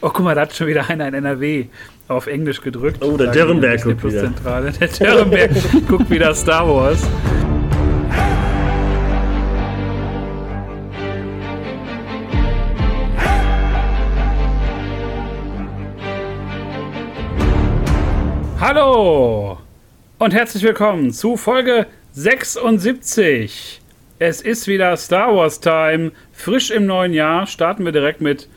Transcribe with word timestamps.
Oh, 0.00 0.10
guck 0.10 0.20
mal, 0.20 0.34
da 0.34 0.42
hat 0.42 0.54
schon 0.54 0.66
wieder 0.66 0.88
einer 0.88 1.06
in 1.08 1.14
NRW 1.14 1.66
auf 2.08 2.26
Englisch 2.26 2.60
gedrückt. 2.60 3.02
Oh, 3.02 3.16
der 3.16 3.30
Dürrenberg 3.30 3.82
guckt 3.82 4.04
wieder. 4.04 4.20
Zentrale. 4.24 4.72
Der 4.72 4.88
Dürrenberg 4.88 5.50
guckt 5.88 6.10
wieder 6.10 6.34
Star 6.34 6.68
Wars. 6.68 7.06
Hallo 18.60 19.58
und 20.18 20.34
herzlich 20.34 20.62
willkommen 20.62 21.12
zu 21.12 21.36
Folge 21.36 21.86
76. 22.12 23.80
Es 24.18 24.40
ist 24.40 24.66
wieder 24.66 24.96
Star 24.96 25.36
Wars 25.36 25.60
Time. 25.60 26.12
Frisch 26.32 26.70
im 26.70 26.86
neuen 26.86 27.12
Jahr 27.12 27.46
starten 27.46 27.84
wir 27.84 27.92
direkt 27.92 28.20
mit 28.20 28.48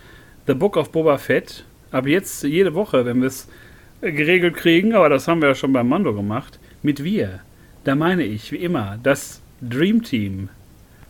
The 0.48 0.54
Book 0.54 0.77
of 0.77 0.91
Boba 0.91 1.18
Fett. 1.18 1.66
Ab 1.91 2.07
jetzt 2.07 2.43
jede 2.43 2.73
Woche, 2.73 3.05
wenn 3.05 3.19
wir 3.19 3.28
es 3.28 3.47
geregelt 4.01 4.55
kriegen, 4.55 4.93
aber 4.96 5.10
das 5.10 5.28
haben 5.28 5.42
wir 5.42 5.50
ja 5.50 5.55
schon 5.55 5.74
beim 5.74 5.89
Mando 5.89 6.14
gemacht, 6.14 6.60
mit 6.82 7.04
wir. 7.04 7.42
Da 7.83 7.96
meine 7.96 8.24
ich, 8.24 8.52
wie 8.52 8.57
immer, 8.57 8.97
das 9.04 9.41
Dream 9.61 10.04
Team. 10.04 10.50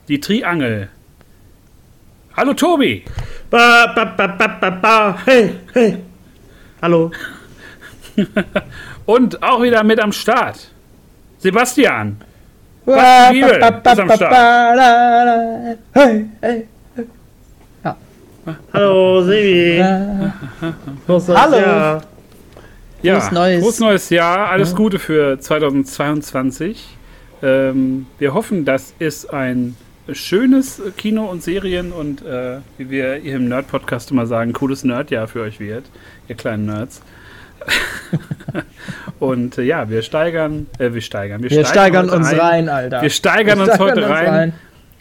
Die 0.07 0.19
Triangel. 0.19 0.89
Hallo 2.35 2.53
Tobi! 2.53 3.03
Ba, 3.49 3.93
ba, 3.95 4.05
ba, 4.05 4.27
ba, 4.27 4.47
ba, 4.47 4.69
ba. 4.69 5.17
Hey, 5.25 5.51
hey. 5.73 5.97
Hallo. 6.81 7.11
Und 9.05 9.43
auch 9.43 9.61
wieder 9.61 9.83
mit 9.83 9.99
am 9.99 10.11
Start. 10.11 10.71
Sebastian. 11.37 12.17
Basti 12.85 13.33
Bibel 13.33 13.57
ist 13.57 13.99
am 13.99 14.11
Start. 14.11 15.77
Hey, 15.93 16.25
hey. 16.41 16.67
Hallo, 18.71 19.21
Sebi. 19.23 19.81
Hallo. 19.81 20.31
Ja, 23.01 23.19
Frohes 23.19 23.31
Neues. 23.31 23.61
Frohes 23.61 23.79
neues 23.79 24.09
Jahr. 24.09 24.49
Alles 24.49 24.73
Gute 24.73 24.99
für 24.99 25.37
2022. 25.37 26.87
Ähm, 27.43 28.05
wir 28.17 28.33
hoffen, 28.33 28.63
dass 28.63 28.93
es 28.99 29.27
ein 29.27 29.75
schönes 30.13 30.81
Kino- 30.95 31.29
und 31.29 31.43
Serien- 31.43 31.91
und, 31.91 32.25
äh, 32.25 32.59
wie 32.77 32.89
wir 32.89 33.15
hier 33.15 33.35
im 33.35 33.49
Nerd-Podcast 33.49 34.11
immer 34.11 34.25
sagen, 34.25 34.53
cooles 34.53 34.85
Nerdjahr 34.85 35.27
für 35.27 35.41
euch 35.41 35.59
wird, 35.59 35.83
ihr 36.29 36.35
kleinen 36.35 36.67
Nerds. 36.67 37.01
und 39.19 39.57
äh, 39.57 39.63
ja, 39.63 39.89
wir 39.89 40.01
steigern, 40.03 40.67
äh, 40.79 40.93
wir 40.93 41.01
steigern, 41.01 41.43
Wir 41.43 41.65
steigern 41.65 42.05
heute 42.05 42.15
uns 42.15 42.27
ein. 42.27 42.39
rein, 42.39 42.69
Alter. 42.69 43.01
Wir 43.01 43.09
steigern 43.09 43.59
Wir 43.59 43.65
uns 43.65 43.75
steigern 43.75 43.89
heute 43.95 44.01
uns 44.05 44.09
rein. 44.09 44.29
rein. 44.29 44.53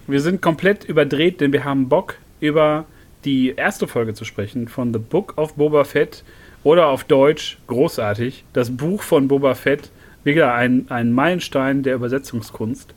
Wir 0.09 0.21
sind 0.21 0.43
komplett 0.43 0.83
überdreht, 0.85 1.41
denn 1.41 1.53
wir 1.53 1.65
haben 1.65 1.89
Bock, 1.89 2.15
über 2.41 2.87
die 3.27 3.51
erste 3.51 3.87
Folge 3.87 4.15
zu 4.15 4.25
sprechen 4.25 4.69
von 4.69 4.93
The 4.93 4.99
Book 4.99 5.35
of 5.37 5.55
Boba 5.55 5.85
Fett 5.85 6.25
oder 6.63 6.87
auf 6.87 7.05
Deutsch, 7.05 7.59
großartig, 7.67 8.45
das 8.53 8.75
Buch 8.75 9.03
von 9.03 9.29
Boba 9.29 9.55
Fett. 9.55 9.91
Wieder 10.25 10.55
ein, 10.55 10.87
ein 10.89 11.13
Meilenstein 11.13 11.83
der 11.85 11.95
Übersetzungskunst. 11.95 12.95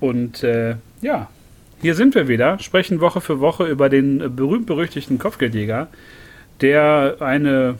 Und 0.00 0.42
äh, 0.42 0.76
ja, 1.02 1.28
hier 1.82 1.94
sind 1.94 2.14
wir 2.14 2.28
wieder, 2.28 2.58
sprechen 2.58 3.00
Woche 3.00 3.20
für 3.20 3.40
Woche 3.40 3.66
über 3.66 3.88
den 3.88 4.34
berühmt-berüchtigten 4.34 5.18
Kopfgeldjäger, 5.18 5.88
der 6.62 7.16
eine 7.20 7.78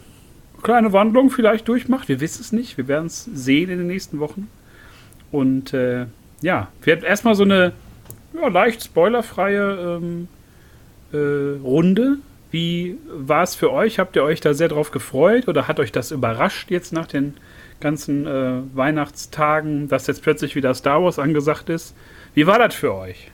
kleine 0.61 0.93
Wandlung 0.93 1.31
vielleicht 1.31 1.67
durchmacht. 1.67 2.07
Wir 2.07 2.19
wissen 2.19 2.41
es 2.41 2.51
nicht. 2.51 2.77
Wir 2.77 2.87
werden 2.87 3.07
es 3.07 3.25
sehen 3.25 3.69
in 3.69 3.79
den 3.79 3.87
nächsten 3.87 4.19
Wochen. 4.19 4.49
Und 5.31 5.73
äh, 5.73 6.05
ja, 6.41 6.67
wir 6.83 6.93
hatten 6.95 7.05
erstmal 7.05 7.35
so 7.35 7.43
eine 7.43 7.73
ja, 8.39 8.47
leicht 8.47 8.83
spoilerfreie 8.83 9.97
ähm, 9.99 10.27
äh, 10.31 10.36
Runde. 11.15 12.17
Wie 12.51 12.97
war 13.09 13.43
es 13.43 13.55
für 13.55 13.71
euch? 13.71 13.99
Habt 13.99 14.15
ihr 14.15 14.23
euch 14.23 14.39
da 14.39 14.53
sehr 14.53 14.69
drauf 14.69 14.91
gefreut 14.91 15.47
oder 15.47 15.67
hat 15.67 15.79
euch 15.79 15.91
das 15.91 16.11
überrascht 16.11 16.71
jetzt 16.71 16.93
nach 16.93 17.07
den 17.07 17.35
ganzen 17.79 18.25
äh, 18.25 18.61
Weihnachtstagen, 18.73 19.87
dass 19.87 20.07
jetzt 20.07 20.23
plötzlich 20.23 20.55
wieder 20.55 20.73
Star 20.73 21.03
Wars 21.03 21.19
angesagt 21.19 21.69
ist? 21.69 21.95
Wie 22.33 22.47
war 22.47 22.59
das 22.59 22.73
für 22.73 22.93
euch? 22.93 23.31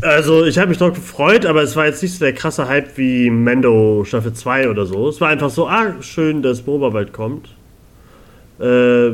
Also, 0.00 0.44
ich 0.44 0.58
habe 0.58 0.68
mich 0.68 0.78
darauf 0.78 0.94
gefreut, 0.94 1.44
aber 1.44 1.62
es 1.62 1.74
war 1.74 1.86
jetzt 1.86 2.02
nicht 2.02 2.12
so 2.12 2.24
der 2.24 2.32
krasse 2.32 2.68
Hype 2.68 2.96
wie 2.96 3.30
Mando 3.30 4.04
Staffel 4.04 4.32
2 4.32 4.70
oder 4.70 4.86
so. 4.86 5.08
Es 5.08 5.20
war 5.20 5.28
einfach 5.28 5.50
so, 5.50 5.66
ah, 5.68 6.00
schön, 6.02 6.42
dass 6.42 6.62
Boba 6.62 6.90
bald 6.90 7.12
kommt. 7.12 7.48
Äh, 8.60 9.12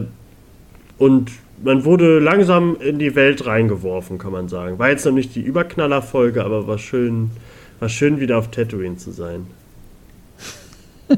und 0.98 1.30
man 1.64 1.84
wurde 1.84 2.18
langsam 2.18 2.76
in 2.80 2.98
die 2.98 3.14
Welt 3.14 3.46
reingeworfen, 3.46 4.18
kann 4.18 4.32
man 4.32 4.48
sagen. 4.48 4.78
War 4.78 4.90
jetzt 4.90 5.04
noch 5.04 5.12
nicht 5.12 5.34
die 5.34 5.42
Überknaller-Folge, 5.42 6.44
aber 6.44 6.66
war 6.66 6.78
schön, 6.78 7.30
war 7.80 7.88
schön, 7.88 8.20
wieder 8.20 8.38
auf 8.38 8.50
Tatooine 8.50 8.96
zu 8.96 9.10
sein. 9.10 9.46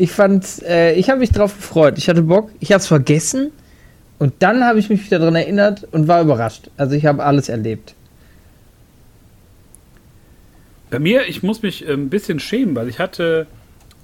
Ich 0.00 0.12
fand, 0.12 0.62
äh, 0.62 0.94
ich 0.94 1.10
habe 1.10 1.18
mich 1.18 1.32
drauf 1.32 1.56
gefreut. 1.56 1.98
Ich 1.98 2.08
hatte 2.08 2.22
Bock. 2.22 2.50
Ich 2.60 2.70
habe 2.70 2.78
es 2.78 2.86
vergessen. 2.86 3.50
Und 4.20 4.32
dann 4.38 4.62
habe 4.62 4.78
ich 4.78 4.88
mich 4.88 5.04
wieder 5.04 5.18
daran 5.18 5.34
erinnert 5.34 5.88
und 5.90 6.06
war 6.06 6.22
überrascht. 6.22 6.70
Also 6.76 6.94
ich 6.94 7.04
habe 7.04 7.24
alles 7.24 7.48
erlebt. 7.48 7.96
Bei 10.90 11.00
mir, 11.00 11.26
ich 11.26 11.42
muss 11.42 11.62
mich 11.62 11.84
äh, 11.84 11.92
ein 11.92 12.10
bisschen 12.10 12.38
schämen, 12.38 12.76
weil 12.76 12.88
ich 12.88 13.00
hatte 13.00 13.48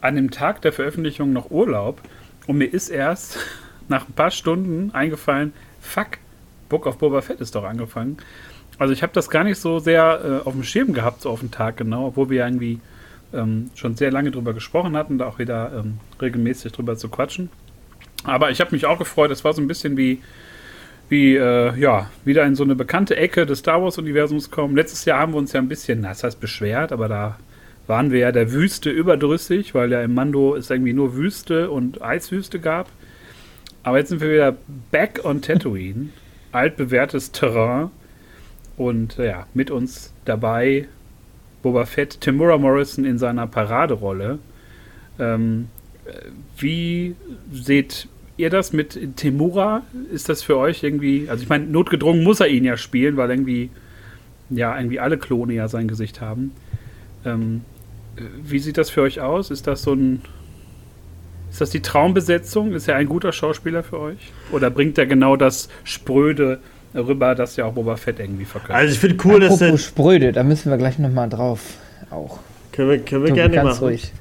an 0.01 0.17
dem 0.17 0.33
Tag 0.33 0.63
der 0.63 0.73
Veröffentlichung 0.73 1.33
noch 1.33 1.53
Urlaub 1.53 2.01
und 2.49 2.59
mir 2.59 2.67
ist 2.67 2.89
erst 2.89 3.39
nach 3.89 4.09
ein 4.09 4.13
paar 4.13 4.31
Stunden 4.31 4.91
eingefallen, 4.93 5.53
fuck, 5.81 6.19
Book 6.69 6.87
of 6.87 6.99
Boba 6.99 7.21
Fett 7.21 7.41
ist 7.41 7.55
doch 7.55 7.65
angefangen. 7.65 8.17
Also 8.79 8.93
ich 8.93 9.03
habe 9.03 9.13
das 9.13 9.31
gar 9.31 9.45
nicht 9.45 9.59
so 9.59 9.79
sehr 9.79 10.43
äh, 10.45 10.47
auf 10.49 10.55
dem 10.55 10.65
Schirm 10.65 10.93
gehabt, 10.93 11.23
so 11.23 11.31
auf 11.31 11.41
den 11.41 11.51
Tag 11.51 11.77
genau, 11.77 12.09
obwohl 12.09 12.31
wir 12.31 12.45
irgendwie 12.45 12.81
ähm, 13.33 13.71
schon 13.75 13.97
sehr 13.97 14.11
lange 14.11 14.31
drüber 14.31 14.53
gesprochen 14.53 14.97
hatten, 14.97 15.19
da 15.19 15.27
auch 15.27 15.39
wieder 15.39 15.73
ähm, 15.77 15.99
regelmäßig 16.21 16.73
drüber 16.73 16.97
zu 16.97 17.09
quatschen. 17.09 17.51
Aber 18.25 18.51
ich 18.51 18.61
habe 18.61 18.73
mich 18.73 18.87
auch 18.87 18.99
gefreut, 18.99 19.31
es 19.31 19.45
war 19.45 19.53
so 19.53 19.61
ein 19.61 19.69
bisschen 19.69 19.97
wie, 19.97 20.23
wie 21.09 21.37
äh, 21.37 21.79
ja, 21.79 22.11
wieder 22.25 22.45
in 22.45 22.55
so 22.55 22.65
eine 22.65 22.75
bekannte 22.75 23.17
Ecke 23.17 23.47
des 23.47 23.59
Star 23.61 23.83
Wars-Universums 23.83 24.51
kommen. 24.51 24.75
Letztes 24.75 25.05
Jahr 25.05 25.21
haben 25.21 25.33
wir 25.33 25.39
uns 25.39 25.53
ja 25.53 25.61
ein 25.61 25.69
bisschen, 25.69 26.03
das 26.03 26.25
heißt 26.25 26.41
beschwert, 26.41 26.91
aber 26.91 27.09
da 27.09 27.39
waren 27.87 28.11
wir 28.11 28.21
ja 28.21 28.33
der 28.33 28.51
Wüste 28.53 28.91
überdrüssig, 28.91 29.75
weil 29.75 29.93
ja 29.93 30.03
im 30.03 30.15
Mando 30.15 30.57
es 30.57 30.71
irgendwie 30.71 30.95
nur 30.95 31.17
Wüste 31.17 31.71
und 31.71 32.03
Eiswüste 32.03 32.59
gab. 32.59 32.89
Aber 33.85 33.99
jetzt 33.99 34.09
sind 34.09 34.21
wir 34.21 34.33
wieder 34.33 34.57
back 34.91 35.21
on 35.25 35.41
Tatooine, 35.41 36.09
altbewährtes 36.53 37.31
Terrain 37.31 37.91
und 38.77 39.19
äh, 39.19 39.29
ja, 39.29 39.47
mit 39.55 39.71
uns 39.71 40.13
dabei 40.25 40.89
Boba 41.63 41.87
Fett, 41.87 42.21
Timura 42.21 42.59
Morrison 42.59 43.05
in 43.05 43.19
seiner 43.19 43.47
Paraderolle. 43.47 44.39
Ähm, 45.19 45.69
äh, 46.07 46.13
wie 46.59 47.15
seht 47.53 48.09
ihr 48.37 48.51
das 48.51 48.73
mit 48.73 49.17
Temura? 49.17 49.83
Ist 50.13 50.29
das 50.29 50.43
für 50.43 50.57
euch 50.57 50.83
irgendwie, 50.83 51.29
also 51.29 51.43
ich 51.43 51.49
meine, 51.49 51.67
notgedrungen 51.67 52.25
muss 52.25 52.41
er 52.41 52.49
ihn 52.49 52.65
ja 52.65 52.77
spielen, 52.77 53.17
weil 53.17 53.31
irgendwie, 53.31 53.71
ja, 54.51 54.77
irgendwie 54.77 55.01
alle 55.01 55.19
Klone 55.19 55.55
ja 55.55 55.69
sein 55.69 55.89
Gesicht 55.89 56.21
haben. 56.21 56.53
Ähm, 57.25 57.63
äh, 58.17 58.23
wie 58.43 58.59
sieht 58.59 58.79
das 58.79 58.91
für 58.91 59.03
euch 59.03 59.21
aus? 59.21 59.51
Ist 59.51 59.67
das 59.67 59.83
so 59.83 59.93
ein, 59.93 60.23
ist 61.55 61.61
das 61.61 61.71
die 61.71 61.83
Traumbesetzung? 61.83 62.73
Ist 62.73 62.89
er 62.89 62.97
ein 62.97 63.07
guter 63.09 63.31
Schauspieler 63.31 63.85
für 63.85 64.01
euch? 64.01 64.19
Oder 64.51 64.71
bringt 64.71 64.99
er 64.99 65.07
genau 65.07 65.37
das 65.37 65.69
Spröde 65.85 66.59
rüber, 66.97 67.37
das 67.37 67.55
ja 67.55 67.67
auch 67.67 67.75
Boba 67.75 67.95
Fett 67.95 68.19
irgendwie 68.19 68.45
verkörpert? 68.45 68.75
Also, 68.75 68.93
ich 68.93 68.99
finde 68.99 69.19
cool, 69.25 69.39
dass 69.39 69.59
der. 69.59 69.69
Apropos 69.69 69.85
Spröde, 69.85 70.33
da 70.33 70.43
müssen 70.43 70.69
wir 70.73 70.79
gleich 70.79 70.99
nochmal 70.99 71.29
drauf. 71.29 71.61
Auch. 72.11 72.41
Können 72.73 72.91
wir, 72.91 72.99
können 72.99 73.23
wir 73.23 73.29
Tobi, 73.29 73.41
gerne 73.41 73.55
ganz 73.55 73.69
machen. 73.69 73.85
ruhig. 73.85 74.13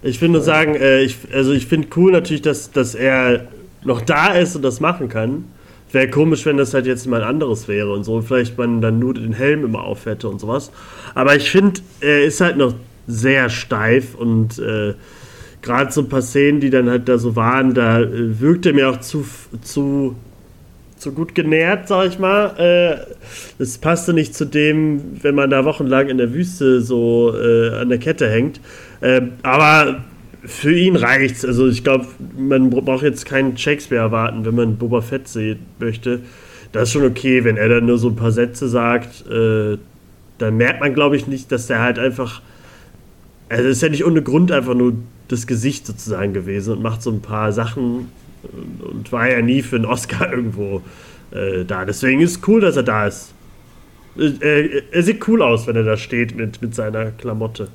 Ich 0.00 0.18
will 0.22 0.30
nur 0.30 0.40
sagen, 0.40 0.74
äh, 0.74 1.02
ich, 1.02 1.18
also 1.34 1.52
ich 1.52 1.66
finde 1.66 1.88
cool 1.94 2.10
natürlich, 2.10 2.40
dass, 2.40 2.70
dass 2.70 2.94
er 2.94 3.48
noch 3.84 4.00
da 4.00 4.28
ist 4.28 4.56
und 4.56 4.62
das 4.62 4.80
machen 4.80 5.10
kann. 5.10 5.44
Wäre 5.90 6.08
komisch, 6.08 6.46
wenn 6.46 6.56
das 6.56 6.72
halt 6.72 6.86
jetzt 6.86 7.06
mal 7.06 7.20
ein 7.22 7.28
anderes 7.28 7.68
wäre 7.68 7.92
und 7.92 8.04
so. 8.04 8.22
Vielleicht 8.22 8.56
man 8.56 8.80
dann 8.80 8.98
nur 8.98 9.12
den 9.12 9.34
Helm 9.34 9.66
immer 9.66 9.84
auf 9.84 10.06
hätte 10.06 10.26
und 10.26 10.40
sowas. 10.40 10.70
Aber 11.14 11.36
ich 11.36 11.50
finde, 11.50 11.82
er 12.00 12.24
ist 12.24 12.40
halt 12.40 12.56
noch 12.56 12.72
sehr 13.06 13.50
steif 13.50 14.14
und 14.14 14.58
äh, 14.58 14.94
gerade 15.62 15.92
so 15.92 16.02
ein 16.02 16.08
paar 16.08 16.22
Szenen, 16.22 16.60
die 16.60 16.70
dann 16.70 16.90
halt 16.90 17.08
da 17.08 17.18
so 17.18 17.36
waren, 17.36 17.72
da 17.72 18.00
äh, 18.00 18.40
wirkt 18.40 18.66
er 18.66 18.74
mir 18.74 18.90
auch 18.90 19.00
zu, 19.00 19.24
zu, 19.62 20.16
zu 20.98 21.12
gut 21.12 21.34
genährt, 21.34 21.88
sag 21.88 22.08
ich 22.08 22.18
mal. 22.18 22.58
Äh, 22.58 23.14
das 23.58 23.78
passte 23.78 24.12
nicht 24.12 24.34
zu 24.34 24.44
dem, 24.44 25.22
wenn 25.22 25.34
man 25.34 25.50
da 25.50 25.64
wochenlang 25.64 26.08
in 26.08 26.18
der 26.18 26.34
Wüste 26.34 26.80
so 26.80 27.32
äh, 27.34 27.76
an 27.76 27.88
der 27.88 27.98
Kette 27.98 28.28
hängt. 28.28 28.60
Ähm, 29.00 29.32
aber 29.42 30.04
für 30.44 30.74
ihn 30.74 30.96
reicht's. 30.96 31.44
Also 31.44 31.68
ich 31.68 31.84
glaube, 31.84 32.06
man 32.36 32.70
braucht 32.70 33.04
jetzt 33.04 33.26
keinen 33.26 33.56
Shakespeare 33.56 34.02
erwarten, 34.02 34.44
wenn 34.44 34.54
man 34.54 34.76
Boba 34.76 35.00
Fett 35.00 35.28
sehen 35.28 35.60
möchte. 35.78 36.20
Das 36.72 36.84
ist 36.84 36.92
schon 36.92 37.04
okay, 37.04 37.44
wenn 37.44 37.56
er 37.56 37.68
dann 37.68 37.86
nur 37.86 37.98
so 37.98 38.08
ein 38.08 38.16
paar 38.16 38.32
Sätze 38.32 38.68
sagt. 38.68 39.24
Äh, 39.30 39.78
dann 40.38 40.56
merkt 40.56 40.80
man, 40.80 40.94
glaube 40.94 41.16
ich, 41.16 41.28
nicht, 41.28 41.52
dass 41.52 41.68
der 41.68 41.80
halt 41.80 41.98
einfach. 41.98 42.42
Also 43.48 43.64
es 43.64 43.76
ist 43.76 43.82
ja 43.82 43.90
nicht 43.90 44.04
ohne 44.04 44.22
Grund 44.22 44.50
einfach 44.50 44.74
nur 44.74 44.94
das 45.32 45.46
Gesicht 45.46 45.86
sozusagen 45.86 46.32
gewesen 46.32 46.74
und 46.74 46.82
macht 46.82 47.02
so 47.02 47.10
ein 47.10 47.20
paar 47.22 47.52
Sachen 47.52 48.10
und, 48.42 48.82
und 48.82 49.12
war 49.12 49.28
ja 49.28 49.40
nie 49.42 49.62
für 49.62 49.76
einen 49.76 49.86
Oscar 49.86 50.30
irgendwo 50.32 50.82
äh, 51.32 51.64
da. 51.64 51.84
Deswegen 51.84 52.20
ist 52.20 52.36
es 52.36 52.48
cool, 52.48 52.60
dass 52.60 52.76
er 52.76 52.82
da 52.82 53.06
ist. 53.06 53.32
Äh, 54.18 54.82
er 54.90 55.02
sieht 55.02 55.26
cool 55.28 55.42
aus, 55.42 55.66
wenn 55.66 55.76
er 55.76 55.84
da 55.84 55.96
steht 55.96 56.36
mit, 56.36 56.60
mit 56.62 56.74
seiner 56.74 57.10
Klamotte. 57.12 57.68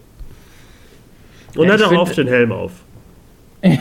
Und 1.55 1.67
Ja, 1.67 1.73
hat 1.73 1.81
auch 1.81 1.89
find- 1.89 2.01
oft 2.01 2.17
den 2.17 2.27
Helm 2.27 2.51
auf. 2.51 2.71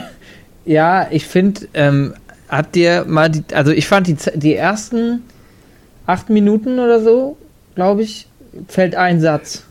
Ja, 0.64 1.06
ich 1.12 1.29
finde, 1.29 1.69
ähm, 1.75 2.14
habt 2.49 2.76
ihr 2.76 3.05
mal 3.06 3.31
die, 3.31 3.44
also 3.55 3.70
ich 3.70 3.87
fand 3.87 4.08
die, 4.08 4.17
die 4.34 4.55
ersten 4.56 5.22
acht 6.06 6.29
Minuten 6.29 6.81
oder 6.81 7.00
so, 7.00 7.37
glaube 7.76 8.02
ich, 8.02 8.26
fällt 8.67 8.96
ein 8.96 9.20
Satz. 9.20 9.62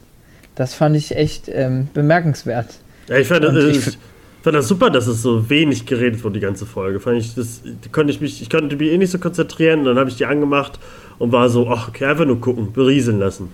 Das 0.55 0.73
fand 0.73 0.95
ich 0.95 1.13
echt 1.17 1.49
ähm, 1.49 1.89
bemerkenswert. 1.93 2.75
Ja, 3.07 3.17
ich 3.17 3.27
fand, 3.27 3.45
Und 3.45 3.55
äh, 3.55 3.69
ich 3.69 3.97
fand 4.41 4.55
das 4.55 4.67
super, 4.67 4.89
dass 4.89 5.07
es 5.07 5.21
so 5.21 5.49
wenig 5.49 5.85
geredet 5.85 6.23
wurde, 6.23 6.35
die 6.35 6.39
ganze 6.39 6.65
Folge. 6.65 6.99
Fand 6.99 7.19
ich, 7.19 7.35
das 7.35 7.61
konnte 7.91 8.11
ich 8.11 8.21
mich, 8.21 8.41
ich 8.41 8.49
konnte 8.49 8.75
mich 8.75 8.91
eh 8.91 8.97
nicht 8.97 9.11
so 9.11 9.19
konzentrieren 9.19 9.83
dann 9.83 9.97
habe 9.97 10.09
ich 10.09 10.17
die 10.17 10.25
angemacht 10.25 10.79
und 11.17 11.31
war 11.31 11.49
so, 11.49 11.67
ach, 11.69 11.89
okay, 11.89 12.05
einfach 12.05 12.25
nur 12.25 12.39
gucken, 12.41 12.73
berieseln 12.73 13.19
lassen. 13.19 13.49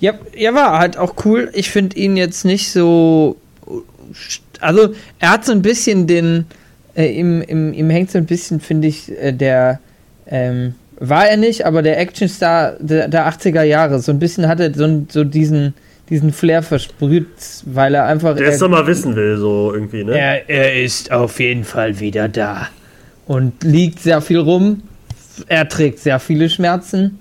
Ja, 0.00 0.14
ja, 0.36 0.54
war 0.54 0.78
halt 0.78 0.96
auch 0.96 1.14
cool. 1.24 1.50
Ich 1.52 1.70
finde 1.70 1.96
ihn 1.96 2.16
jetzt 2.16 2.44
nicht 2.44 2.70
so. 2.70 3.36
Also, 4.60 4.94
er 5.18 5.30
hat 5.30 5.44
so 5.44 5.52
ein 5.52 5.62
bisschen 5.62 6.06
den. 6.06 6.46
Äh, 6.94 7.12
ihm, 7.12 7.42
ihm, 7.42 7.72
ihm 7.74 7.90
hängt 7.90 8.10
so 8.10 8.18
ein 8.18 8.26
bisschen, 8.26 8.60
finde 8.60 8.88
ich, 8.88 9.10
äh, 9.10 9.32
der. 9.32 9.80
Ähm, 10.26 10.74
war 10.98 11.28
er 11.28 11.36
nicht, 11.36 11.66
aber 11.66 11.82
der 11.82 12.00
Actionstar 12.00 12.76
der, 12.80 13.08
der 13.08 13.28
80er 13.28 13.62
Jahre. 13.62 14.00
So 14.00 14.12
ein 14.12 14.18
bisschen 14.18 14.48
hat 14.48 14.60
er 14.60 14.72
so, 14.72 15.06
so 15.08 15.24
diesen, 15.24 15.74
diesen 16.10 16.32
Flair 16.32 16.62
versprüht, 16.62 17.26
weil 17.64 17.94
er 17.94 18.04
einfach. 18.06 18.36
Der 18.36 18.48
es 18.48 18.54
er- 18.54 18.60
doch 18.60 18.68
mal 18.68 18.86
wissen 18.86 19.16
will, 19.16 19.36
so 19.38 19.72
irgendwie, 19.74 20.04
ne? 20.04 20.18
er, 20.18 20.48
er 20.48 20.82
ist 20.82 21.10
auf 21.12 21.40
jeden 21.40 21.64
Fall 21.64 21.98
wieder 22.00 22.28
da. 22.28 22.68
Und 23.26 23.64
liegt 23.64 24.00
sehr 24.00 24.20
viel 24.20 24.38
rum. 24.38 24.82
Er 25.48 25.68
trägt 25.68 25.98
sehr 25.98 26.20
viele 26.20 26.48
Schmerzen. 26.48 27.18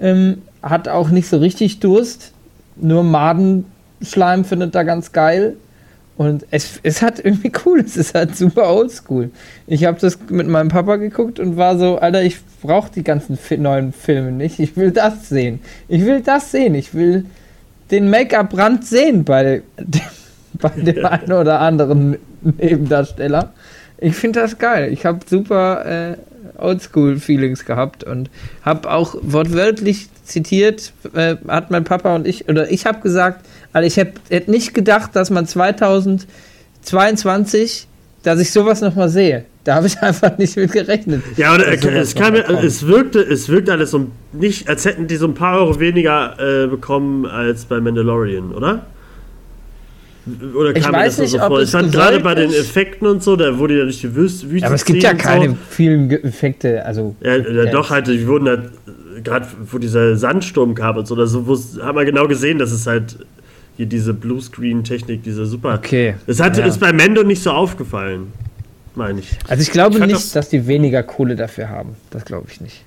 Ähm, 0.00 0.38
hat 0.62 0.88
auch 0.88 1.10
nicht 1.10 1.28
so 1.28 1.36
richtig 1.36 1.80
Durst. 1.80 2.32
Nur 2.76 3.02
Madenschleim 3.04 4.44
findet 4.44 4.74
er 4.74 4.84
ganz 4.84 5.12
geil. 5.12 5.56
Und 6.16 6.46
es, 6.50 6.80
es 6.82 7.02
hat 7.02 7.18
irgendwie 7.22 7.52
cool. 7.66 7.80
Es 7.80 7.96
ist 7.96 8.14
halt 8.14 8.34
super 8.36 8.72
oldschool. 8.74 9.30
Ich 9.66 9.84
habe 9.84 9.98
das 10.00 10.18
mit 10.30 10.48
meinem 10.48 10.68
Papa 10.68 10.96
geguckt 10.96 11.38
und 11.38 11.56
war 11.56 11.78
so, 11.78 11.98
Alter, 11.98 12.22
ich 12.22 12.38
brauche 12.62 12.90
die 12.90 13.02
ganzen 13.04 13.36
fi 13.36 13.58
neuen 13.58 13.92
Filme 13.92 14.32
nicht. 14.32 14.58
Ich 14.58 14.76
will 14.76 14.90
das 14.90 15.28
sehen. 15.28 15.60
Ich 15.88 16.04
will 16.06 16.20
das 16.22 16.50
sehen. 16.50 16.74
Ich 16.74 16.94
will 16.94 17.26
den 17.92 18.10
Make-up-Rand 18.10 18.84
sehen 18.84 19.22
bei 19.24 19.62
dem, 19.78 20.00
bei 20.54 20.70
dem 20.70 21.04
einen 21.04 21.32
oder 21.32 21.60
anderen 21.60 22.16
Nebendarsteller. 22.40 23.52
Ich 23.98 24.16
finde 24.16 24.40
das 24.40 24.58
geil. 24.58 24.92
Ich 24.92 25.06
habe 25.06 25.20
super 25.24 25.86
äh, 25.86 26.16
Oldschool-Feelings 26.58 27.64
gehabt 27.64 28.02
und 28.02 28.28
habe 28.62 28.90
auch 28.90 29.14
wortwörtlich 29.20 30.08
zitiert, 30.24 30.92
äh, 31.14 31.36
hat 31.46 31.70
mein 31.70 31.84
Papa 31.84 32.16
und 32.16 32.26
ich, 32.26 32.48
oder 32.48 32.68
ich 32.70 32.86
habe 32.86 33.00
gesagt, 33.00 33.46
also 33.72 33.86
ich 33.86 33.96
hätte 33.96 34.20
hätt 34.28 34.48
nicht 34.48 34.74
gedacht, 34.74 35.14
dass 35.14 35.30
man 35.30 35.46
2022, 35.46 37.86
dass 38.22 38.40
ich 38.40 38.50
sowas 38.50 38.80
nochmal 38.80 39.08
sehe. 39.08 39.44
Da 39.64 39.76
habe 39.76 39.86
ich 39.86 39.96
einfach 40.02 40.36
nicht 40.38 40.56
mit 40.56 40.72
gerechnet. 40.72 41.22
Ja, 41.36 41.54
oder 41.54 41.70
dass 41.70 41.80
sowas 41.82 42.08
es, 42.08 42.14
kam, 42.16 42.34
es 42.34 42.86
wirkte, 42.86 43.20
es 43.20 43.48
wirkte 43.48 43.72
alles 43.72 43.92
so 43.92 44.08
nicht, 44.32 44.68
als 44.68 44.84
hätten 44.84 45.06
die 45.06 45.16
so 45.16 45.26
ein 45.26 45.34
paar 45.34 45.58
Euro 45.60 45.78
weniger 45.78 46.36
äh, 46.64 46.66
bekommen 46.66 47.26
als 47.26 47.64
bei 47.64 47.80
Mandalorian, 47.80 48.52
oder? 48.52 48.86
Oder 50.54 50.76
Ich 50.76 50.82
kam 50.84 50.92
mir 50.92 50.98
weiß 50.98 51.16
das 51.16 51.18
nur 51.18 51.24
nicht, 51.24 51.32
so 51.32 51.40
ob 51.40 51.46
vor? 51.48 51.58
es 51.60 51.68
Ich 51.68 51.72
fand 51.72 51.92
gerade 51.92 52.20
bei 52.20 52.34
den. 52.36 52.50
Effekten 52.52 53.06
und 53.08 53.22
so, 53.24 53.34
da 53.34 53.58
wurde 53.58 53.78
ja 53.78 53.84
durch 53.84 54.00
die 54.00 54.14
Wüste, 54.14 54.48
Wüste 54.50 54.66
Aber 54.66 54.76
es 54.76 54.84
gibt 54.84 55.02
ja 55.02 55.14
keine 55.14 55.50
So. 55.50 55.56
vielen 55.70 56.10
Effekte, 56.10 56.84
also 56.86 57.16
Ja, 57.20 57.36
ja, 57.36 57.64
Ja. 57.64 57.70
doch, 57.72 57.90
halt, 57.90 58.06
die 58.06 58.26
wurden 58.28 58.48
halt, 58.48 58.70
gerade 59.24 59.46
wo 59.70 59.78
dieser 59.78 60.16
Sandsturm 60.16 60.74
kam 60.76 60.96
und 60.96 61.06
so, 61.08 61.16
da 61.16 61.26
so, 61.26 61.44
haben 61.82 61.96
wir 61.98 62.04
genau 62.04 62.28
gesehen, 62.28 62.58
dass 62.58 62.70
es 62.70 62.86
halt 62.86 63.16
hier 63.76 63.86
diese 63.86 64.14
Bluescreen-Technik, 64.14 65.24
diese 65.24 65.44
super. 65.46 65.74
okay. 65.74 66.14
Das 66.28 66.38
hat, 66.40 66.56
Ja. 66.56 66.66
ist 66.66 66.78
bei 66.78 66.92
Mendo 66.92 67.24
nicht 67.24 67.42
so 67.42 67.50
aufgefallen, 67.50 68.28
meine 68.94 69.20
ich. 69.20 69.38
Also 69.48 69.62
ich 69.62 69.70
glaube 69.70 69.98
Ich 69.98 70.00
nicht, 70.06 70.14
das- 70.14 70.32
dass 70.32 70.48
die 70.48 70.66
weniger 70.66 71.02
Kohle 71.02 71.36
dafür 71.36 71.68
haben. 71.68 71.96
Das 72.10 72.24
glaube 72.24 72.48
ich 72.50 72.60
nicht. 72.60 72.84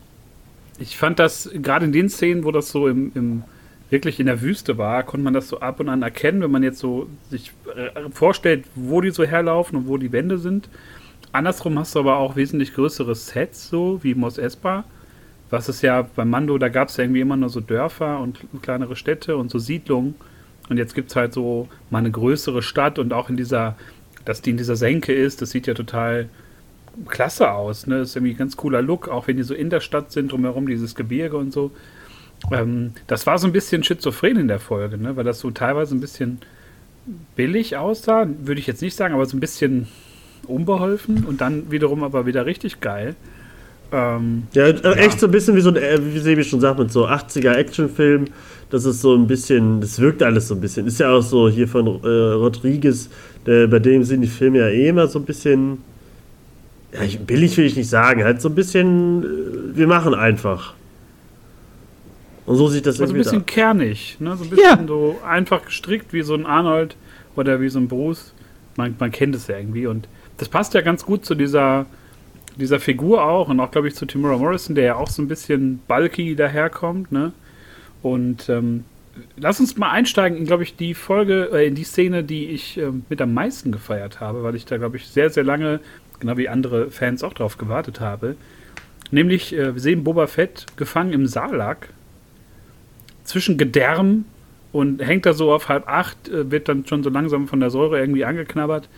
Ich 0.77 0.97
fand 0.97 1.19
das 1.19 1.49
gerade 1.53 1.85
in 1.85 1.91
den 1.91 2.09
Szenen, 2.09 2.43
wo 2.43 2.51
das 2.51 2.69
so 2.69 2.87
im, 2.87 3.11
im 3.15 3.43
wirklich 3.89 4.19
in 4.19 4.25
der 4.25 4.41
Wüste 4.41 4.77
war, 4.77 5.03
konnte 5.03 5.23
man 5.23 5.33
das 5.33 5.47
so 5.47 5.59
ab 5.59 5.79
und 5.79 5.89
an 5.89 6.01
erkennen, 6.01 6.41
wenn 6.41 6.51
man 6.51 6.63
jetzt 6.63 6.79
so 6.79 7.07
sich 7.29 7.51
äh, 7.75 8.09
vorstellt, 8.11 8.65
wo 8.75 8.99
die 8.99 9.11
so 9.11 9.23
herlaufen 9.23 9.77
und 9.77 9.87
wo 9.87 9.97
die 9.97 10.11
Wände 10.11 10.37
sind. 10.37 10.67
Andersrum 11.31 11.77
hast 11.79 11.95
du 11.95 11.99
aber 11.99 12.17
auch 12.17 12.35
wesentlich 12.35 12.73
größere 12.73 13.13
Sets, 13.15 13.69
so 13.69 13.99
wie 14.03 14.15
Mos 14.15 14.37
Espa. 14.37 14.83
Was 15.49 15.69
es 15.69 15.81
ja 15.81 16.01
bei 16.15 16.25
Mando, 16.25 16.57
da 16.57 16.69
gab 16.69 16.89
es 16.89 16.97
ja 16.97 17.03
irgendwie 17.03 17.21
immer 17.21 17.37
nur 17.37 17.49
so 17.49 17.61
Dörfer 17.61 18.19
und 18.19 18.39
kleinere 18.61 18.95
Städte 18.95 19.37
und 19.37 19.51
so 19.51 19.59
Siedlungen. 19.59 20.15
Und 20.69 20.77
jetzt 20.77 20.95
gibt 20.95 21.11
es 21.11 21.15
halt 21.15 21.33
so 21.33 21.67
mal 21.91 21.99
eine 21.99 22.09
größere 22.11 22.63
Stadt 22.63 22.97
und 22.97 23.13
auch 23.13 23.29
in 23.29 23.37
dieser, 23.37 23.75
dass 24.25 24.41
die 24.41 24.49
in 24.51 24.57
dieser 24.57 24.75
Senke 24.75 25.13
ist, 25.13 25.41
das 25.41 25.51
sieht 25.51 25.67
ja 25.67 25.73
total 25.73 26.29
klasse 27.07 27.51
aus. 27.51 27.87
Ne? 27.87 27.99
Das 27.99 28.09
ist 28.09 28.15
irgendwie 28.15 28.33
ein 28.33 28.37
ganz 28.37 28.57
cooler 28.57 28.81
Look, 28.81 29.07
auch 29.07 29.27
wenn 29.27 29.37
die 29.37 29.43
so 29.43 29.53
in 29.53 29.69
der 29.69 29.81
Stadt 29.81 30.11
sind, 30.11 30.31
drumherum 30.31 30.67
dieses 30.67 30.95
Gebirge 30.95 31.37
und 31.37 31.51
so. 31.51 31.71
Ähm, 32.51 32.93
das 33.07 33.27
war 33.27 33.37
so 33.37 33.47
ein 33.47 33.53
bisschen 33.53 33.83
schizophren 33.83 34.37
in 34.37 34.47
der 34.47 34.59
Folge, 34.59 34.97
ne? 34.97 35.15
weil 35.15 35.23
das 35.23 35.39
so 35.39 35.51
teilweise 35.51 35.95
ein 35.95 36.01
bisschen 36.01 36.39
billig 37.35 37.77
aussah, 37.77 38.27
würde 38.43 38.59
ich 38.59 38.67
jetzt 38.67 38.81
nicht 38.81 38.95
sagen, 38.95 39.13
aber 39.13 39.25
so 39.25 39.37
ein 39.37 39.39
bisschen 39.39 39.87
unbeholfen 40.47 41.25
und 41.25 41.41
dann 41.41 41.71
wiederum 41.71 42.03
aber 42.03 42.25
wieder 42.25 42.45
richtig 42.45 42.81
geil. 42.81 43.15
Ähm, 43.91 44.43
Ja, 44.53 44.65
äh, 44.67 44.93
echt 44.97 45.19
so 45.19 45.27
ein 45.27 45.31
bisschen 45.31 45.55
wie 45.55 45.61
so 45.61 45.69
ein, 45.69 45.75
äh, 45.77 45.99
wie 46.01 46.19
Sebi 46.19 46.43
schon 46.43 46.59
sagt, 46.59 46.79
mit 46.79 46.91
so 46.91 47.07
80er 47.07 47.53
Actionfilm. 47.53 48.25
Das 48.69 48.83
ist 48.85 49.01
so 49.01 49.15
ein 49.15 49.27
bisschen, 49.27 49.79
das 49.79 49.99
wirkt 49.99 50.23
alles 50.23 50.47
so 50.47 50.55
ein 50.55 50.61
bisschen. 50.61 50.87
Ist 50.87 50.99
ja 50.99 51.11
auch 51.11 51.21
so 51.21 51.47
hier 51.49 51.67
von 51.67 51.85
äh, 52.03 52.07
Rodriguez, 52.07 53.09
der, 53.45 53.67
bei 53.67 53.79
dem 53.79 54.03
sind 54.03 54.21
die 54.21 54.27
Filme 54.27 54.59
ja 54.59 54.67
eh 54.69 54.87
immer 54.89 55.07
so 55.07 55.19
ein 55.19 55.25
bisschen, 55.25 55.77
ja, 56.93 57.03
ich, 57.03 57.19
billig 57.19 57.55
will 57.57 57.65
ich 57.65 57.75
nicht 57.75 57.89
sagen, 57.89 58.23
halt 58.23 58.41
so 58.41 58.49
ein 58.49 58.55
bisschen, 58.55 59.23
äh, 59.23 59.77
wir 59.77 59.87
machen 59.87 60.15
einfach. 60.15 60.73
Und 62.47 62.57
so 62.57 62.67
sieht 62.67 62.85
das 62.85 62.99
also 62.99 63.03
ein 63.13 63.15
irgendwie 63.17 63.23
bisschen 63.23 63.45
kernig, 63.45 64.17
ne? 64.19 64.35
so 64.35 64.43
ein 64.43 64.49
bisschen 64.49 64.63
Ja. 64.63 64.87
so 64.87 65.19
einfach 65.27 65.65
gestrickt 65.65 66.11
wie 66.13 66.21
so 66.21 66.33
ein 66.35 66.45
Arnold 66.45 66.95
oder 67.35 67.59
wie 67.61 67.69
so 67.69 67.79
ein 67.79 67.87
Bruce. 67.87 68.33
Man, 68.77 68.95
man 68.99 69.11
kennt 69.11 69.35
es 69.35 69.47
ja 69.47 69.57
irgendwie 69.57 69.87
und 69.87 70.07
das 70.37 70.49
passt 70.49 70.73
ja 70.73 70.81
ganz 70.81 71.05
gut 71.05 71.25
zu 71.25 71.33
dieser, 71.33 71.85
dieser 72.57 72.79
Figur 72.79 73.23
auch 73.23 73.49
und 73.49 73.59
auch, 73.59 73.71
glaube 73.71 73.87
ich, 73.87 73.95
zu 73.95 74.05
Timura 74.05 74.37
Morrison, 74.37 74.75
der 74.75 74.83
ja 74.85 74.95
auch 74.95 75.09
so 75.09 75.21
ein 75.21 75.27
bisschen 75.27 75.79
bulky 75.87 76.35
daherkommt. 76.35 77.11
Ne? 77.11 77.33
Und 78.01 78.49
ähm, 78.49 78.85
lass 79.37 79.59
uns 79.59 79.77
mal 79.77 79.91
einsteigen 79.91 80.37
in, 80.37 80.45
glaube 80.45 80.63
ich, 80.63 80.75
die 80.75 80.93
Folge, 80.93 81.49
äh, 81.53 81.67
in 81.67 81.75
die 81.75 81.83
Szene, 81.83 82.23
die 82.23 82.47
ich 82.47 82.77
ähm, 82.77 83.05
mit 83.09 83.21
am 83.21 83.33
meisten 83.33 83.71
gefeiert 83.71 84.19
habe, 84.19 84.43
weil 84.43 84.55
ich 84.55 84.65
da, 84.65 84.77
glaube 84.77 84.97
ich, 84.97 85.07
sehr, 85.07 85.29
sehr 85.29 85.43
lange, 85.43 85.79
genau 86.19 86.37
wie 86.37 86.49
andere 86.49 86.91
Fans 86.91 87.23
auch 87.23 87.33
drauf 87.33 87.57
gewartet 87.57 87.99
habe. 87.99 88.35
Nämlich, 89.11 89.53
äh, 89.53 89.73
wir 89.73 89.81
sehen 89.81 90.03
Boba 90.03 90.27
Fett 90.27 90.65
gefangen 90.77 91.13
im 91.13 91.27
Salak 91.27 91.89
zwischen 93.23 93.57
Gedärm 93.57 94.25
und 94.71 95.01
hängt 95.01 95.25
da 95.25 95.33
so 95.33 95.53
auf 95.53 95.69
halb 95.69 95.87
acht, 95.87 96.29
äh, 96.29 96.51
wird 96.51 96.67
dann 96.67 96.85
schon 96.85 97.03
so 97.03 97.09
langsam 97.09 97.47
von 97.47 97.59
der 97.59 97.69
Säure 97.69 97.99
irgendwie 97.99 98.25
angeknabbert. 98.25 98.89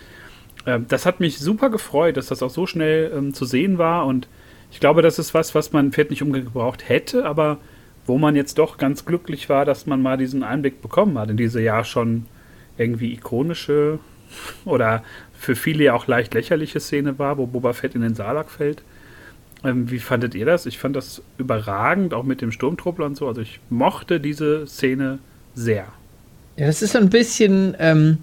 Ähm, 0.67 0.85
das 0.87 1.07
hat 1.07 1.19
mich 1.19 1.39
super 1.39 1.71
gefreut, 1.71 2.17
dass 2.17 2.27
das 2.27 2.43
auch 2.43 2.51
so 2.51 2.67
schnell 2.67 3.11
ähm, 3.15 3.33
zu 3.33 3.45
sehen 3.45 3.79
war 3.79 4.05
und 4.05 4.27
ich 4.69 4.81
glaube, 4.81 5.01
das 5.01 5.17
ist 5.17 5.33
was, 5.33 5.55
was 5.55 5.71
man 5.71 5.93
Fett 5.93 6.09
nicht 6.09 6.21
umgebraucht 6.21 6.87
hätte, 6.89 7.25
aber 7.25 7.57
wo 8.05 8.17
man 8.17 8.35
jetzt 8.35 8.57
doch 8.57 8.77
ganz 8.77 9.05
glücklich 9.05 9.49
war, 9.49 9.65
dass 9.65 9.85
man 9.85 10.01
mal 10.01 10.17
diesen 10.17 10.43
Einblick 10.43 10.81
bekommen 10.81 11.17
hat 11.17 11.29
in 11.29 11.37
diese 11.37 11.61
ja 11.61 11.83
schon 11.83 12.25
irgendwie 12.77 13.13
ikonische 13.13 13.99
oder 14.65 15.03
für 15.33 15.55
viele 15.55 15.85
ja 15.85 15.93
auch 15.93 16.07
leicht 16.07 16.33
lächerliche 16.33 16.79
Szene 16.79 17.17
war, 17.17 17.37
wo 17.37 17.47
Boba 17.47 17.73
Fett 17.73 17.95
in 17.95 18.01
den 18.01 18.15
Salak 18.15 18.51
fällt. 18.51 18.83
Ähm, 19.63 19.89
wie 19.89 19.99
fandet 19.99 20.35
ihr 20.35 20.45
das? 20.45 20.65
Ich 20.65 20.77
fand 20.77 20.95
das 20.95 21.21
überragend, 21.37 22.13
auch 22.13 22.23
mit 22.23 22.41
dem 22.41 22.51
Sturmtruppler 22.51 23.05
und 23.05 23.15
so. 23.15 23.27
Also 23.27 23.41
ich 23.41 23.59
mochte 23.69 24.19
diese 24.19 24.67
Szene 24.67 25.19
sehr. 25.55 25.87
Ja, 26.57 26.67
das 26.67 26.81
ist 26.81 26.91
so 26.91 26.99
ein 26.99 27.09
bisschen 27.09 27.75
ähm, 27.79 28.17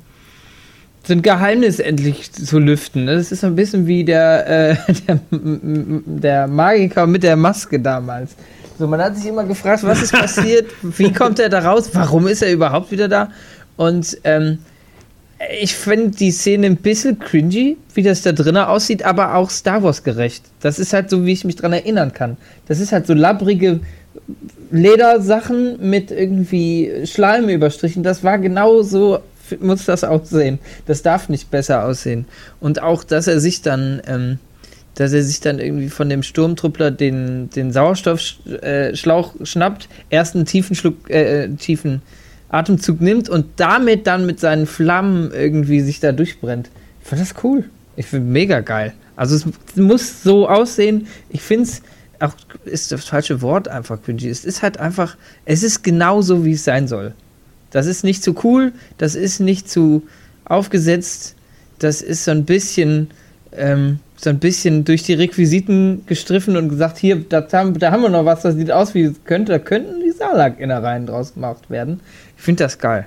so 1.06 1.12
ein 1.12 1.22
Geheimnis 1.22 1.78
endlich 1.78 2.32
zu 2.32 2.58
lüften. 2.58 3.04
ne? 3.04 3.16
Das 3.16 3.30
ist 3.30 3.40
so 3.40 3.46
ein 3.46 3.56
bisschen 3.56 3.86
wie 3.86 4.04
der, 4.04 4.48
äh, 4.48 4.76
der, 5.08 5.20
der 5.30 6.46
Magiker 6.48 7.06
mit 7.06 7.22
der 7.22 7.36
Maske 7.36 7.78
damals. 7.78 8.32
So, 8.78 8.86
man 8.88 9.00
hat 9.00 9.16
sich 9.16 9.26
immer 9.26 9.44
gefragt, 9.44 9.84
was 9.84 10.02
ist 10.02 10.12
passiert, 10.12 10.70
wie 10.82 11.12
kommt 11.12 11.38
er 11.38 11.48
da 11.48 11.60
raus, 11.60 11.90
warum 11.92 12.26
ist 12.26 12.42
er 12.42 12.52
überhaupt 12.52 12.90
wieder 12.90 13.08
da? 13.08 13.30
Und 13.76 14.18
ähm, 14.24 14.58
ich 15.60 15.74
finde 15.74 16.10
die 16.10 16.30
Szene 16.30 16.66
ein 16.66 16.76
bisschen 16.76 17.18
cringy, 17.18 17.76
wie 17.94 18.02
das 18.02 18.22
da 18.22 18.32
drinnen 18.32 18.64
aussieht, 18.64 19.04
aber 19.04 19.34
auch 19.34 19.50
Star 19.50 19.82
Wars 19.82 20.02
gerecht. 20.02 20.44
Das 20.60 20.78
ist 20.78 20.92
halt 20.92 21.10
so, 21.10 21.24
wie 21.26 21.32
ich 21.32 21.44
mich 21.44 21.56
dran 21.56 21.72
erinnern 21.72 22.12
kann. 22.12 22.36
Das 22.66 22.80
ist 22.80 22.92
halt 22.92 23.06
so 23.06 23.14
labbrige 23.14 23.80
Ledersachen 24.70 25.88
mit 25.88 26.10
irgendwie 26.10 27.02
Schleim 27.04 27.48
überstrichen. 27.48 28.02
Das 28.02 28.24
war 28.24 28.38
genau 28.38 28.82
so, 28.82 29.20
muss 29.60 29.84
das 29.84 30.04
aussehen. 30.04 30.58
Das 30.86 31.02
darf 31.02 31.28
nicht 31.28 31.50
besser 31.50 31.84
aussehen. 31.84 32.26
Und 32.60 32.82
auch, 32.82 33.04
dass 33.04 33.26
er 33.26 33.40
sich 33.40 33.62
dann 33.62 34.02
ähm, 34.06 34.38
dass 34.94 35.12
er 35.12 35.22
sich 35.22 35.40
dann 35.40 35.58
irgendwie 35.58 35.88
von 35.88 36.08
dem 36.08 36.22
Sturmtruppler 36.22 36.90
den, 36.90 37.50
den 37.50 37.72
Sauerstoffschlauch 37.72 39.40
äh, 39.40 39.46
schnappt, 39.46 39.88
erst 40.10 40.34
einen 40.34 40.46
tiefen 40.46 40.76
Schluck, 40.76 41.10
äh, 41.10 41.44
äh, 41.44 41.48
tiefen 41.56 42.02
Atemzug 42.48 43.00
nimmt 43.00 43.28
und 43.28 43.46
damit 43.56 44.06
dann 44.06 44.26
mit 44.26 44.38
seinen 44.38 44.66
Flammen 44.66 45.32
irgendwie 45.32 45.80
sich 45.80 46.00
da 46.00 46.12
durchbrennt. 46.12 46.70
Ich 47.02 47.08
finde 47.08 47.24
das 47.24 47.34
cool. 47.42 47.64
Ich 47.96 48.06
finde 48.06 48.30
mega 48.30 48.60
geil. 48.60 48.94
Also 49.16 49.34
es 49.34 49.76
muss 49.76 50.22
so 50.22 50.48
aussehen. 50.48 51.08
Ich 51.30 51.42
finde 51.42 51.64
es 51.64 51.82
auch 52.20 52.34
ist 52.64 52.92
das 52.92 53.04
falsche 53.04 53.42
Wort 53.42 53.66
einfach 53.68 54.00
cringy. 54.00 54.28
Es 54.28 54.44
ist 54.44 54.62
halt 54.62 54.78
einfach, 54.78 55.16
es 55.44 55.62
ist 55.62 55.82
genau 55.82 56.22
so, 56.22 56.44
wie 56.44 56.52
es 56.52 56.64
sein 56.64 56.86
soll. 56.86 57.12
Das 57.74 57.86
ist 57.86 58.04
nicht 58.04 58.22
zu 58.22 58.36
cool, 58.44 58.72
das 58.98 59.16
ist 59.16 59.40
nicht 59.40 59.68
zu 59.68 60.04
aufgesetzt, 60.44 61.34
das 61.80 62.02
ist 62.02 62.24
so 62.24 62.30
ein 62.30 62.44
bisschen, 62.44 63.10
ähm, 63.50 63.98
so 64.14 64.30
ein 64.30 64.38
bisschen 64.38 64.84
durch 64.84 65.02
die 65.02 65.14
Requisiten 65.14 66.04
gestriffen 66.06 66.56
und 66.56 66.68
gesagt, 66.68 66.98
hier, 66.98 67.16
da 67.28 67.44
haben, 67.52 67.76
da 67.76 67.90
haben 67.90 68.02
wir 68.02 68.10
noch 68.10 68.24
was, 68.26 68.42
das 68.42 68.54
sieht 68.54 68.70
aus 68.70 68.94
wie 68.94 69.12
könnte, 69.24 69.50
da 69.50 69.58
könnten 69.58 70.00
die 70.04 70.12
Salak-Innereien 70.12 71.06
draus 71.06 71.34
gemacht 71.34 71.68
werden. 71.68 71.98
Ich 72.36 72.44
finde 72.44 72.62
das 72.62 72.78
geil. 72.78 73.06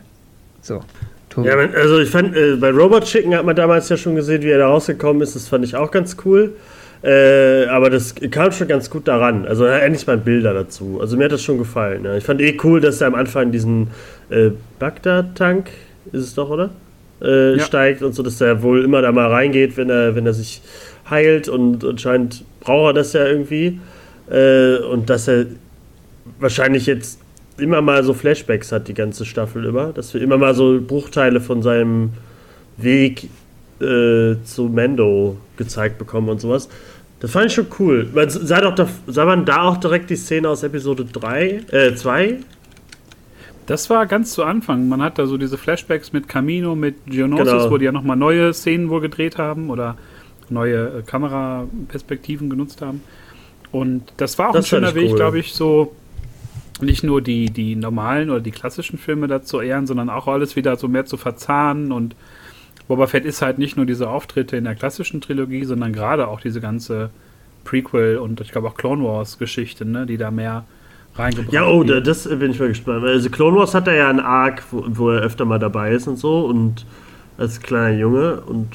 So. 0.61 0.81
Tobi. 1.29 1.47
Ja, 1.47 1.55
also 1.55 1.99
ich 1.99 2.09
fand, 2.09 2.35
äh, 2.35 2.57
bei 2.57 2.69
Robot 2.71 3.05
Chicken 3.05 3.33
hat 3.35 3.45
man 3.45 3.55
damals 3.55 3.87
ja 3.87 3.95
schon 3.95 4.15
gesehen, 4.15 4.41
wie 4.41 4.49
er 4.49 4.57
da 4.57 4.67
rausgekommen 4.67 5.21
ist. 5.21 5.33
Das 5.33 5.47
fand 5.47 5.63
ich 5.63 5.77
auch 5.77 5.91
ganz 5.91 6.17
cool. 6.25 6.55
Äh, 7.03 7.65
aber 7.67 7.89
das 7.89 8.15
kam 8.15 8.51
schon 8.51 8.67
ganz 8.67 8.89
gut 8.89 9.07
daran. 9.07 9.45
Also 9.45 9.65
endlich 9.65 10.05
mal 10.07 10.17
Bilder 10.17 10.53
dazu. 10.53 10.99
Also 10.99 11.17
mir 11.17 11.25
hat 11.25 11.31
das 11.31 11.43
schon 11.43 11.57
gefallen. 11.57 12.05
Ja. 12.05 12.15
Ich 12.15 12.23
fand 12.23 12.41
eh 12.41 12.57
cool, 12.63 12.81
dass 12.81 13.01
er 13.01 13.07
am 13.07 13.15
Anfang 13.15 13.51
diesen 13.51 13.89
äh, 14.29 14.49
Bagdad-Tank, 14.79 15.69
ist 16.11 16.23
es 16.23 16.35
doch, 16.35 16.49
oder? 16.49 16.71
Äh, 17.21 17.57
ja. 17.57 17.63
Steigt 17.63 18.01
und 18.01 18.13
so, 18.13 18.23
dass 18.23 18.41
er 18.41 18.61
wohl 18.61 18.83
immer 18.83 19.01
da 19.01 19.11
mal 19.11 19.27
reingeht, 19.27 19.77
wenn 19.77 19.89
er, 19.89 20.15
wenn 20.15 20.25
er 20.25 20.33
sich 20.33 20.61
heilt 21.09 21.47
und 21.47 21.83
anscheinend 21.83 22.43
braucht 22.59 22.91
er 22.91 22.93
das 22.93 23.13
ja 23.13 23.25
irgendwie. 23.25 23.79
Äh, 24.29 24.77
und 24.77 25.09
dass 25.09 25.27
er 25.27 25.45
wahrscheinlich 26.39 26.85
jetzt 26.85 27.19
immer 27.57 27.81
mal 27.81 28.03
so 28.03 28.13
Flashbacks 28.13 28.71
hat, 28.71 28.87
die 28.87 28.93
ganze 28.93 29.25
Staffel 29.25 29.65
über. 29.65 29.91
Dass 29.93 30.13
wir 30.13 30.21
immer 30.21 30.37
mal 30.37 30.53
so 30.53 30.79
Bruchteile 30.81 31.41
von 31.41 31.61
seinem 31.61 32.11
Weg 32.77 33.29
äh, 33.81 34.35
zu 34.43 34.63
Mando 34.63 35.37
gezeigt 35.57 35.97
bekommen 35.97 36.29
und 36.29 36.41
sowas. 36.41 36.69
Das 37.19 37.31
fand 37.31 37.47
ich 37.47 37.53
schon 37.53 37.67
cool. 37.79 38.09
Man 38.13 38.29
sah, 38.29 38.61
doch 38.61 38.75
da, 38.75 38.87
sah 39.07 39.25
man 39.25 39.45
da 39.45 39.63
auch 39.63 39.77
direkt 39.77 40.09
die 40.09 40.15
Szene 40.15 40.49
aus 40.49 40.63
Episode 40.63 41.05
3, 41.05 41.63
äh, 41.71 41.95
2? 41.95 42.37
Das 43.65 43.89
war 43.89 44.05
ganz 44.05 44.31
zu 44.33 44.43
Anfang. 44.43 44.87
Man 44.87 45.01
hat 45.01 45.17
da 45.17 45.25
so 45.25 45.37
diese 45.37 45.57
Flashbacks 45.57 46.13
mit 46.13 46.29
Camino, 46.29 46.75
mit 46.75 47.05
Geonosis, 47.07 47.51
genau. 47.51 47.71
wo 47.71 47.77
die 47.77 47.85
ja 47.85 47.91
nochmal 47.91 48.15
neue 48.15 48.53
Szenen 48.53 48.89
wohl 48.89 49.01
gedreht 49.01 49.37
haben 49.37 49.69
oder 49.69 49.97
neue 50.49 50.99
äh, 50.99 51.01
Kameraperspektiven 51.01 52.49
genutzt 52.49 52.81
haben. 52.81 53.01
Und 53.71 54.03
das 54.17 54.39
war 54.39 54.49
auch 54.49 54.53
das 54.53 54.65
ein 54.65 54.69
schöner 54.69 54.95
Weg, 54.95 55.09
cool. 55.09 55.15
glaube 55.17 55.39
ich, 55.39 55.53
so 55.53 55.93
nicht 56.81 57.03
nur 57.03 57.21
die, 57.21 57.49
die 57.49 57.75
normalen 57.75 58.29
oder 58.29 58.39
die 58.39 58.51
klassischen 58.51 58.97
Filme 58.97 59.27
da 59.27 59.41
zu 59.43 59.59
ehren, 59.59 59.87
sondern 59.87 60.09
auch 60.09 60.27
alles 60.27 60.55
wieder 60.55 60.77
so 60.77 60.87
mehr 60.87 61.05
zu 61.05 61.17
verzahnen 61.17 61.91
und 61.91 62.15
Boba 62.87 63.07
Fett 63.07 63.25
ist 63.25 63.41
halt 63.41 63.57
nicht 63.57 63.77
nur 63.77 63.85
diese 63.85 64.09
Auftritte 64.09 64.57
in 64.57 64.63
der 64.63 64.75
klassischen 64.75 65.21
Trilogie, 65.21 65.65
sondern 65.65 65.93
gerade 65.93 66.27
auch 66.27 66.39
diese 66.39 66.61
ganze 66.61 67.09
Prequel 67.63 68.17
und 68.17 68.39
ich 68.39 68.51
glaube 68.51 68.67
auch 68.67 68.75
Clone 68.75 69.03
Wars 69.03 69.37
Geschichte, 69.37 69.85
ne, 69.85 70.05
die 70.05 70.17
da 70.17 70.31
mehr 70.31 70.65
reingebracht 71.15 71.53
Ja, 71.53 71.67
oh, 71.67 71.83
da, 71.83 71.99
das 71.99 72.27
bin 72.27 72.51
ich 72.51 72.59
mal 72.59 72.69
gespannt. 72.69 73.03
Also 73.03 73.29
Clone 73.29 73.57
Wars 73.57 73.73
hat 73.73 73.87
er 73.87 73.95
ja 73.95 74.09
einen 74.09 74.21
Arc, 74.21 74.63
wo, 74.71 74.85
wo, 74.87 75.09
er 75.09 75.21
öfter 75.21 75.45
mal 75.45 75.59
dabei 75.59 75.91
ist 75.91 76.07
und 76.07 76.17
so 76.17 76.45
und 76.45 76.85
als 77.37 77.59
kleiner 77.59 77.97
Junge 77.97 78.41
und 78.41 78.69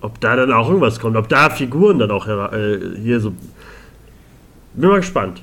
ob 0.00 0.20
da 0.20 0.36
dann 0.36 0.52
auch 0.52 0.68
irgendwas 0.68 1.00
kommt, 1.00 1.16
ob 1.16 1.28
da 1.28 1.50
Figuren 1.50 1.98
dann 1.98 2.10
auch 2.10 2.26
äh, 2.28 2.78
hier 2.96 3.20
so. 3.20 3.32
Bin 4.74 4.90
mal 4.90 5.00
gespannt. 5.00 5.42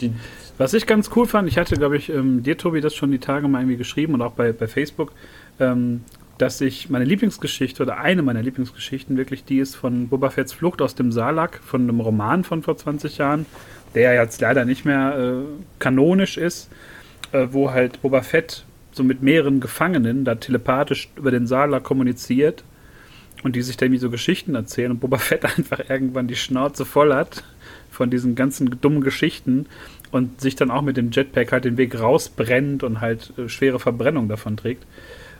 Die 0.00 0.12
was 0.58 0.74
ich 0.74 0.86
ganz 0.86 1.10
cool 1.16 1.26
fand, 1.26 1.48
ich 1.48 1.58
hatte, 1.58 1.76
glaube 1.76 1.96
ich, 1.96 2.08
ähm, 2.08 2.42
dir, 2.42 2.56
Tobi, 2.56 2.80
das 2.80 2.94
schon 2.94 3.10
die 3.10 3.18
Tage 3.18 3.48
mal 3.48 3.60
irgendwie 3.60 3.78
geschrieben 3.78 4.14
und 4.14 4.22
auch 4.22 4.32
bei, 4.32 4.52
bei 4.52 4.68
Facebook, 4.68 5.12
ähm, 5.58 6.04
dass 6.42 6.60
ich 6.60 6.90
meine 6.90 7.04
Lieblingsgeschichte 7.04 7.84
oder 7.84 7.98
eine 7.98 8.20
meiner 8.20 8.42
Lieblingsgeschichten 8.42 9.16
wirklich 9.16 9.44
die 9.44 9.58
ist 9.58 9.76
von 9.76 10.08
Boba 10.08 10.28
Fettts 10.28 10.52
Flucht 10.52 10.82
aus 10.82 10.96
dem 10.96 11.12
Salak, 11.12 11.60
von 11.64 11.82
einem 11.82 12.00
Roman 12.00 12.42
von 12.42 12.64
vor 12.64 12.76
20 12.76 13.18
Jahren, 13.18 13.46
der 13.94 14.14
jetzt 14.14 14.40
leider 14.40 14.64
nicht 14.64 14.84
mehr 14.84 15.16
äh, 15.16 15.44
kanonisch 15.78 16.38
ist, 16.38 16.68
äh, 17.30 17.46
wo 17.52 17.70
halt 17.70 18.02
Boba 18.02 18.22
Fett 18.22 18.64
so 18.90 19.04
mit 19.04 19.22
mehreren 19.22 19.60
Gefangenen 19.60 20.24
da 20.24 20.34
telepathisch 20.34 21.10
über 21.14 21.30
den 21.30 21.46
Salak 21.46 21.84
kommuniziert 21.84 22.64
und 23.44 23.54
die 23.54 23.62
sich 23.62 23.76
da 23.76 23.86
irgendwie 23.86 24.00
so 24.00 24.10
Geschichten 24.10 24.56
erzählen 24.56 24.90
und 24.90 24.98
Boba 24.98 25.18
Fett 25.18 25.44
einfach 25.56 25.88
irgendwann 25.88 26.26
die 26.26 26.34
Schnauze 26.34 26.84
voll 26.84 27.14
hat 27.14 27.44
von 27.88 28.10
diesen 28.10 28.34
ganzen 28.34 28.80
dummen 28.80 29.00
Geschichten 29.00 29.66
und 30.10 30.40
sich 30.40 30.56
dann 30.56 30.72
auch 30.72 30.82
mit 30.82 30.96
dem 30.96 31.12
Jetpack 31.12 31.52
halt 31.52 31.66
den 31.66 31.76
Weg 31.76 32.00
rausbrennt 32.00 32.82
und 32.82 33.00
halt 33.00 33.32
äh, 33.38 33.48
schwere 33.48 33.78
Verbrennung 33.78 34.26
davon 34.26 34.56
trägt. 34.56 34.84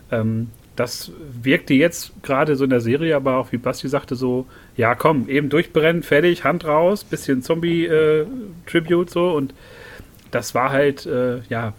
Ähm, 0.09 0.47
das 0.75 1.11
wirkte 1.19 1.73
jetzt 1.73 2.13
gerade 2.23 2.55
so 2.55 2.63
in 2.63 2.69
der 2.69 2.81
Serie, 2.81 3.15
aber 3.15 3.37
auch 3.37 3.51
wie 3.51 3.57
Basti 3.57 3.87
sagte, 3.87 4.15
so, 4.15 4.47
ja 4.75 4.95
komm, 4.95 5.29
eben 5.29 5.49
durchbrennen, 5.49 6.03
fertig, 6.03 6.43
Hand 6.43 6.65
raus, 6.65 7.03
bisschen 7.03 7.43
Zombie-Tribute 7.43 9.09
äh, 9.09 9.11
so 9.11 9.31
und 9.31 9.53
das 10.31 10.55
war 10.55 10.71
halt, 10.71 11.05
äh, 11.05 11.41
ja, 11.49 11.73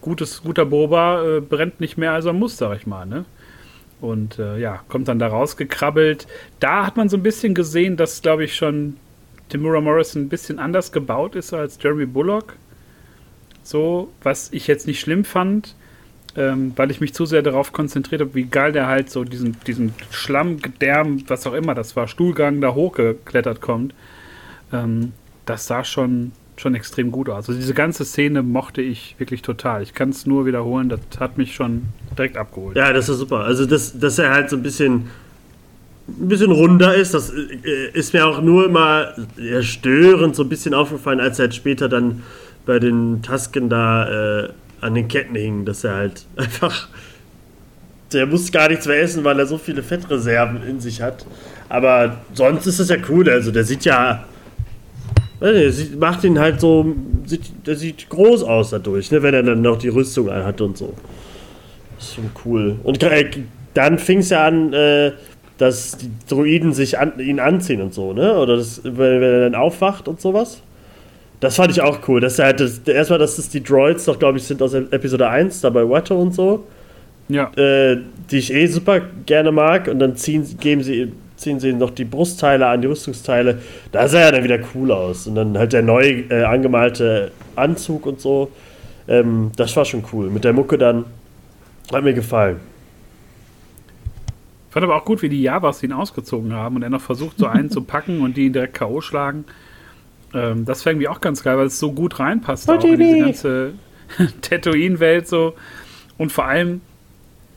gutes, 0.00 0.42
guter 0.42 0.64
Boba 0.64 1.36
äh, 1.36 1.40
brennt 1.40 1.80
nicht 1.80 1.98
mehr, 1.98 2.12
als 2.12 2.24
er 2.24 2.32
muss, 2.32 2.56
sag 2.56 2.76
ich 2.78 2.86
mal, 2.86 3.04
ne? 3.04 3.24
Und 4.00 4.38
äh, 4.38 4.58
ja, 4.58 4.80
kommt 4.88 5.08
dann 5.08 5.18
da 5.18 5.26
rausgekrabbelt. 5.26 6.28
Da 6.60 6.86
hat 6.86 6.96
man 6.96 7.08
so 7.08 7.16
ein 7.16 7.22
bisschen 7.24 7.54
gesehen, 7.54 7.96
dass, 7.96 8.22
glaube 8.22 8.44
ich, 8.44 8.54
schon 8.54 8.96
Timura 9.48 9.80
Morrison 9.80 10.22
ein 10.22 10.28
bisschen 10.28 10.60
anders 10.60 10.92
gebaut 10.92 11.34
ist 11.34 11.52
als 11.52 11.78
Jeremy 11.82 12.06
Bullock. 12.06 12.54
So, 13.64 14.12
was 14.22 14.52
ich 14.52 14.68
jetzt 14.68 14.86
nicht 14.86 15.00
schlimm 15.00 15.24
fand 15.24 15.74
ähm, 16.36 16.72
weil 16.76 16.90
ich 16.90 17.00
mich 17.00 17.14
zu 17.14 17.26
sehr 17.26 17.42
darauf 17.42 17.72
konzentriert 17.72 18.20
habe, 18.20 18.34
wie 18.34 18.44
geil 18.44 18.72
der 18.72 18.86
halt 18.86 19.10
so 19.10 19.24
diesen, 19.24 19.56
diesen 19.66 19.94
Schlamm, 20.10 20.60
Gedärm, 20.60 21.24
was 21.26 21.46
auch 21.46 21.54
immer 21.54 21.74
das 21.74 21.96
war, 21.96 22.08
Stuhlgang 22.08 22.60
da 22.60 22.74
hochgeklettert 22.74 23.60
kommt. 23.60 23.94
Ähm, 24.72 25.12
das 25.46 25.66
sah 25.66 25.84
schon, 25.84 26.32
schon 26.56 26.74
extrem 26.74 27.10
gut 27.10 27.28
aus. 27.28 27.48
Also 27.48 27.54
diese 27.54 27.74
ganze 27.74 28.04
Szene 28.04 28.42
mochte 28.42 28.82
ich 28.82 29.16
wirklich 29.18 29.42
total. 29.42 29.82
Ich 29.82 29.94
kann 29.94 30.10
es 30.10 30.26
nur 30.26 30.46
wiederholen, 30.46 30.88
das 30.88 31.00
hat 31.18 31.38
mich 31.38 31.54
schon 31.54 31.84
direkt 32.16 32.36
abgeholt. 32.36 32.76
Ja, 32.76 32.92
das 32.92 33.08
ist 33.08 33.18
super. 33.18 33.40
Also, 33.40 33.66
dass, 33.66 33.98
dass 33.98 34.18
er 34.18 34.30
halt 34.30 34.50
so 34.50 34.56
ein 34.56 34.62
bisschen 34.62 35.08
ein 36.08 36.28
bisschen 36.28 36.50
runder 36.50 36.94
ist. 36.94 37.14
Das 37.14 37.30
äh, 37.30 37.90
ist 37.92 38.12
mir 38.14 38.26
auch 38.26 38.40
nur 38.40 38.66
immer 38.66 39.12
störend 39.60 40.36
so 40.36 40.42
ein 40.42 40.48
bisschen 40.48 40.74
aufgefallen, 40.74 41.20
als 41.20 41.38
er 41.38 41.44
halt 41.44 41.54
später 41.54 41.88
dann 41.88 42.22
bei 42.64 42.78
den 42.78 43.22
Tasken 43.22 43.68
da 43.68 44.44
äh, 44.44 44.48
an 44.80 44.94
den 44.94 45.08
Ketten 45.08 45.34
hing, 45.34 45.64
dass 45.64 45.84
er 45.84 45.94
halt 45.94 46.26
einfach. 46.36 46.88
Der 48.12 48.26
muss 48.26 48.50
gar 48.50 48.68
nichts 48.68 48.86
mehr 48.86 49.00
essen, 49.02 49.22
weil 49.22 49.38
er 49.38 49.46
so 49.46 49.58
viele 49.58 49.82
Fettreserven 49.82 50.62
in 50.62 50.80
sich 50.80 51.02
hat. 51.02 51.26
Aber 51.68 52.16
sonst 52.32 52.66
ist 52.66 52.80
das 52.80 52.88
ja 52.88 52.96
cool. 53.10 53.28
Also 53.28 53.50
der 53.50 53.64
sieht 53.64 53.84
ja. 53.84 54.24
Der 55.42 55.72
macht 55.98 56.24
ihn 56.24 56.38
halt 56.38 56.60
so. 56.60 56.94
Der 57.66 57.76
sieht 57.76 58.08
groß 58.08 58.42
aus 58.44 58.70
dadurch, 58.70 59.10
ne, 59.10 59.22
wenn 59.22 59.34
er 59.34 59.42
dann 59.42 59.60
noch 59.60 59.76
die 59.76 59.88
Rüstung 59.88 60.30
anhat 60.30 60.60
und 60.62 60.78
so. 60.78 60.94
Ist 61.98 62.14
schon 62.14 62.30
cool. 62.46 62.76
Und 62.82 63.02
äh, 63.02 63.28
dann 63.74 63.98
fing 63.98 64.20
es 64.20 64.30
ja 64.30 64.46
an, 64.46 64.72
äh, 64.72 65.12
dass 65.58 65.98
die 65.98 66.10
Druiden 66.28 66.72
sich 66.72 66.98
an, 66.98 67.18
ihn 67.18 67.40
anziehen 67.40 67.82
und 67.82 67.92
so, 67.92 68.12
ne? 68.12 68.38
Oder 68.38 68.56
das, 68.56 68.80
wenn, 68.84 68.96
wenn 68.96 69.22
er 69.22 69.50
dann 69.50 69.54
aufwacht 69.54 70.08
und 70.08 70.20
sowas. 70.20 70.62
Das 71.40 71.56
fand 71.56 71.70
ich 71.70 71.80
auch 71.80 72.00
cool. 72.08 72.20
Dass 72.20 72.38
er 72.38 72.46
halt 72.46 72.60
das, 72.60 72.78
erstmal, 72.78 73.18
dass 73.18 73.38
es 73.38 73.48
die 73.48 73.62
Droids 73.62 74.04
doch, 74.04 74.18
glaube 74.18 74.38
ich, 74.38 74.44
sind 74.44 74.60
aus 74.62 74.74
Episode 74.74 75.28
1, 75.28 75.60
da 75.60 75.70
bei 75.70 75.88
Watto 75.88 76.20
und 76.20 76.34
so. 76.34 76.64
Ja. 77.28 77.50
Äh, 77.56 77.98
die 78.30 78.38
ich 78.38 78.52
eh 78.52 78.66
super 78.66 79.00
gerne 79.26 79.52
mag. 79.52 79.88
Und 79.88 79.98
dann 80.00 80.16
ziehen, 80.16 80.44
geben 80.58 80.82
sie, 80.82 81.12
ziehen 81.36 81.60
sie 81.60 81.72
noch 81.72 81.90
die 81.90 82.04
Brustteile 82.04 82.66
an, 82.66 82.80
die 82.82 82.88
Rüstungsteile. 82.88 83.58
Da 83.92 84.08
sah 84.08 84.20
er 84.20 84.32
dann 84.32 84.44
wieder 84.44 84.58
cool 84.74 84.90
aus. 84.90 85.26
Und 85.26 85.36
dann 85.36 85.56
halt 85.56 85.72
der 85.72 85.82
neu 85.82 86.24
äh, 86.28 86.42
angemalte 86.42 87.30
Anzug 87.54 88.06
und 88.06 88.20
so. 88.20 88.50
Ähm, 89.06 89.52
das 89.56 89.76
war 89.76 89.84
schon 89.84 90.04
cool. 90.12 90.30
Mit 90.30 90.44
der 90.44 90.52
Mucke 90.52 90.76
dann. 90.76 91.04
Hat 91.92 92.04
mir 92.04 92.14
gefallen. 92.14 92.56
Ich 94.68 94.74
fand 94.74 94.84
aber 94.84 94.96
auch 94.96 95.04
gut, 95.04 95.22
wie 95.22 95.30
die 95.30 95.40
Javas 95.40 95.82
ihn 95.82 95.92
ausgezogen 95.92 96.52
haben 96.52 96.76
und 96.76 96.82
er 96.82 96.90
noch 96.90 97.00
versucht, 97.00 97.38
so 97.38 97.46
einen 97.46 97.70
zu 97.70 97.80
packen 97.84 98.20
und 98.20 98.36
die 98.36 98.46
ihn 98.46 98.52
direkt 98.52 98.74
K.O. 98.74 99.00
schlagen. 99.00 99.46
Ähm, 100.34 100.64
das 100.64 100.82
fängt 100.82 100.98
mir 100.98 101.10
auch 101.10 101.20
ganz 101.20 101.42
geil, 101.42 101.56
weil 101.56 101.66
es 101.66 101.78
so 101.78 101.92
gut 101.92 102.18
reinpasst 102.18 102.68
auch 102.70 102.82
in 102.84 102.98
diese 102.98 103.18
ganze 103.18 103.72
Tatooine-Welt 104.42 105.26
so. 105.26 105.54
Und 106.16 106.32
vor 106.32 106.44
allem, 106.44 106.80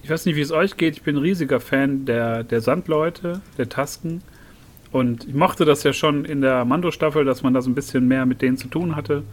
ich 0.04 0.10
weiß 0.10 0.25
nicht, 0.25 0.36
wie 0.36 0.42
es 0.42 0.51
euch 0.51 0.78
geht, 0.78 0.96
ich 0.96 1.04
bin 1.04 1.16
ein 1.18 1.22
riesiger 1.22 1.60
Fan 1.60 2.06
der, 2.06 2.44
der 2.44 2.62
Sandleute, 2.62 3.42
der 3.58 3.70
Tasken. 3.70 4.22
Und 4.92 5.28
ich 5.28 5.34
mochte 5.34 5.63
das 5.66 5.84
ja 5.84 5.94
schon 5.94 6.25
in 6.25 6.42
der 6.42 6.66
Mando-Staffel, 6.66 7.24
dass 7.24 7.44
man 7.44 7.54
da 7.54 7.62
so 7.62 7.70
ein 7.70 7.75
bisschen 7.75 8.08
mehr 8.08 8.25
mit 8.25 8.42
denen 8.42 8.58
zu 8.58 8.68
tun 8.68 8.96
hatte. 8.96 9.24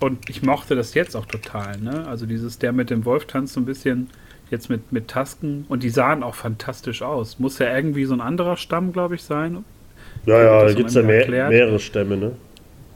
Und 0.00 0.28
ich 0.28 0.42
mochte 0.42 0.74
das 0.74 0.94
jetzt 0.94 1.16
auch 1.16 1.26
total, 1.26 1.78
ne? 1.78 2.06
Also 2.08 2.26
dieses, 2.26 2.58
der 2.58 2.72
mit 2.72 2.90
dem 2.90 3.04
Wolf 3.04 3.26
tanzt 3.26 3.54
so 3.54 3.60
ein 3.60 3.64
bisschen 3.64 4.10
jetzt 4.50 4.68
mit, 4.68 4.92
mit 4.92 5.08
Tasken. 5.08 5.64
Und 5.68 5.82
die 5.82 5.88
sahen 5.88 6.22
auch 6.22 6.34
fantastisch 6.34 7.02
aus. 7.02 7.38
Muss 7.38 7.58
ja 7.58 7.74
irgendwie 7.74 8.04
so 8.04 8.12
ein 8.12 8.20
anderer 8.20 8.56
Stamm, 8.56 8.92
glaube 8.92 9.14
ich, 9.14 9.22
sein 9.22 9.64
Ja, 10.26 10.42
ja, 10.42 10.64
da 10.64 10.74
gibt 10.74 10.88
es 10.90 10.94
ja 10.94 11.02
mehr, 11.02 11.48
mehrere 11.48 11.78
Stämme, 11.78 12.16
ne? 12.16 12.32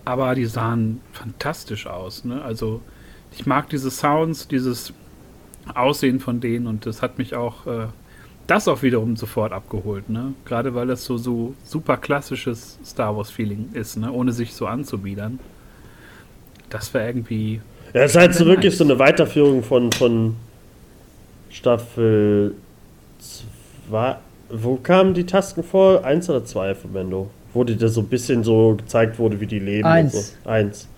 Aber 0.06 0.34
die 0.34 0.46
sahen 0.46 1.00
fantastisch 1.12 1.86
aus. 1.86 2.24
Ne? 2.24 2.40
Also 2.40 2.80
ich 3.32 3.44
mag 3.44 3.68
diese 3.68 3.90
Sounds, 3.90 4.48
dieses 4.48 4.94
Aussehen 5.74 6.20
von 6.20 6.40
denen 6.40 6.68
und 6.68 6.86
das 6.86 7.02
hat 7.02 7.18
mich 7.18 7.34
auch 7.34 7.66
äh, 7.66 7.88
das 8.46 8.68
auch 8.68 8.82
wiederum 8.82 9.16
sofort 9.16 9.52
abgeholt. 9.52 10.08
Ne? 10.08 10.34
Gerade 10.44 10.74
weil 10.74 10.86
das 10.86 11.04
so, 11.04 11.18
so 11.18 11.54
super 11.64 11.96
klassisches 11.96 12.78
Star 12.84 13.16
Wars-Feeling 13.16 13.70
ist, 13.72 13.96
ne? 13.96 14.12
ohne 14.12 14.32
sich 14.32 14.54
so 14.54 14.66
anzubiedern. 14.66 15.40
Das 16.70 16.94
war 16.94 17.04
irgendwie. 17.04 17.60
Ja, 17.92 18.02
es 18.02 18.12
ist 18.12 18.16
halt 18.16 18.34
so 18.34 18.46
wirklich 18.46 18.72
nice. 18.72 18.78
so 18.78 18.84
eine 18.84 18.98
Weiterführung 18.98 19.62
von, 19.62 19.90
von 19.92 20.36
Staffel 21.50 22.54
2. 23.90 24.16
Wo 24.50 24.76
kamen 24.76 25.14
die 25.14 25.26
Tasken 25.26 25.64
vor? 25.64 26.04
Eins 26.04 26.30
oder 26.30 26.44
zwei 26.44 26.76
von 26.76 26.92
Mendo? 26.92 27.30
Wo 27.56 27.64
die 27.64 27.76
da 27.76 27.88
so 27.88 28.02
ein 28.02 28.08
bisschen 28.08 28.44
so 28.44 28.74
gezeigt 28.76 29.18
wurde, 29.18 29.40
wie 29.40 29.46
die 29.46 29.58
leben. 29.58 29.86
Eins. 29.86 30.14
Und 30.14 30.20
so. 30.44 30.50
Eins. 30.50 30.88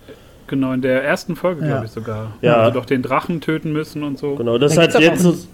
Genau, 0.47 0.73
in 0.73 0.81
der 0.81 1.03
ersten 1.03 1.35
Folge, 1.35 1.61
Ja. 1.61 1.67
glaube 1.67 1.85
ich 1.85 1.91
sogar. 1.91 2.33
Ja. 2.41 2.61
Wo 2.63 2.65
sie 2.67 2.73
doch 2.73 2.85
den 2.85 3.01
Drachen 3.01 3.39
töten 3.39 3.71
müssen 3.71 4.03
und 4.03 4.17
so. 4.19 4.35
Genau, 4.35 4.57
das 4.57 4.71
ist 4.71 4.77
Da 4.77 4.81
halt 4.81 4.91
gibt's 4.99 5.23
jetzt 5.23 5.41
so, 5.41 5.47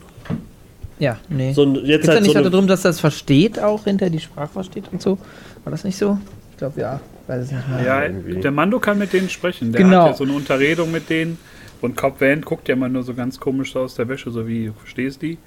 Ja, 0.99 1.17
nee. 1.29 1.51
so 1.53 1.63
ein, 1.63 1.75
jetzt 1.85 2.01
es 2.01 2.05
da 2.07 2.13
halt 2.13 2.23
nicht 2.23 2.35
so 2.37 2.41
darum, 2.49 2.67
dass 2.67 2.81
das 2.81 2.99
versteht 2.99 3.59
auch 3.59 3.83
hinter 3.83 4.09
die 4.09 4.19
Sprache 4.19 4.47
versteht 4.53 4.85
und 4.91 5.01
so? 5.01 5.17
War 5.63 5.71
das 5.71 5.83
nicht 5.83 5.97
so? 5.97 6.17
Ich 6.51 6.57
glaube 6.57 6.79
ja. 6.79 6.99
Weiß 7.27 7.43
es 7.43 7.51
nicht 7.51 7.67
mehr. 7.69 7.83
Ja, 7.83 8.03
irgendwie. 8.03 8.39
der 8.39 8.51
Mando 8.51 8.79
kann 8.79 8.97
mit 8.97 9.11
denen 9.11 9.29
sprechen. 9.29 9.71
Der 9.71 9.81
Genau. 9.81 10.01
hat 10.03 10.07
ja 10.11 10.13
so 10.13 10.23
eine 10.23 10.33
Unterredung 10.33 10.91
mit 10.91 11.09
denen. 11.09 11.37
Und 11.81 11.97
Cobb 11.97 12.21
Van 12.21 12.41
guckt 12.41 12.67
ja 12.69 12.75
immer 12.75 12.87
nur 12.87 13.03
so 13.03 13.13
ganz 13.13 13.39
komisch 13.39 13.75
aus 13.75 13.95
der 13.95 14.07
Wäsche, 14.07 14.31
so 14.31 14.47
wie, 14.47 14.67
du 14.67 14.73
verstehst 14.73 15.21
die? 15.21 15.37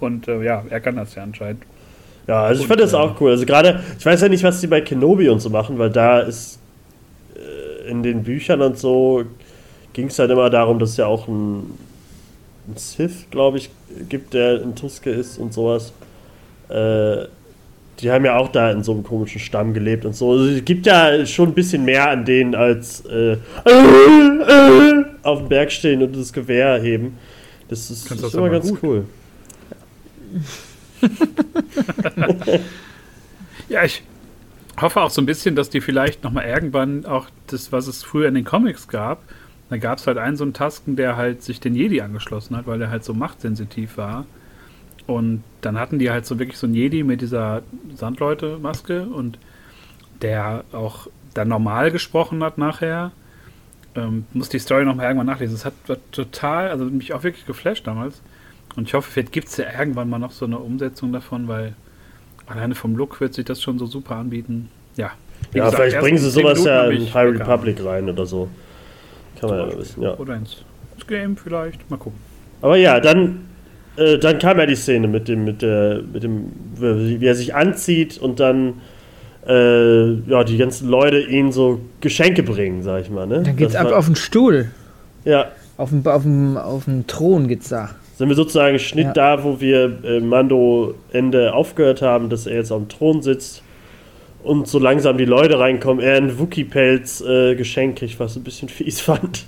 Und 0.00 0.28
äh, 0.28 0.42
ja, 0.42 0.62
er 0.68 0.80
kann 0.80 0.96
das 0.96 1.14
ja 1.14 1.22
anscheinend. 1.22 1.62
Ja, 2.30 2.44
also 2.44 2.62
ich 2.62 2.68
fand 2.68 2.80
das 2.80 2.92
äh, 2.92 2.96
auch 2.96 3.20
cool. 3.20 3.32
Also 3.32 3.44
gerade, 3.44 3.80
ich 3.98 4.06
weiß 4.06 4.20
ja 4.20 4.28
nicht, 4.28 4.44
was 4.44 4.60
die 4.60 4.68
bei 4.68 4.80
Kenobi 4.80 5.28
und 5.28 5.40
so 5.40 5.50
machen, 5.50 5.78
weil 5.80 5.90
da 5.90 6.20
ist 6.20 6.60
äh, 7.34 7.90
in 7.90 8.04
den 8.04 8.22
Büchern 8.22 8.62
und 8.62 8.78
so 8.78 9.24
ging 9.94 10.06
es 10.06 10.18
halt 10.20 10.30
immer 10.30 10.48
darum, 10.48 10.78
dass 10.78 10.90
es 10.90 10.96
ja 10.96 11.06
auch 11.06 11.26
ein, 11.26 11.76
ein 12.68 12.76
Sith, 12.76 13.26
glaube 13.32 13.58
ich, 13.58 13.70
gibt, 14.08 14.32
der 14.34 14.62
in 14.62 14.76
Tuske 14.76 15.10
ist 15.10 15.38
und 15.38 15.52
sowas. 15.52 15.92
Äh, 16.68 17.24
die 17.98 18.12
haben 18.12 18.24
ja 18.24 18.36
auch 18.36 18.46
da 18.46 18.70
in 18.70 18.84
so 18.84 18.92
einem 18.92 19.02
komischen 19.02 19.40
Stamm 19.40 19.74
gelebt 19.74 20.04
und 20.04 20.14
so. 20.14 20.30
Also 20.30 20.44
es 20.50 20.64
gibt 20.64 20.86
ja 20.86 21.26
schon 21.26 21.48
ein 21.48 21.54
bisschen 21.54 21.84
mehr 21.84 22.10
an 22.10 22.24
denen 22.24 22.54
als 22.54 23.04
äh, 23.06 23.38
auf 25.24 25.38
dem 25.40 25.48
Berg 25.48 25.72
stehen 25.72 26.00
und 26.00 26.14
das 26.14 26.32
Gewehr 26.32 26.80
heben. 26.80 27.18
Das 27.66 27.90
ist, 27.90 28.08
ist 28.08 28.22
das 28.22 28.34
immer 28.34 28.50
ganz 28.50 28.70
gut. 28.70 28.78
cool. 28.84 29.04
Ja, 30.32 30.40
ich 33.84 34.02
hoffe 34.80 35.00
auch 35.00 35.10
so 35.10 35.20
ein 35.20 35.26
bisschen, 35.26 35.56
dass 35.56 35.70
die 35.70 35.80
vielleicht 35.80 36.24
nochmal 36.24 36.46
irgendwann 36.46 37.06
auch 37.06 37.28
das, 37.48 37.72
was 37.72 37.86
es 37.86 38.02
früher 38.02 38.28
in 38.28 38.34
den 38.34 38.44
Comics 38.44 38.88
gab, 38.88 39.22
da 39.70 39.76
gab 39.76 39.98
es 39.98 40.06
halt 40.06 40.18
einen 40.18 40.36
so 40.36 40.42
einen 40.42 40.52
Tasken, 40.52 40.96
der 40.96 41.16
halt 41.16 41.42
sich 41.42 41.60
den 41.60 41.76
Jedi 41.76 42.00
angeschlossen 42.00 42.56
hat, 42.56 42.66
weil 42.66 42.82
er 42.82 42.90
halt 42.90 43.04
so 43.04 43.14
machtsensitiv 43.14 43.96
war. 43.96 44.26
Und 45.06 45.44
dann 45.60 45.78
hatten 45.78 46.00
die 46.00 46.10
halt 46.10 46.26
so 46.26 46.38
wirklich 46.40 46.58
so 46.58 46.66
einen 46.66 46.74
Jedi 46.74 47.04
mit 47.04 47.20
dieser 47.20 47.62
Sandleute-Maske 47.94 49.04
und 49.04 49.38
der 50.22 50.64
auch 50.72 51.06
dann 51.34 51.48
normal 51.48 51.92
gesprochen 51.92 52.42
hat 52.42 52.58
nachher. 52.58 53.12
Ähm, 53.94 54.26
muss 54.32 54.48
die 54.48 54.58
Story 54.58 54.84
nochmal 54.84 55.06
irgendwann 55.06 55.26
nachlesen. 55.26 55.54
Das 55.54 55.64
hat 55.64 55.74
war 55.86 55.96
total, 56.10 56.70
also 56.70 56.84
mich 56.86 57.12
auch 57.12 57.22
wirklich 57.22 57.46
geflasht 57.46 57.86
damals. 57.86 58.20
Und 58.80 58.86
ich 58.88 58.94
hoffe, 58.94 59.10
vielleicht 59.10 59.32
gibt 59.32 59.48
es 59.48 59.58
ja 59.58 59.66
irgendwann 59.78 60.08
mal 60.08 60.18
noch 60.18 60.30
so 60.30 60.46
eine 60.46 60.58
Umsetzung 60.58 61.12
davon, 61.12 61.48
weil 61.48 61.74
alleine 62.46 62.74
vom 62.74 62.96
Look 62.96 63.20
wird 63.20 63.34
sich 63.34 63.44
das 63.44 63.60
schon 63.60 63.78
so 63.78 63.84
super 63.84 64.16
anbieten. 64.16 64.70
Ja. 64.96 65.10
Wie 65.52 65.58
Ja, 65.58 65.64
gesagt, 65.66 65.82
vielleicht 65.82 66.00
bringen 66.00 66.16
sie 66.16 66.30
sowas 66.30 66.64
ja 66.64 66.86
in 66.88 67.12
High. 67.12 67.38
Republic 67.38 67.84
rein 67.84 68.08
oder 68.08 68.24
so. 68.24 68.48
Kann 69.38 69.50
man 69.50 69.58
ja 69.58 69.66
mal 69.66 69.78
wissen, 69.78 70.02
ja. 70.02 70.16
Oder 70.16 70.36
ins, 70.36 70.64
Game 71.06 71.36
vielleicht. 71.36 71.90
Mal 71.90 71.98
gucken. 71.98 72.18
Aber 72.62 72.76
ja, 72.78 73.00
dann, 73.00 73.40
äh, 73.96 74.16
dann 74.16 74.38
kam 74.38 74.58
ja 74.58 74.64
die 74.64 74.76
Szene 74.76 75.08
mit 75.08 75.28
dem, 75.28 75.44
mit 75.44 75.60
der, 75.60 76.00
mit 76.10 76.22
dem, 76.22 76.46
wie 76.78 77.22
er 77.26 77.34
sich 77.34 77.54
anzieht 77.54 78.16
und 78.16 78.40
dann 78.40 78.80
äh, 79.46 80.12
ja, 80.26 80.42
die 80.44 80.56
ganzen 80.56 80.88
Leute 80.88 81.20
ihn 81.20 81.52
so 81.52 81.80
Geschenke 82.00 82.42
bringen, 82.42 82.82
sag 82.82 83.02
ich 83.02 83.10
mal. 83.10 83.26
Ne? 83.26 83.42
Dann 83.42 83.56
geht's 83.56 83.74
Das 83.74 83.82
ab 83.82 83.90
war- 83.90 83.98
auf 83.98 84.06
den 84.06 84.16
Stuhl. 84.16 84.70
Ja, 85.26 85.48
Auf 85.76 85.90
dem, 85.90 86.06
auf 86.06 86.22
dem, 86.22 86.56
auf 86.56 86.84
dem 86.86 87.06
Thron 87.06 87.46
geht's 87.46 87.68
da. 87.68 87.90
Sind 88.20 88.28
wir 88.28 88.36
sozusagen 88.36 88.78
Schnitt 88.78 89.06
Ja. 89.06 89.12
da, 89.14 89.44
wo 89.44 89.62
wir 89.62 89.96
äh, 90.04 90.20
Mando 90.20 90.92
Ende 91.10 91.54
aufgehört 91.54 92.02
haben, 92.02 92.28
dass 92.28 92.46
er 92.46 92.56
jetzt 92.56 92.70
auf 92.70 92.78
dem 92.82 92.88
Thron 92.90 93.22
sitzt 93.22 93.62
und 94.42 94.68
so 94.68 94.78
langsam 94.78 95.16
die 95.16 95.24
Leute 95.24 95.58
reinkommen, 95.58 96.04
er 96.04 96.16
ein 96.18 96.38
Wookie-Pelz 96.38 97.22
äh, 97.22 97.54
Geschenk 97.54 97.96
kriegt, 97.96 98.20
was 98.20 98.36
ein 98.36 98.44
bisschen 98.44 98.68
fies 98.68 99.00
fand. 99.00 99.46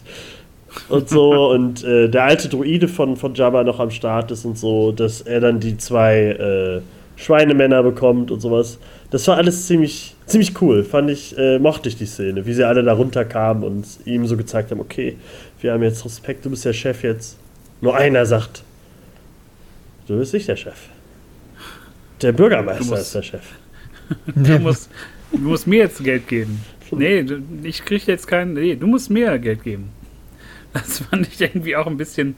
Und 0.88 1.10
so, 1.10 1.50
und 1.50 1.84
äh, 1.84 2.08
der 2.08 2.24
alte 2.24 2.48
Druide 2.48 2.88
von, 2.88 3.18
von 3.18 3.34
Jabba 3.34 3.62
noch 3.62 3.78
am 3.78 3.90
Start 3.90 4.30
ist 4.30 4.46
und 4.46 4.56
so, 4.56 4.90
dass 4.90 5.20
er 5.20 5.40
dann 5.40 5.60
die 5.60 5.76
zwei 5.76 6.28
äh, 6.28 6.80
Schweinemänner 7.16 7.82
bekommt 7.82 8.30
und 8.30 8.40
sowas. 8.40 8.78
Das 9.10 9.28
war 9.28 9.36
alles 9.36 9.66
ziemlich, 9.66 10.14
ziemlich 10.24 10.62
cool, 10.62 10.82
fand 10.82 11.10
ich, 11.10 11.36
äh, 11.36 11.58
mochte 11.58 11.90
ich 11.90 11.98
die 11.98 12.06
Szene, 12.06 12.46
wie 12.46 12.54
sie 12.54 12.66
alle 12.66 12.82
da 12.82 12.94
runterkamen 12.94 13.64
und 13.64 13.84
ihm 14.06 14.26
so 14.26 14.38
gezeigt 14.38 14.70
haben, 14.70 14.80
okay, 14.80 15.18
wir 15.60 15.74
haben 15.74 15.82
jetzt 15.82 16.06
Respekt, 16.06 16.46
du 16.46 16.48
bist 16.48 16.64
der 16.64 16.72
Chef 16.72 17.02
jetzt. 17.02 17.36
Nur 17.82 17.94
einer 17.96 18.24
sagt, 18.24 18.62
du 20.08 20.16
bist 20.18 20.32
nicht 20.32 20.48
der 20.48 20.56
Chef. 20.56 20.78
Der 22.22 22.32
Bürgermeister 22.32 22.84
musst- 22.86 23.02
ist 23.02 23.14
der 23.14 23.22
Chef. 23.22 23.42
Du 24.34 24.58
musst, 24.58 24.90
du 25.32 25.38
musst 25.38 25.66
mir 25.66 25.78
jetzt 25.80 26.02
Geld 26.04 26.28
geben. 26.28 26.62
Nee, 26.90 27.24
ich 27.62 27.84
krieg 27.84 28.06
jetzt 28.06 28.26
kein. 28.26 28.52
Nee, 28.52 28.76
du 28.76 28.86
musst 28.86 29.08
mir 29.10 29.38
Geld 29.38 29.62
geben. 29.62 29.90
Das 30.74 30.98
fand 31.00 31.26
ich 31.26 31.40
irgendwie 31.40 31.76
auch 31.76 31.86
ein 31.86 31.96
bisschen 31.96 32.36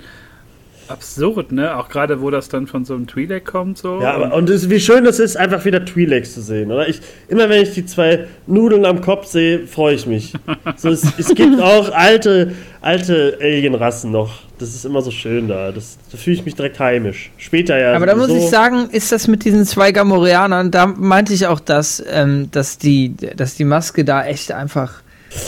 absurd, 0.88 1.53
ne? 1.53 1.77
Auch 1.77 1.88
gerade, 1.88 2.20
wo 2.20 2.31
das 2.31 2.49
dann 2.49 2.66
von 2.66 2.85
so 2.85 2.94
einem 2.94 3.07
Twi'lek 3.07 3.40
kommt, 3.40 3.79
so. 3.79 4.01
Ja, 4.01 4.14
aber 4.14 4.35
und 4.35 4.49
es, 4.51 4.70
wie 4.70 4.81
schön 4.81 5.07
es 5.07 5.18
ist, 5.18 5.37
einfach 5.37 5.64
wieder 5.64 5.79
Twi'leks 5.79 6.35
zu 6.35 6.42
sehen, 6.42 6.70
oder? 6.70 6.88
Ich, 6.88 7.01
immer 7.29 7.49
wenn 7.49 7.62
ich 7.62 7.75
die 7.75 7.87
zwei 7.87 8.27
Nudeln 8.47 8.85
am 8.85 9.01
Kopf 9.01 9.27
sehe, 9.27 9.66
freue 9.66 9.94
ich 9.94 10.07
mich. 10.07 10.33
So, 10.77 10.88
es, 10.88 11.05
es 11.18 11.35
gibt 11.35 11.61
auch 11.61 11.92
alte, 11.92 12.53
alte 12.81 13.38
Alienrassen 13.40 14.11
noch. 14.11 14.40
Das 14.59 14.70
ist 14.70 14.85
immer 14.85 15.03
so 15.03 15.11
schön 15.11 15.47
da. 15.47 15.73
Das, 15.73 15.99
da 16.11 16.18
fühle 16.18 16.37
ich 16.37 16.44
mich 16.44 16.55
direkt 16.55 16.79
heimisch. 16.81 17.31
Später 17.37 17.79
ja. 17.79 17.94
Aber 17.94 18.07
da 18.07 18.14
muss 18.16 18.31
ich 18.31 18.49
sagen, 18.49 18.88
ist 18.90 19.12
das 19.12 19.29
mit 19.29 19.44
diesen 19.44 19.64
zwei 19.66 19.92
Gamorianern, 19.92 20.70
da 20.70 20.87
meinte 20.87 21.33
ich 21.33 21.47
auch, 21.47 21.61
dass, 21.61 22.03
ähm, 22.11 22.51
dass, 22.51 22.79
die, 22.79 23.14
dass 23.14 23.55
die 23.55 23.64
Maske 23.64 24.05
da 24.05 24.25
echt 24.25 24.53
einfach 24.53 25.03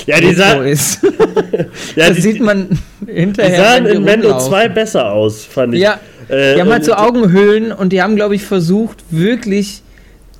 ja, 0.07 0.21
die, 0.21 0.35
sah, 0.35 0.63
ist. 0.63 1.03
ja, 1.97 2.09
das 2.09 2.17
die, 2.17 2.23
sieht 2.23 2.41
man 2.41 2.69
die 3.01 3.13
hinterher. 3.13 3.57
sahen 3.57 3.85
die 3.85 3.91
in 3.93 4.05
Mendo 4.05 4.29
rumlaufen. 4.29 4.51
2 4.51 4.69
besser 4.69 5.13
aus, 5.13 5.45
fand 5.45 5.75
ich. 5.75 5.81
Ja, 5.81 6.01
Äh, 6.29 6.55
die 6.55 6.61
haben 6.61 6.71
halt 6.71 6.85
so 6.85 6.95
Augenhöhlen 6.95 7.73
und 7.73 7.93
die 7.93 8.03
haben, 8.03 8.17
glaube 8.17 8.35
ich, 8.35 8.43
versucht, 8.43 9.05
wirklich 9.11 9.83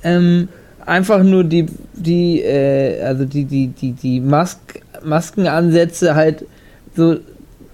ähm, 0.03 0.49
einfach 0.85 1.23
nur 1.23 1.43
die, 1.43 1.65
die, 1.93 2.41
äh, 2.41 3.01
also 3.01 3.25
die, 3.25 3.45
die, 3.45 3.67
die, 3.67 3.93
die 3.93 4.19
Mask 4.19 4.59
Maskenansätze 5.03 6.15
halt 6.15 6.45
so, 6.95 7.17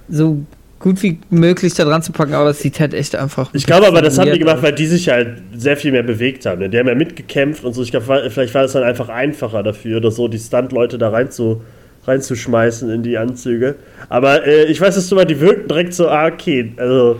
so 0.09 0.37
gut 0.83 1.01
wie 1.01 1.17
möglich 1.29 1.73
da 1.73 1.85
dran 1.85 2.03
zu 2.03 2.11
packen, 2.11 2.33
aber 2.33 2.49
es 2.49 2.59
sieht 2.59 2.77
halt 2.81 2.93
echt 2.93 3.15
einfach. 3.15 3.49
Ich 3.53 3.65
glaube 3.65 3.87
aber, 3.87 4.01
das 4.01 4.19
haben 4.19 4.31
die 4.31 4.37
gemacht, 4.37 4.61
weil 4.61 4.73
die 4.73 4.85
sich 4.85 5.07
halt 5.07 5.37
sehr 5.55 5.77
viel 5.77 5.93
mehr 5.93 6.03
bewegt 6.03 6.45
haben. 6.45 6.69
Die 6.69 6.77
haben 6.77 6.87
ja 6.89 6.93
mitgekämpft 6.95 7.63
und 7.63 7.73
so. 7.73 7.81
Ich 7.81 7.91
glaube, 7.91 8.29
vielleicht 8.29 8.53
war 8.53 8.65
es 8.65 8.73
dann 8.73 8.83
einfach 8.83 9.07
einfacher 9.07 9.63
dafür 9.63 9.97
oder 9.97 10.11
so, 10.11 10.27
die 10.27 10.37
Stunt-Leute 10.37 10.97
da 10.97 11.09
rein 11.09 11.31
zu, 11.31 11.61
reinzuschmeißen 12.05 12.89
in 12.91 13.01
die 13.01 13.17
Anzüge. 13.17 13.75
Aber 14.09 14.45
äh, 14.45 14.65
ich 14.65 14.79
weiß, 14.81 14.95
dass 14.95 15.07
du 15.07 15.15
mal, 15.15 15.25
die 15.25 15.39
wirkten 15.39 15.69
direkt 15.69 15.93
so, 15.93 16.09
ah, 16.09 16.27
okay, 16.27 16.73
also. 16.77 17.17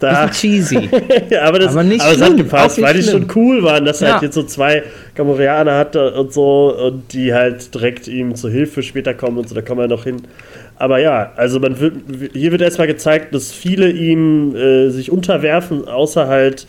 Da, 0.00 0.28
cheesy. 0.28 0.90
aber, 1.40 1.60
das, 1.60 1.68
Aber 1.72 1.84
nicht 1.84 2.00
aber 2.02 2.12
es 2.12 2.20
hat 2.20 2.26
schlimm, 2.26 2.36
gepasst, 2.38 2.82
weil 2.82 2.94
die 2.94 3.02
schlimm. 3.02 3.28
schon 3.28 3.30
cool 3.36 3.62
waren, 3.62 3.84
dass 3.84 4.02
er 4.02 4.08
Ja. 4.08 4.14
halt 4.14 4.24
jetzt 4.24 4.34
so 4.34 4.42
zwei 4.42 4.82
Gamorianer 5.14 5.76
hatte 5.78 6.12
und 6.14 6.32
so 6.32 6.74
und 6.76 7.12
die 7.12 7.32
halt 7.32 7.72
direkt 7.72 8.08
ihm 8.08 8.34
zur 8.34 8.50
Hilfe 8.50 8.82
später 8.82 9.14
kommen 9.14 9.38
und 9.38 9.48
so, 9.48 9.54
da 9.54 9.62
kommen 9.62 9.80
wir 9.80 9.86
noch 9.88 10.04
hin. 10.04 10.22
Aber 10.76 10.98
ja, 10.98 11.32
also 11.36 11.60
man 11.60 11.78
wird, 11.78 11.94
hier 12.32 12.50
wird 12.50 12.60
erstmal 12.60 12.86
gezeigt, 12.86 13.34
dass 13.34 13.52
viele 13.52 13.90
ihm 13.90 14.54
äh, 14.56 14.90
sich 14.90 15.10
unterwerfen, 15.10 15.86
außer 15.86 16.26
halt 16.26 16.66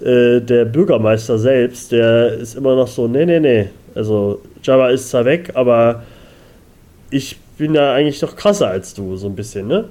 äh, 0.00 0.40
der 0.40 0.66
Bürgermeister 0.66 1.38
selbst, 1.38 1.92
der 1.92 2.34
ist 2.34 2.54
immer 2.54 2.76
noch 2.76 2.88
so, 2.88 3.08
nee, 3.08 3.24
nee, 3.24 3.40
nee. 3.40 3.68
Also 3.94 4.42
Jabba 4.62 4.90
ist 4.90 5.08
zwar 5.08 5.24
weg, 5.24 5.52
aber 5.54 6.02
ich 7.10 7.38
bin 7.56 7.72
da 7.72 7.94
eigentlich 7.94 8.20
doch 8.20 8.36
krasser 8.36 8.68
als 8.68 8.92
du, 8.92 9.16
so 9.16 9.28
ein 9.28 9.36
bisschen, 9.36 9.66
ne? 9.66 9.88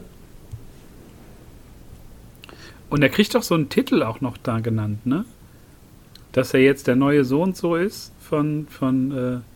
Und 2.89 3.01
er 3.01 3.09
kriegt 3.09 3.33
doch 3.33 3.41
so 3.41 3.55
einen 3.55 3.69
Titel 3.69 4.03
auch 4.03 4.21
noch 4.21 4.37
da 4.37 4.59
genannt, 4.59 5.07
ne? 5.07 5.25
Dass 6.33 6.53
er 6.53 6.59
jetzt 6.59 6.85
der 6.85 6.95
neue 6.95 7.25
Sohn 7.25 7.55
so 7.55 7.75
ist 7.75 8.13
von, 8.19 8.67
von, 8.69 9.11
äh, 9.11 9.54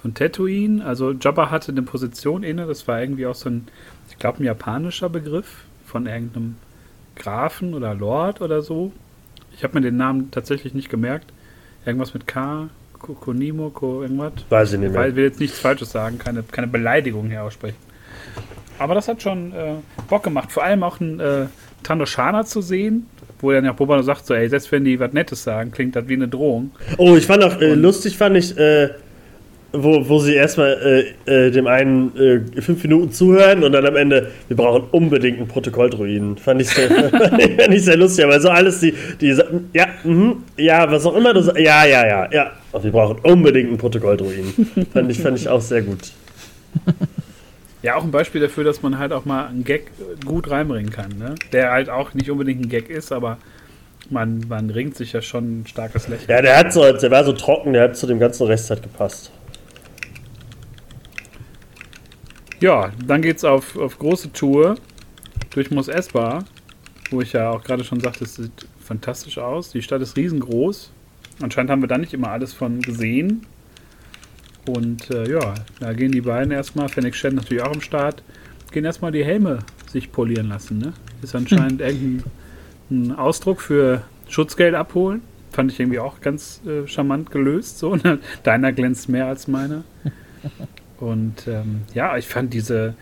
von 0.00 0.14
Tatooine. 0.14 0.84
Also 0.84 1.12
Jabba 1.12 1.50
hatte 1.50 1.72
eine 1.72 1.82
Position 1.82 2.42
inne, 2.42 2.66
das 2.66 2.86
war 2.88 3.00
irgendwie 3.00 3.26
auch 3.26 3.34
so 3.34 3.50
ein, 3.50 3.66
ich 4.10 4.18
glaube, 4.18 4.42
ein 4.42 4.44
japanischer 4.44 5.08
Begriff 5.08 5.64
von 5.86 6.06
irgendeinem 6.06 6.56
Grafen 7.16 7.74
oder 7.74 7.94
Lord 7.94 8.40
oder 8.40 8.62
so. 8.62 8.92
Ich 9.56 9.64
habe 9.64 9.74
mir 9.74 9.80
den 9.80 9.96
Namen 9.96 10.30
tatsächlich 10.30 10.74
nicht 10.74 10.88
gemerkt. 10.88 11.32
Irgendwas 11.84 12.14
mit 12.14 12.26
K, 12.26 12.68
Konimo, 12.98 13.70
Ko 13.70 14.02
irgendwas. 14.02 14.32
Weiß 14.48 14.72
ich 14.72 14.78
nicht 14.78 14.92
mehr. 14.92 15.00
Weil 15.00 15.10
ich 15.10 15.16
will 15.16 15.24
jetzt 15.24 15.40
nichts 15.40 15.58
Falsches 15.58 15.90
sagen, 15.90 16.18
keine, 16.18 16.42
keine 16.44 16.66
Beleidigung 16.68 17.28
hier 17.28 17.42
aussprechen. 17.42 17.76
Aber 18.78 18.94
das 18.94 19.08
hat 19.08 19.22
schon 19.22 19.52
äh, 19.52 19.74
Bock 20.08 20.22
gemacht. 20.22 20.52
Vor 20.52 20.62
allem 20.62 20.82
auch 20.84 21.00
ein 21.00 21.18
äh, 21.18 21.46
Tanoshana 21.82 22.44
zu 22.44 22.60
sehen, 22.60 23.06
wo 23.40 23.50
dann 23.50 23.64
ja 23.64 23.72
Boba 23.72 24.02
sagt, 24.02 24.26
so, 24.26 24.34
ey, 24.34 24.48
selbst 24.48 24.70
wenn 24.70 24.84
die 24.84 25.00
was 25.00 25.12
Nettes 25.12 25.42
sagen, 25.42 25.72
klingt 25.72 25.96
das 25.96 26.08
wie 26.08 26.14
eine 26.14 26.28
Drohung. 26.28 26.70
Oh, 26.96 27.16
ich 27.16 27.26
fand 27.26 27.42
auch, 27.42 27.60
äh, 27.60 27.74
lustig 27.74 28.16
fand 28.16 28.36
ich, 28.36 28.56
äh, 28.56 28.90
wo, 29.72 30.08
wo 30.08 30.18
sie 30.18 30.34
erstmal 30.34 31.14
äh, 31.26 31.46
äh, 31.46 31.50
dem 31.50 31.66
einen 31.66 32.16
äh, 32.16 32.60
fünf 32.60 32.82
Minuten 32.82 33.12
zuhören 33.12 33.62
und 33.64 33.72
dann 33.72 33.84
am 33.84 33.96
Ende, 33.96 34.30
wir 34.48 34.56
brauchen 34.56 34.84
unbedingt 34.92 35.38
einen 35.38 35.48
Protokolldruiden. 35.48 36.38
Fand 36.38 36.62
ich 36.62 36.68
sehr, 36.68 36.88
fand 37.10 37.74
ich 37.74 37.84
sehr 37.84 37.96
lustig, 37.96 38.24
aber 38.24 38.40
so 38.40 38.48
alles, 38.48 38.80
die, 38.80 38.94
die 39.20 39.38
ja, 39.74 39.86
mhm, 40.04 40.44
ja, 40.56 40.90
was 40.90 41.04
auch 41.04 41.14
immer 41.14 41.34
du 41.34 41.42
sagst, 41.42 41.60
ja, 41.60 41.84
ja, 41.84 42.06
ja, 42.06 42.32
ja, 42.32 42.52
und 42.72 42.84
wir 42.84 42.90
brauchen 42.90 43.18
unbedingt 43.22 43.68
einen 43.68 43.78
Protokolldruiden. 43.78 44.86
fand 44.92 45.10
ich, 45.10 45.20
fand 45.20 45.38
ich 45.38 45.48
auch 45.48 45.60
sehr 45.60 45.82
gut. 45.82 46.12
Ja, 47.80 47.94
auch 47.94 48.02
ein 48.02 48.10
Beispiel 48.10 48.40
dafür, 48.40 48.64
dass 48.64 48.82
man 48.82 48.98
halt 48.98 49.12
auch 49.12 49.24
mal 49.24 49.46
einen 49.46 49.62
Gag 49.62 49.92
gut 50.24 50.50
reinbringen 50.50 50.90
kann, 50.90 51.16
ne? 51.16 51.36
Der 51.52 51.70
halt 51.70 51.88
auch 51.88 52.12
nicht 52.12 52.28
unbedingt 52.28 52.62
ein 52.62 52.68
Gag 52.68 52.90
ist, 52.90 53.12
aber 53.12 53.38
man, 54.10 54.44
man 54.48 54.70
ringt 54.70 54.96
sich 54.96 55.12
ja 55.12 55.22
schon 55.22 55.60
ein 55.60 55.66
starkes 55.66 56.08
Lächeln. 56.08 56.28
Ja, 56.28 56.42
der 56.42 56.56
hat 56.56 56.72
so, 56.72 56.92
der 56.92 57.10
war 57.12 57.24
so 57.24 57.32
trocken, 57.32 57.74
der 57.74 57.84
hat 57.84 57.96
zu 57.96 58.08
dem 58.08 58.18
ganzen 58.18 58.48
Rest 58.48 58.70
halt 58.70 58.82
gepasst. 58.82 59.30
Ja, 62.60 62.90
dann 63.06 63.22
geht's 63.22 63.44
auf, 63.44 63.76
auf 63.76 63.98
große 63.98 64.32
Tour 64.32 64.76
durch 65.50 65.70
Mos 65.70 65.86
Espa, 65.86 66.44
wo 67.10 67.20
ich 67.20 67.32
ja 67.32 67.50
auch 67.50 67.62
gerade 67.62 67.84
schon 67.84 68.00
sagte, 68.00 68.24
es 68.24 68.34
sieht 68.34 68.66
fantastisch 68.80 69.38
aus. 69.38 69.70
Die 69.70 69.82
Stadt 69.82 70.02
ist 70.02 70.16
riesengroß. 70.16 70.90
Anscheinend 71.40 71.70
haben 71.70 71.82
wir 71.82 71.88
da 71.88 71.98
nicht 71.98 72.14
immer 72.14 72.30
alles 72.30 72.52
von 72.52 72.80
gesehen. 72.80 73.46
Und 74.66 75.08
äh, 75.10 75.30
ja, 75.30 75.54
da 75.78 75.92
gehen 75.92 76.10
die 76.10 76.20
beiden 76.20 76.50
erstmal, 76.50 76.88
Fennec 76.88 77.14
Shen 77.14 77.36
natürlich 77.36 77.62
auch 77.62 77.72
am 77.72 77.80
Start, 77.80 78.24
gehen 78.72 78.84
erstmal 78.84 79.12
die 79.12 79.24
Helme 79.24 79.60
sich 79.88 80.10
polieren 80.10 80.48
lassen. 80.48 80.78
Ne? 80.78 80.92
Ist 81.22 81.36
anscheinend 81.36 81.80
irgendein 81.80 82.24
ein 82.90 83.12
Ausdruck 83.12 83.60
für 83.60 84.02
Schutzgeld 84.28 84.74
abholen. 84.74 85.22
Fand 85.52 85.70
ich 85.70 85.78
irgendwie 85.78 86.00
auch 86.00 86.20
ganz 86.20 86.60
äh, 86.66 86.86
charmant 86.88 87.30
gelöst. 87.30 87.78
So, 87.78 87.94
ne? 87.94 88.18
Deiner 88.42 88.72
glänzt 88.72 89.08
mehr 89.08 89.26
als 89.26 89.46
meiner. 89.46 89.84
Und 91.00 91.46
ähm, 91.46 91.82
ja, 91.94 92.16
ich 92.16 92.26
fand 92.26 92.52
diese, 92.52 92.94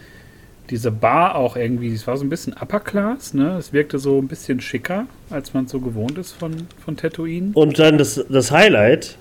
diese 0.71 0.91
Bar 0.91 1.35
auch 1.37 1.57
irgendwie, 1.57 1.93
es 1.93 2.07
war 2.07 2.17
so 2.17 2.25
ein 2.25 2.29
bisschen 2.29 2.53
Upper 2.61 2.81
Class, 2.81 3.33
ne? 3.35 3.57
Es 3.57 3.73
wirkte 3.73 3.99
so 3.99 4.19
ein 4.19 4.29
bisschen 4.29 4.61
schicker, 4.61 5.07
als 5.31 5.55
man 5.55 5.67
so 5.67 5.81
gewohnt 5.81 6.19
ist 6.19 6.33
von, 6.33 6.55
von 6.85 6.97
Tatooine. 6.97 7.53
Und 7.55 7.79
dann 7.79 7.99
das, 7.99 8.25
das 8.29 8.51
Highlight, 8.51 9.17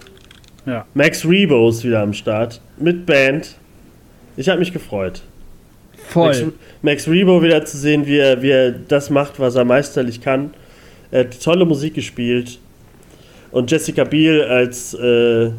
Ja. 0.65 0.85
Max 0.93 1.25
Rebo 1.25 1.69
ist 1.69 1.83
wieder 1.83 2.01
am 2.01 2.13
Start, 2.13 2.59
mit 2.77 3.05
Band. 3.05 3.55
Ich 4.35 4.49
habe 4.49 4.59
mich 4.59 4.73
gefreut. 4.73 5.21
Max, 6.13 6.39
Voll. 6.39 6.53
Max 6.81 7.07
Rebo 7.07 7.41
wieder 7.41 7.63
zu 7.65 7.77
sehen, 7.77 8.05
wie 8.05 8.17
er, 8.17 8.41
wie 8.41 8.49
er 8.49 8.71
das 8.71 9.09
macht, 9.09 9.39
was 9.39 9.55
er 9.55 9.63
meisterlich 9.65 10.19
kann. 10.21 10.53
Er 11.11 11.21
hat 11.21 11.41
tolle 11.41 11.65
Musik 11.65 11.93
gespielt. 11.93 12.59
Und 13.51 13.71
Jessica 13.71 14.03
Biel 14.03 14.41
als, 14.41 14.93
äh, 14.95 15.51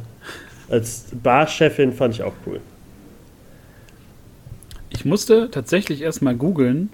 als 0.69 1.07
Barchefin 1.23 1.93
fand 1.93 2.15
ich 2.15 2.23
auch 2.23 2.35
cool. 2.47 2.61
Ich 4.91 5.05
musste 5.05 5.51
tatsächlich 5.51 6.03
erstmal 6.03 6.35
googeln, 6.35 6.91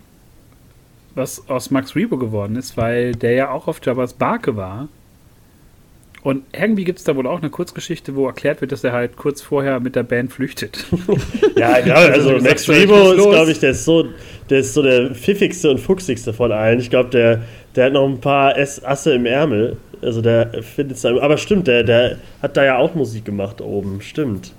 was 1.15 1.49
aus 1.49 1.71
Max 1.71 1.95
Rebo 1.95 2.17
geworden 2.17 2.57
ist, 2.57 2.77
weil 2.77 3.13
der 3.15 3.33
ja 3.33 3.51
auch 3.51 3.69
auf 3.69 3.81
Jabba's 3.85 4.15
Barke 4.15 4.57
war. 4.57 4.89
Und 6.23 6.45
irgendwie 6.53 6.85
gibt 6.85 7.01
es 7.01 7.05
da 7.05 7.17
wohl 7.17 7.27
auch 7.27 7.41
eine 7.41 7.51
Kurzgeschichte, 7.51 8.15
wo 8.15 8.27
erklärt 8.29 8.61
wird, 8.61 8.71
dass 8.71 8.85
er 8.85 8.93
halt 8.93 9.17
kurz 9.17 9.43
vorher 9.43 9.81
mit 9.81 9.97
der 9.97 10.05
Band 10.05 10.33
flüchtet. 10.33 10.87
Ja, 11.57 11.79
ja 11.79 11.95
also 11.95 12.31
gesagt, 12.31 12.45
Max 12.45 12.69
Rebo 12.69 13.13
ist, 13.13 13.29
glaube 13.29 13.51
ich, 13.51 13.59
der 13.59 13.71
ist 13.73 13.85
so, 13.85 14.07
der 14.49 14.61
ist 14.61 14.73
so 14.75 14.83
der 14.83 15.15
pfiffigste 15.15 15.71
und 15.71 15.79
fuchsigste 15.79 16.33
von 16.33 16.51
allen. 16.51 16.81
Ich 16.81 16.91
glaube, 16.91 17.11
der, 17.11 17.43
der 17.77 17.87
hat 17.87 17.93
noch 17.93 18.09
ein 18.09 18.21
paar 18.21 18.57
Asse 18.57 19.15
im 19.15 19.27
Ärmel. 19.27 19.77
Also 20.01 20.23
der 20.23 20.63
findet 20.63 20.97
es 20.97 21.05
aber 21.05 21.37
stimmt, 21.39 21.67
der, 21.69 21.85
der 21.85 22.19
hat 22.41 22.57
da 22.57 22.65
ja 22.65 22.79
auch 22.79 22.95
Musik 22.95 23.25
gemacht 23.25 23.61
oben, 23.61 24.01
stimmt. 24.01 24.53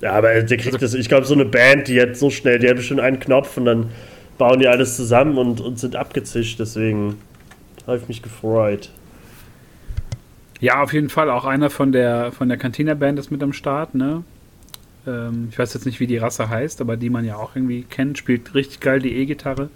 Ja, 0.00 0.12
aber 0.12 0.42
der 0.42 0.56
kriegt 0.58 0.80
das, 0.80 0.94
ich 0.94 1.08
glaube, 1.08 1.26
so 1.26 1.34
eine 1.34 1.44
Band, 1.44 1.88
die 1.88 2.00
hat 2.00 2.16
so 2.16 2.30
schnell, 2.30 2.58
die 2.58 2.68
hat 2.68 2.76
bestimmt 2.76 3.00
einen 3.00 3.20
Knopf 3.20 3.56
und 3.56 3.64
dann 3.64 3.90
bauen 4.38 4.58
die 4.58 4.68
alles 4.68 4.96
zusammen 4.96 5.38
und, 5.38 5.60
und 5.60 5.78
sind 5.78 5.96
abgezischt, 5.96 6.58
deswegen 6.58 7.16
habe 7.86 7.98
ich 7.98 8.08
mich 8.08 8.22
gefreut. 8.22 8.90
Ja, 10.60 10.82
auf 10.82 10.92
jeden 10.92 11.10
Fall. 11.10 11.30
Auch 11.30 11.44
einer 11.44 11.70
von 11.70 11.92
der, 11.92 12.32
von 12.32 12.48
der 12.48 12.56
Cantina-Band 12.56 13.18
ist 13.18 13.30
mit 13.30 13.42
am 13.42 13.52
Start, 13.52 13.94
ne? 13.94 14.24
Ähm, 15.06 15.48
ich 15.50 15.58
weiß 15.58 15.74
jetzt 15.74 15.84
nicht, 15.84 16.00
wie 16.00 16.06
die 16.06 16.16
Rasse 16.16 16.48
heißt, 16.48 16.80
aber 16.80 16.96
die 16.96 17.10
man 17.10 17.24
ja 17.24 17.36
auch 17.36 17.54
irgendwie 17.54 17.82
kennt, 17.82 18.16
spielt 18.18 18.54
richtig 18.54 18.80
geil 18.80 19.00
die 19.00 19.14
E-Gitarre. 19.14 19.68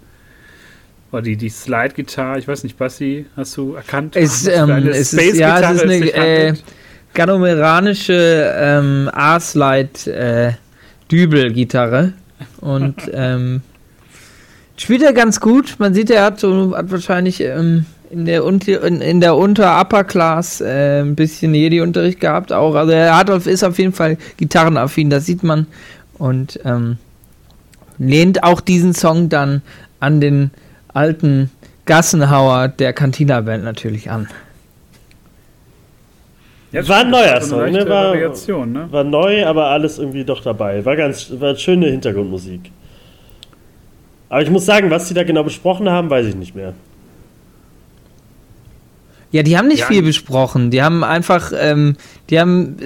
Oder 1.11 1.21
die, 1.21 1.37
die 1.37 1.49
Slide-Gitarre. 1.49 2.39
Ich 2.39 2.47
weiß 2.47 2.63
nicht, 2.63 2.77
Bassi, 2.77 3.25
hast 3.35 3.57
du 3.57 3.73
erkannt? 3.73 4.15
Es, 4.15 4.47
ähm, 4.47 4.69
es 4.87 5.13
ist, 5.13 5.37
ja, 5.37 5.59
es 5.59 5.61
Space-Gitarre 5.61 5.73
ist 5.73 5.83
eine 5.83 5.97
sich 5.99 6.15
äh, 6.15 6.53
ganomeranische 7.13 8.53
ähm, 8.55 9.09
A-Slide 9.13 10.11
äh, 10.11 10.51
Dübel-Gitarre. 11.11 12.13
Und 12.61 12.95
ähm, 13.13 13.61
spielt 14.77 15.01
er 15.01 15.13
ganz 15.13 15.39
gut. 15.39 15.75
Man 15.79 15.93
sieht, 15.93 16.09
er 16.09 16.23
hat, 16.23 16.39
so, 16.39 16.75
hat 16.75 16.91
wahrscheinlich 16.91 17.41
ähm, 17.41 17.85
in 18.09 18.25
der, 18.25 18.43
Unter, 18.43 18.83
in, 18.83 19.01
in 19.01 19.19
der 19.19 19.35
Unter-Upper-Class 19.35 20.61
äh, 20.61 21.01
ein 21.01 21.15
bisschen 21.15 21.53
Jedi-Unterricht 21.53 22.19
gehabt 22.19 22.51
auch. 22.51 22.75
Also 22.75 22.91
er 22.91 23.15
hat, 23.15 23.29
ist 23.29 23.63
auf 23.63 23.77
jeden 23.77 23.93
Fall 23.93 24.17
gitarrenaffin, 24.37 25.09
das 25.09 25.25
sieht 25.25 25.43
man. 25.43 25.67
Und 26.17 26.59
ähm, 26.65 26.97
lehnt 27.97 28.43
auch 28.43 28.61
diesen 28.61 28.93
Song 28.93 29.29
dann 29.29 29.61
an 29.99 30.21
den 30.21 30.51
alten 30.93 31.49
Gassenhauer 31.85 32.67
der 32.67 32.93
Cantina-Band 32.93 33.63
natürlich 33.63 34.09
an. 34.09 34.27
Ja, 36.71 36.87
War 36.87 36.99
ein 36.99 37.09
neuer 37.09 37.41
Song, 37.41 37.61
eine 37.61 37.83
ne? 37.83 37.89
War- 37.89 38.09
Variation, 38.09 38.71
ne? 38.71 38.87
War 38.91 39.03
neu, 39.03 39.45
aber 39.45 39.67
alles 39.67 39.97
irgendwie 39.97 40.23
doch 40.23 40.41
dabei. 40.43 40.85
War 40.85 40.95
ganz, 40.95 41.31
war 41.39 41.55
schöne 41.55 41.87
Hintergrundmusik. 41.87 42.71
Aber 44.29 44.43
ich 44.43 44.49
muss 44.51 44.65
sagen, 44.67 44.91
was 44.91 45.07
sie 45.07 45.15
da 45.15 45.23
genau 45.23 45.43
besprochen 45.43 45.89
haben, 45.89 46.09
weiß 46.11 46.27
ich 46.27 46.35
nicht 46.35 46.53
mehr. 46.53 46.73
Ja, 49.31 49.43
die 49.43 49.57
haben 49.57 49.67
nicht 49.67 49.79
Ja, 49.81 49.85
viel 49.87 50.01
besprochen. 50.03 50.71
Die 50.71 50.81
haben 50.81 51.03
einfach, 51.03 51.51
ähm, 51.55 51.95
die 52.29 52.39
haben, 52.39 52.77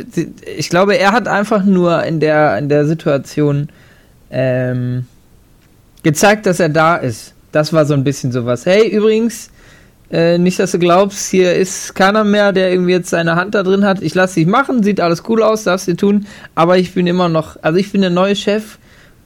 ich 0.58 0.70
glaube, 0.70 0.98
er 0.98 1.12
hat 1.14 1.28
einfach 1.28 1.64
nur 1.64 2.04
in 2.04 2.20
der, 2.20 2.58
in 2.58 2.68
der 2.70 2.86
Situation 2.86 3.70
ähm, 4.30 5.06
gezeigt, 6.04 6.46
dass 6.46 6.60
er 6.60 6.70
da 6.70 6.96
ist. 6.98 7.34
Das 7.54 7.72
war 7.72 7.86
so 7.86 7.94
ein 7.94 8.04
bisschen 8.04 8.32
sowas. 8.32 8.66
Hey, 8.66 8.88
übrigens, 8.90 9.52
äh, 10.14 10.38
nicht, 10.38 10.60
dass 10.60 10.72
du 10.72 10.80
glaubst, 10.80 11.32
hier 11.32 11.56
ist 11.56 11.96
keiner 11.96 12.24
mehr, 12.24 12.54
der 12.54 12.72
irgendwie 12.72 12.92
jetzt 12.92 13.10
seine 13.10 13.36
Hand 13.36 13.56
da 13.56 13.64
drin 13.64 13.84
hat. 13.84 14.04
Ich 14.04 14.14
lasse 14.14 14.36
dich 14.36 14.46
machen, 14.46 14.84
sieht 14.84 15.00
alles 15.00 15.24
cool 15.28 15.42
aus, 15.42 15.64
darfst 15.64 15.88
du 15.88 15.96
tun. 15.96 16.28
Aber 16.54 16.78
ich 16.78 16.94
bin 16.94 17.08
immer 17.08 17.30
noch, 17.30 17.58
also 17.64 17.80
ich 17.80 17.92
bin 17.92 18.02
der 18.02 18.12
neue 18.12 18.36
Chef 18.36 18.78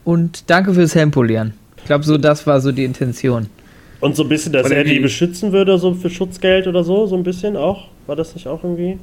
und 0.06 0.50
danke 0.50 0.74
fürs 0.74 0.96
Helmpolieren. 0.96 1.54
Ich 1.76 1.84
glaube, 1.84 2.06
so 2.06 2.18
das 2.18 2.48
war 2.48 2.62
so 2.62 2.72
die 2.72 2.86
Intention. 2.86 3.48
Und 4.00 4.16
so 4.16 4.24
ein 4.24 4.30
bisschen, 4.30 4.54
dass 4.54 4.72
er 4.72 4.86
die 4.86 5.00
beschützen 5.00 5.52
würde, 5.52 5.78
so 5.78 5.94
für 5.94 6.10
Schutzgeld 6.10 6.68
oder 6.68 6.86
so, 6.86 7.06
so 7.06 7.18
ein 7.18 7.24
bisschen 7.24 7.58
auch. 7.58 7.90
War 8.06 8.16
das 8.16 8.34
nicht 8.34 8.48
auch 8.48 8.64
irgendwie? 8.64 8.98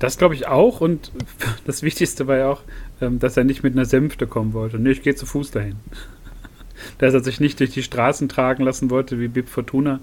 Das 0.00 0.18
glaube 0.18 0.34
ich 0.34 0.48
auch. 0.48 0.80
Und 0.80 1.12
das 1.64 1.84
Wichtigste 1.84 2.26
war 2.26 2.38
ja 2.38 2.50
auch, 2.50 2.62
ähm, 3.00 3.20
dass 3.20 3.36
er 3.36 3.44
nicht 3.44 3.62
mit 3.62 3.74
einer 3.74 3.84
Sänfte 3.84 4.26
kommen 4.26 4.52
wollte. 4.52 4.80
Nee, 4.80 4.90
ich 4.90 5.02
gehe 5.02 5.14
zu 5.14 5.26
Fuß 5.26 5.52
dahin. 5.52 5.76
Dass 6.98 7.14
er 7.14 7.20
sich 7.20 7.40
nicht 7.40 7.60
durch 7.60 7.70
die 7.70 7.82
Straßen 7.82 8.28
tragen 8.28 8.64
lassen 8.64 8.90
wollte 8.90 9.18
wie 9.20 9.28
Bib 9.28 9.48
Fortuna. 9.48 10.00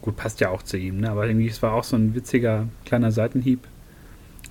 Gut, 0.00 0.16
passt 0.16 0.40
ja 0.40 0.50
auch 0.50 0.62
zu 0.62 0.76
ihm, 0.76 1.00
ne? 1.00 1.10
aber 1.10 1.26
irgendwie, 1.26 1.48
es 1.48 1.62
war 1.62 1.72
auch 1.72 1.84
so 1.84 1.96
ein 1.96 2.14
witziger 2.14 2.68
kleiner 2.84 3.12
Seitenhieb. 3.12 3.60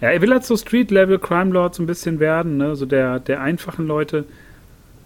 Ja, 0.02 0.10
er 0.10 0.22
will 0.22 0.32
halt 0.32 0.44
so 0.44 0.56
Street-Level 0.56 1.20
Crime 1.20 1.52
Lord 1.52 1.76
so 1.76 1.84
ein 1.84 1.88
bisschen 1.88 2.20
werden, 2.20 2.58
ne? 2.58 2.76
so 2.76 2.86
der, 2.86 3.20
der 3.20 3.42
einfachen 3.42 3.88
Leute, 3.88 4.26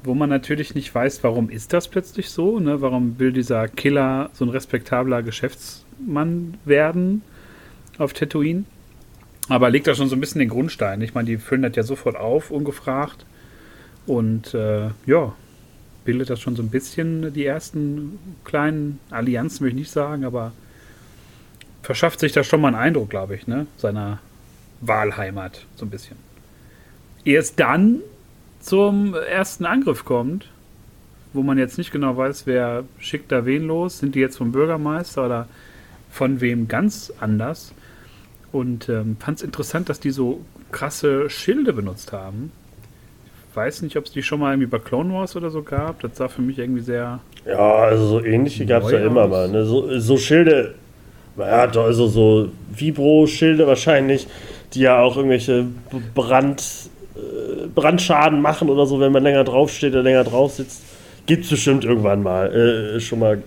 wo 0.04 0.14
man 0.16 0.30
natürlich 0.30 0.76
nicht 0.76 0.94
weiß, 0.94 1.24
warum 1.24 1.50
ist 1.50 1.74
das 1.74 1.88
plötzlich 1.88 2.30
so, 2.30 2.60
ne? 2.60 2.82
warum 2.82 3.20
will 3.20 3.32
dieser 3.32 3.68
Killer 3.68 4.30
so 4.34 4.46
ein 4.46 4.50
respektabler 4.50 5.24
Geschäftsmann 5.24 6.58
werden 6.66 7.22
auf 7.98 8.14
Tatooine. 8.14 8.66
Aber 9.48 9.70
legt 9.70 9.88
da 9.88 9.96
schon 9.96 10.08
so 10.08 10.16
ein 10.16 10.22
bisschen 10.22 10.40
den 10.40 10.50
Grundstein. 10.50 11.02
Ich 11.02 11.14
meine, 11.14 11.28
die 11.28 11.38
füllen 11.38 11.62
das 11.62 11.76
ja 11.76 11.84
sofort 11.84 12.16
auf, 12.16 12.52
ungefragt. 12.52 13.26
Und 14.06 14.54
äh, 14.54 14.90
ja, 15.06 15.34
bildet 16.06 16.30
das 16.30 16.40
schon 16.40 16.56
so 16.56 16.64
ein 16.64 16.70
bisschen 16.70 17.34
die 17.34 17.46
ersten 17.46 18.20
kleinen 18.44 19.00
Allianzen, 19.10 19.62
will 19.62 19.70
ich 19.70 19.76
nicht 19.76 19.92
sagen, 19.92 20.26
aber 20.26 20.52
verschafft 21.84 22.20
sich 22.20 22.32
da 22.32 22.44
schon 22.44 22.62
mal 22.62 22.70
einen 22.70 22.78
Eindruck, 22.78 23.10
glaube 23.10 23.36
ich, 23.36 23.48
ne? 23.48 23.68
Seiner 23.78 24.20
Wahlheimat, 24.82 25.66
so 25.76 25.86
ein 25.86 25.90
bisschen. 25.90 26.18
Erst 27.24 27.60
dann 27.60 28.00
zum 28.60 29.14
ersten 29.14 29.66
Angriff 29.66 30.06
kommt, 30.06 30.48
wo 31.34 31.44
man 31.44 31.58
jetzt 31.58 31.78
nicht 31.78 31.92
genau 31.92 32.18
weiß, 32.18 32.46
wer 32.46 32.84
schickt 33.00 33.32
da 33.32 33.46
wen 33.46 33.68
los. 33.68 34.00
Sind 34.00 34.16
die 34.16 34.20
jetzt 34.20 34.38
vom 34.38 34.52
Bürgermeister 34.52 35.26
oder 35.26 35.48
von 36.10 36.42
wem 36.42 36.68
ganz 36.68 37.14
anders? 37.20 37.74
und 38.52 38.90
ähm, 38.90 39.18
fand 39.20 39.40
es 39.40 39.44
interessant, 39.44 39.90
dass 39.90 40.00
die 40.00 40.12
so 40.12 40.44
krasse 40.72 41.30
Schilde 41.30 41.74
benutzt 41.74 42.12
haben. 42.12 42.52
Weiß 43.54 43.82
nicht, 43.82 43.98
ob 43.98 44.06
es 44.06 44.12
die 44.12 44.24
schon 44.24 44.40
mal 44.40 44.54
irgendwie 44.54 44.68
bei 44.68 44.80
Clone 44.80 45.14
Wars 45.14 45.36
oder 45.36 45.50
so 45.50 45.62
gab. 45.62 46.00
Das 46.02 46.16
sah 46.16 46.30
für 46.30 46.42
mich 46.42 46.58
irgendwie 46.58 46.82
sehr. 46.82 47.20
Ja, 47.46 47.76
also 47.76 48.08
so 48.08 48.24
ähnliche 48.24 48.66
gab 48.66 48.84
es 48.84 48.92
ja 48.92 49.00
immer 49.00 49.28
mal. 49.28 49.50
Ne? 49.50 49.66
So, 49.66 50.00
so 50.00 50.18
Schilde, 50.18 50.76
ja, 51.38 51.68
also 51.68 52.08
so 52.08 52.50
Vibro-Schilde 52.74 53.68
wahrscheinlich, 53.68 54.28
die 54.74 54.82
ja 54.82 55.02
auch 55.02 55.18
irgendwelche 55.18 55.66
Brand, 56.16 56.64
äh, 57.16 57.68
Brandschaden 57.74 58.42
machen 58.42 58.70
oder 58.70 58.86
so, 58.86 59.00
wenn 59.00 59.12
man 59.12 59.24
länger 59.24 59.44
draufsteht 59.44 59.94
oder 59.94 60.04
länger 60.04 60.24
drauf 60.24 60.54
sitzt. 60.54 60.84
Gibt's 61.26 61.50
bestimmt 61.50 61.84
irgendwann 61.84 62.24
mal. 62.24 62.54
Äh, 62.54 63.00
schon 63.02 63.20
mal 63.20 63.44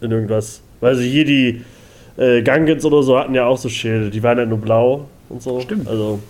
in 0.00 0.10
irgendwas. 0.10 0.62
Weil 0.80 0.94
sie 0.94 1.10
hier 1.10 1.24
die 1.24 1.64
äh, 2.16 2.42
Gangans 2.42 2.84
oder 2.84 3.02
so 3.02 3.18
hatten 3.18 3.34
ja 3.34 3.46
auch 3.46 3.58
so 3.58 3.68
Schilde, 3.68 4.10
die 4.10 4.22
waren 4.22 4.38
ja 4.38 4.46
nur 4.46 4.58
blau 4.58 5.08
und 5.28 5.42
so. 5.42 5.60
Stimmt. 5.60 5.88
Also, 5.88 6.20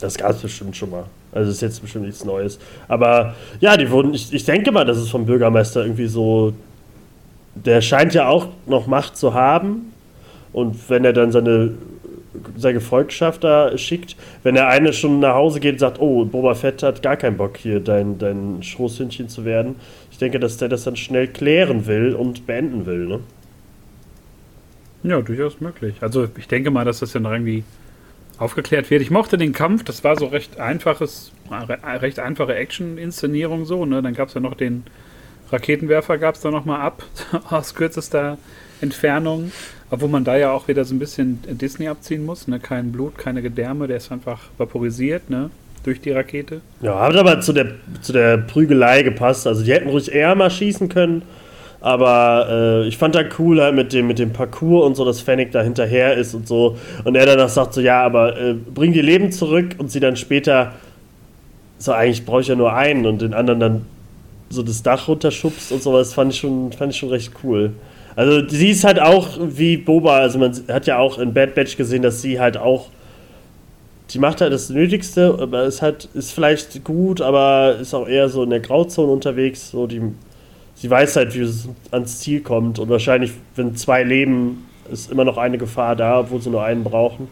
das 0.00 0.16
gab 0.16 0.32
es 0.32 0.42
bestimmt 0.42 0.76
schon 0.76 0.90
mal. 0.90 1.04
Also 1.34 1.50
ist 1.50 1.60
jetzt 1.62 1.82
bestimmt 1.82 2.06
nichts 2.06 2.24
Neues. 2.24 2.58
Aber 2.86 3.34
ja, 3.60 3.76
die 3.76 3.90
wurden, 3.90 4.14
ich, 4.14 4.32
ich 4.32 4.44
denke 4.44 4.70
mal, 4.70 4.84
dass 4.84 4.98
es 4.98 5.10
vom 5.10 5.26
Bürgermeister 5.26 5.82
irgendwie 5.82 6.06
so. 6.06 6.54
Der 7.56 7.80
scheint 7.80 8.14
ja 8.14 8.28
auch 8.28 8.48
noch 8.66 8.86
Macht 8.86 9.16
zu 9.16 9.34
haben. 9.34 9.92
Und 10.52 10.88
wenn 10.88 11.04
er 11.04 11.12
dann 11.12 11.32
seine, 11.32 11.72
seine 12.56 12.74
Gefolgschaft 12.74 13.42
da 13.42 13.76
schickt, 13.76 14.16
wenn 14.44 14.54
er 14.54 14.68
eine 14.68 14.92
schon 14.92 15.18
nach 15.18 15.34
Hause 15.34 15.58
geht 15.58 15.74
und 15.74 15.78
sagt, 15.80 16.00
oh, 16.00 16.24
Boba 16.24 16.54
Fett 16.54 16.82
hat 16.84 17.02
gar 17.02 17.16
keinen 17.16 17.36
Bock 17.36 17.56
hier 17.56 17.80
dein, 17.80 18.18
dein 18.18 18.62
Schoßhündchen 18.62 19.28
zu 19.28 19.44
werden, 19.44 19.74
ich 20.12 20.18
denke, 20.18 20.38
dass 20.38 20.56
der 20.56 20.68
das 20.68 20.84
dann 20.84 20.94
schnell 20.94 21.26
klären 21.26 21.86
will 21.86 22.14
und 22.14 22.46
beenden 22.46 22.86
will, 22.86 23.06
ne? 23.06 23.20
Ja, 25.02 25.20
durchaus 25.20 25.60
möglich. 25.60 25.96
Also 26.00 26.28
ich 26.38 26.48
denke 26.48 26.70
mal, 26.70 26.84
dass 26.84 27.00
das 27.00 27.12
dann 27.12 27.24
irgendwie 27.24 27.64
aufgeklärt 28.38 28.90
wird. 28.90 29.02
Ich 29.02 29.10
mochte 29.10 29.38
den 29.38 29.52
Kampf, 29.52 29.84
das 29.84 30.02
war 30.04 30.16
so 30.18 30.26
recht 30.26 30.58
einfaches, 30.58 31.32
re- 31.50 31.78
recht 32.02 32.18
einfache 32.18 32.54
Action-Inszenierung 32.54 33.64
so. 33.64 33.84
Ne? 33.84 34.02
Dann 34.02 34.14
gab 34.14 34.28
es 34.28 34.34
ja 34.34 34.40
noch 34.40 34.54
den 34.54 34.84
Raketenwerfer, 35.52 36.18
gab 36.18 36.34
es 36.34 36.40
da 36.40 36.50
nochmal 36.50 36.80
ab 36.80 37.02
aus 37.50 37.74
kürzester 37.74 38.38
Entfernung. 38.80 39.52
Obwohl 39.90 40.08
man 40.08 40.24
da 40.24 40.36
ja 40.36 40.50
auch 40.50 40.66
wieder 40.66 40.84
so 40.84 40.94
ein 40.94 40.98
bisschen 40.98 41.38
Disney 41.46 41.86
abziehen 41.88 42.24
muss. 42.24 42.48
Ne? 42.48 42.58
Kein 42.58 42.90
Blut, 42.90 43.16
keine 43.18 43.42
Gedärme, 43.42 43.86
der 43.86 43.98
ist 43.98 44.10
einfach 44.10 44.40
vaporisiert 44.58 45.30
ne? 45.30 45.50
durch 45.84 46.00
die 46.00 46.10
Rakete. 46.10 46.60
Ja, 46.80 46.98
hat 47.00 47.14
aber 47.16 47.40
zu 47.40 47.52
der, 47.52 47.72
zu 48.00 48.12
der 48.12 48.38
Prügelei 48.38 49.02
gepasst. 49.02 49.46
Also 49.46 49.62
die 49.62 49.72
hätten 49.72 49.90
ruhig 49.90 50.10
eher 50.12 50.34
mal 50.34 50.50
schießen 50.50 50.88
können. 50.88 51.22
Aber 51.84 52.46
äh, 52.48 52.88
ich 52.88 52.96
fand 52.96 53.14
da 53.14 53.20
cool 53.38 53.60
halt 53.60 53.74
mit 53.74 53.92
dem, 53.92 54.06
mit 54.06 54.18
dem 54.18 54.32
Parcours 54.32 54.86
und 54.86 54.94
so, 54.94 55.04
dass 55.04 55.20
Fennec 55.20 55.52
da 55.52 55.60
hinterher 55.60 56.14
ist 56.16 56.32
und 56.32 56.48
so. 56.48 56.78
Und 57.04 57.14
er 57.14 57.26
danach 57.26 57.50
sagt 57.50 57.74
so, 57.74 57.82
ja, 57.82 58.02
aber 58.02 58.40
äh, 58.40 58.54
bring 58.54 58.94
die 58.94 59.02
Leben 59.02 59.30
zurück 59.30 59.74
und 59.76 59.90
sie 59.90 60.00
dann 60.00 60.16
später 60.16 60.72
so, 61.76 61.92
eigentlich 61.92 62.24
brauche 62.24 62.40
ich 62.40 62.48
ja 62.48 62.54
nur 62.54 62.72
einen 62.72 63.04
und 63.04 63.20
den 63.20 63.34
anderen 63.34 63.60
dann 63.60 63.86
so 64.48 64.62
das 64.62 64.82
Dach 64.82 65.08
runterschubst 65.08 65.72
und 65.72 65.82
sowas, 65.82 66.14
fand 66.14 66.32
ich 66.32 66.38
schon, 66.38 66.72
fand 66.72 66.94
ich 66.94 66.98
schon 66.98 67.10
recht 67.10 67.32
cool. 67.42 67.74
Also 68.16 68.48
sie 68.48 68.70
ist 68.70 68.84
halt 68.84 68.98
auch 68.98 69.36
wie 69.38 69.76
Boba, 69.76 70.20
also 70.20 70.38
man 70.38 70.54
hat 70.68 70.86
ja 70.86 70.96
auch 70.96 71.18
in 71.18 71.34
Bad 71.34 71.54
Batch 71.54 71.76
gesehen, 71.76 72.00
dass 72.00 72.22
sie 72.22 72.40
halt 72.40 72.56
auch 72.56 72.88
die 74.10 74.18
macht 74.18 74.40
halt 74.40 74.54
das 74.54 74.70
Nötigste, 74.70 75.36
aber 75.38 75.64
ist 75.64 75.82
halt, 75.82 76.08
ist 76.14 76.30
vielleicht 76.32 76.82
gut, 76.84 77.20
aber 77.20 77.76
ist 77.78 77.92
auch 77.92 78.06
eher 78.06 78.30
so 78.30 78.42
in 78.42 78.50
der 78.50 78.60
Grauzone 78.60 79.10
unterwegs. 79.10 79.70
So 79.70 79.86
die, 79.86 80.00
sie 80.74 80.90
weiß 80.90 81.16
halt, 81.16 81.34
wie 81.34 81.40
es 81.40 81.68
ans 81.90 82.20
Ziel 82.20 82.40
kommt 82.40 82.78
und 82.78 82.88
wahrscheinlich, 82.88 83.32
wenn 83.56 83.74
zwei 83.76 84.02
leben, 84.02 84.66
ist 84.90 85.10
immer 85.10 85.24
noch 85.24 85.38
eine 85.38 85.58
Gefahr 85.58 85.96
da, 85.96 86.20
obwohl 86.20 86.40
sie 86.42 86.50
nur 86.50 86.62
einen 86.64 86.84
brauchen. 86.84 87.28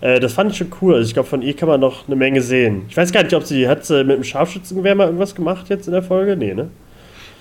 Äh, 0.00 0.20
das 0.20 0.32
fand 0.34 0.50
ich 0.52 0.58
schon 0.58 0.72
cool. 0.82 0.94
Also 0.96 1.06
ich 1.08 1.14
glaube, 1.14 1.28
von 1.28 1.42
ihr 1.42 1.54
kann 1.54 1.68
man 1.68 1.80
noch 1.80 2.06
eine 2.06 2.16
Menge 2.16 2.42
sehen. 2.42 2.82
Ich 2.88 2.96
weiß 2.96 3.12
gar 3.12 3.22
nicht, 3.22 3.34
ob 3.34 3.44
sie, 3.44 3.68
hat 3.68 3.84
sie 3.84 4.04
mit 4.04 4.16
dem 4.16 4.24
Scharfschützengewehr 4.24 4.94
mal 4.94 5.06
irgendwas 5.06 5.34
gemacht 5.34 5.68
jetzt 5.68 5.86
in 5.86 5.92
der 5.92 6.02
Folge? 6.02 6.36
Nee, 6.36 6.54
ne? 6.54 6.68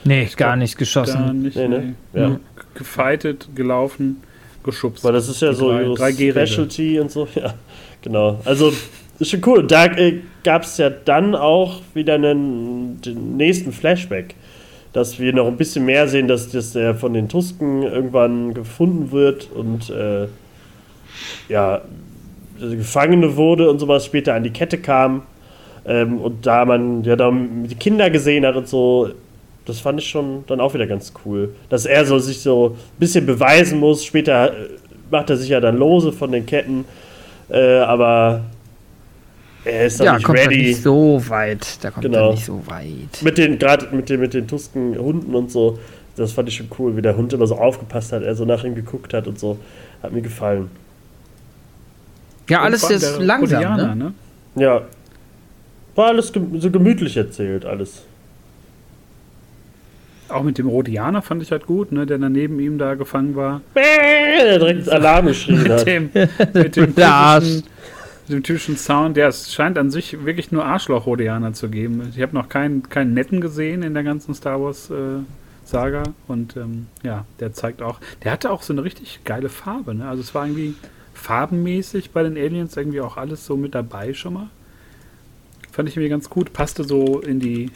Nee, 0.05 0.29
gar 0.37 0.55
nicht 0.55 0.77
geschossen. 0.77 1.41
nicht 1.43 1.57
Nee, 1.57 1.67
ne? 1.67 1.93
nee. 2.13 2.19
Ja. 2.21 2.39
Gefightet, 2.73 3.49
gelaufen, 3.55 4.21
geschubst. 4.63 5.03
Weil 5.03 5.11
das 5.13 5.27
ist 5.27 5.41
ja 5.41 5.49
Die 5.49 5.55
so 5.55 5.95
drei- 5.95 6.11
ihre. 6.11 6.47
Specialty 6.47 6.99
und 7.01 7.11
so, 7.11 7.27
ja, 7.35 7.53
genau. 8.01 8.39
Also, 8.45 8.71
ist 9.19 9.29
schon 9.31 9.41
cool. 9.45 9.67
Da 9.67 9.85
äh, 9.87 10.21
gab 10.45 10.63
es 10.63 10.77
ja 10.77 10.89
dann 10.89 11.35
auch 11.35 11.81
wieder 11.93 12.13
einen 12.15 13.01
den 13.01 13.35
nächsten 13.35 13.73
Flashback, 13.73 14.35
dass 14.93 15.19
wir 15.19 15.33
noch 15.33 15.47
ein 15.47 15.57
bisschen 15.57 15.85
mehr 15.85 16.07
sehen, 16.07 16.27
dass, 16.27 16.49
dass 16.49 16.73
der 16.73 16.95
von 16.95 17.13
den 17.13 17.29
Tusken 17.29 17.83
irgendwann 17.83 18.53
gefunden 18.53 19.11
wird 19.11 19.49
und 19.51 19.89
äh, 19.89 20.27
ja, 21.47 21.81
Gefangene 22.59 23.37
wurde 23.37 23.69
und 23.69 23.79
sowas, 23.79 24.05
später 24.05 24.33
an 24.33 24.43
die 24.43 24.51
Kette 24.51 24.77
kam. 24.77 25.23
Ähm, 25.85 26.19
und 26.19 26.45
da 26.45 26.65
man 26.65 27.03
ja 27.03 27.15
dann 27.15 27.67
die 27.67 27.75
Kinder 27.75 28.09
gesehen 28.09 28.45
hat 28.45 28.55
und 28.55 28.67
so, 28.67 29.09
das 29.65 29.79
fand 29.79 29.99
ich 29.99 30.09
schon 30.09 30.43
dann 30.47 30.59
auch 30.59 30.73
wieder 30.73 30.87
ganz 30.87 31.13
cool. 31.25 31.53
Dass 31.69 31.85
er 31.85 32.05
so 32.05 32.19
sich 32.19 32.41
so 32.41 32.75
ein 32.75 32.99
bisschen 32.99 33.25
beweisen 33.25 33.79
muss. 33.79 34.03
Später 34.03 34.51
äh, 34.51 34.69
macht 35.11 35.29
er 35.29 35.37
sich 35.37 35.49
ja 35.49 35.59
dann 35.59 35.77
lose 35.77 36.11
von 36.11 36.31
den 36.31 36.45
Ketten. 36.45 36.85
Äh, 37.49 37.77
aber 37.77 38.41
er 39.65 39.85
ist 39.87 39.99
Ja, 39.99 40.13
nicht 40.15 40.23
kommt 40.25 40.39
ready. 40.39 40.57
nicht 40.69 40.81
so 40.83 41.21
weit. 41.27 41.83
Da 41.83 41.91
kommt 41.91 42.05
Genau. 42.05 42.27
er 42.27 42.31
nicht 42.31 42.45
so 42.45 42.61
weit. 42.67 43.21
Mit 43.21 43.37
den, 43.37 43.59
gerade 43.59 43.87
mit 43.95 44.09
den, 44.09 44.19
mit 44.19 44.33
den 44.33 44.47
Tusken 44.47 44.97
Hunden 44.97 45.35
und 45.35 45.51
so. 45.51 45.79
Das 46.15 46.33
fand 46.33 46.49
ich 46.49 46.55
schon 46.55 46.67
cool, 46.77 46.97
wie 46.97 47.01
der 47.01 47.15
Hund 47.15 47.31
immer 47.33 47.47
so 47.47 47.55
aufgepasst 47.55 48.11
hat, 48.11 48.23
er 48.23 48.35
so 48.35 48.43
nach 48.45 48.63
ihm 48.63 48.75
geguckt 48.75 49.13
hat 49.13 49.27
und 49.27 49.39
so. 49.39 49.57
Hat 50.03 50.11
mir 50.11 50.21
gefallen. 50.21 50.69
Ja, 52.49 52.61
alles 52.61 52.87
jetzt 52.89 53.17
der 53.17 53.25
langsam, 53.25 53.57
Rhodianer, 53.63 53.95
ne? 53.95 54.13
Ja. 54.55 54.81
War 55.95 56.07
alles 56.07 56.31
gem 56.33 56.59
so 56.59 56.69
gemütlich 56.71 57.15
erzählt, 57.15 57.65
alles. 57.65 58.03
Auch 60.29 60.43
mit 60.43 60.57
dem 60.57 60.67
Rhodianer 60.67 61.21
fand 61.21 61.41
ich 61.41 61.51
halt 61.51 61.65
gut, 61.65 61.91
ne, 61.91 62.05
der 62.05 62.17
dann 62.19 62.31
neben 62.33 62.59
ihm 62.59 62.77
da 62.77 62.93
gefangen 62.95 63.35
war. 63.35 63.61
Der 63.75 64.59
direkt 64.59 64.87
Alarm 64.91 65.27
geschrien 65.27 65.63
Mit 65.63 65.71
hat. 65.71 65.87
dem, 65.87 66.09
mit 66.53 66.75
dem, 66.75 66.95
Der 66.95 67.11
Arsch. 67.13 67.61
Typischen, 68.29 68.35
dem 68.37 68.43
typischen 68.43 68.77
Sound. 68.77 69.17
Der 69.17 69.27
es 69.27 69.53
scheint 69.53 69.77
an 69.77 69.89
sich 69.89 70.25
wirklich 70.25 70.51
nur 70.51 70.65
Arschloch-Rhodianer 70.65 71.53
zu 71.53 71.69
geben. 71.69 72.11
Ich 72.15 72.21
habe 72.21 72.35
noch 72.35 72.49
keinen, 72.49 72.83
keinen 72.83 73.13
netten 73.13 73.41
gesehen 73.41 73.83
in 73.83 73.93
der 73.93 74.03
ganzen 74.03 74.33
Star 74.33 74.61
Wars 74.61 74.89
äh, 74.89 75.19
Saga. 75.65 76.03
Und 76.27 76.55
ähm, 76.55 76.87
ja, 77.03 77.25
der 77.39 77.53
zeigt 77.53 77.81
auch, 77.81 77.99
der 78.23 78.31
hatte 78.31 78.51
auch 78.51 78.61
so 78.61 78.73
eine 78.73 78.83
richtig 78.83 79.21
geile 79.23 79.49
Farbe. 79.49 79.95
Ne? 79.95 80.07
Also 80.07 80.21
es 80.21 80.33
war 80.33 80.45
irgendwie 80.45 80.75
farbenmäßig 81.13 82.11
bei 82.11 82.23
den 82.23 82.37
Aliens 82.37 82.77
irgendwie 82.77 83.01
auch 83.01 83.17
alles 83.17 83.45
so 83.45 83.57
mit 83.57 83.75
dabei 83.75 84.13
schon 84.13 84.33
mal. 84.33 84.49
Fand 85.71 85.89
ich 85.89 85.95
irgendwie 85.95 86.09
ganz 86.09 86.29
gut. 86.29 86.53
Passte 86.53 86.83
so 86.83 87.19
in 87.19 87.39
die 87.39 87.71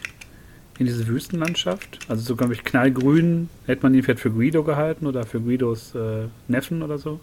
in 0.76 0.86
diese 0.86 1.06
Wüstenlandschaft. 1.06 2.00
Also 2.08 2.22
so, 2.22 2.34
glaube 2.34 2.52
ich, 2.52 2.64
knallgrün 2.64 3.48
hätte 3.64 3.84
man 3.84 3.94
ihn 3.94 4.02
vielleicht 4.02 4.18
für 4.18 4.32
Guido 4.32 4.64
gehalten 4.64 5.06
oder 5.06 5.24
für 5.24 5.40
Guidos 5.40 5.94
äh, 5.94 6.26
Neffen 6.48 6.82
oder 6.82 6.98
so. 6.98 7.20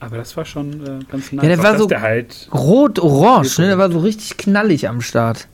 Aber 0.00 0.16
das 0.16 0.36
war 0.36 0.44
schon 0.46 0.72
äh, 0.86 1.04
ganz 1.10 1.30
nice. 1.30 1.46
der 1.46 1.58
Auch 1.58 1.62
war 1.62 1.78
so- 1.78 1.86
der 1.86 2.00
halt, 2.00 2.48
Rot-orange, 2.54 3.58
ne? 3.60 3.66
Der 3.68 3.78
war 3.78 3.90
so 3.92 3.98
richtig 3.98 4.36
knallig 4.38 4.88
am 4.88 5.00
Start. 5.02 5.46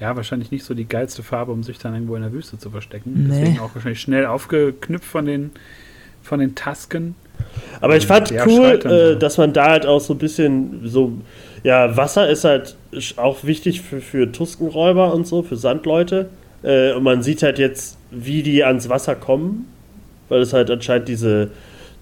ja, 0.00 0.16
wahrscheinlich 0.16 0.50
nicht 0.50 0.64
so 0.64 0.74
die 0.74 0.84
geilste 0.88 1.22
Farbe, 1.22 1.52
um 1.52 1.62
sich 1.62 1.78
dann 1.78 1.94
irgendwo 1.94 2.16
in 2.16 2.22
der 2.22 2.32
Wüste 2.32 2.58
zu 2.58 2.70
verstecken. 2.70 3.28
Nee. 3.28 3.40
Deswegen 3.40 3.60
auch 3.60 3.74
wahrscheinlich 3.74 4.00
schnell 4.00 4.26
aufgeknüpft 4.26 5.04
von 5.06 5.26
den, 5.26 5.50
von 6.22 6.40
den 6.40 6.54
Tasken. 6.54 7.14
Aber 7.80 7.96
ich 7.96 8.06
fand 8.06 8.30
Der 8.30 8.46
cool, 8.46 8.66
äh, 8.66 8.78
da. 8.78 9.14
dass 9.14 9.38
man 9.38 9.52
da 9.52 9.70
halt 9.70 9.86
auch 9.86 10.00
so 10.00 10.14
ein 10.14 10.18
bisschen 10.18 10.80
so, 10.88 11.12
ja, 11.62 11.96
Wasser 11.96 12.28
ist 12.28 12.44
halt 12.44 12.76
auch 13.16 13.44
wichtig 13.44 13.80
für, 13.80 14.00
für 14.00 14.30
Tuskenräuber 14.30 15.14
und 15.14 15.26
so, 15.26 15.42
für 15.42 15.56
Sandleute. 15.56 16.28
Äh, 16.62 16.92
und 16.94 17.02
man 17.04 17.22
sieht 17.22 17.42
halt 17.42 17.58
jetzt, 17.58 17.96
wie 18.10 18.42
die 18.42 18.64
ans 18.64 18.88
Wasser 18.88 19.14
kommen, 19.14 19.66
weil 20.28 20.40
es 20.40 20.52
halt 20.52 20.70
anscheinend 20.70 21.08
diese, 21.08 21.50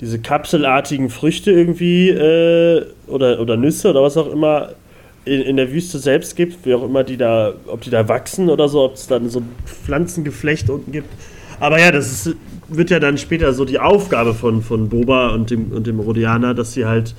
diese 0.01 0.19
kapselartigen 0.19 1.11
Früchte 1.11 1.51
irgendwie 1.51 2.09
äh, 2.09 2.87
oder, 3.07 3.41
oder 3.41 3.57
Nüsse 3.57 3.91
oder 3.91 4.03
was 4.03 4.17
auch 4.17 4.33
immer 4.33 4.71
in, 5.25 5.43
in 5.43 5.57
der 5.57 5.71
Wüste 5.73 5.99
selbst 5.99 6.37
gibt, 6.37 6.65
wie 6.65 6.75
auch 6.75 6.83
immer 6.83 7.05
die 7.05 7.17
da, 7.17 7.53
ob 7.67 7.83
die 7.83 7.91
da 7.91 8.09
wachsen 8.09 8.49
oder 8.49 8.69
so, 8.69 8.83
ob 8.83 8.95
es 8.95 9.07
dann 9.07 9.29
so 9.29 9.41
ein 9.41 9.49
Pflanzengeflecht 9.67 10.71
unten 10.71 10.93
gibt. 10.93 11.09
Aber 11.61 11.79
ja, 11.79 11.93
das 11.93 12.11
ist, 12.11 12.37
wird 12.69 12.89
ja 12.89 12.99
dann 12.99 13.19
später 13.19 13.53
so 13.53 13.67
die 13.67 13.79
Aufgabe 13.79 14.33
von, 14.33 14.63
von 14.63 14.89
Boba 14.89 15.31
und 15.31 15.51
dem, 15.51 15.73
und 15.73 15.87
dem 15.87 16.01
Rhodianer, 16.01 16.55
dass 16.55 16.73
sie 16.73 16.87
halt 16.87 17.15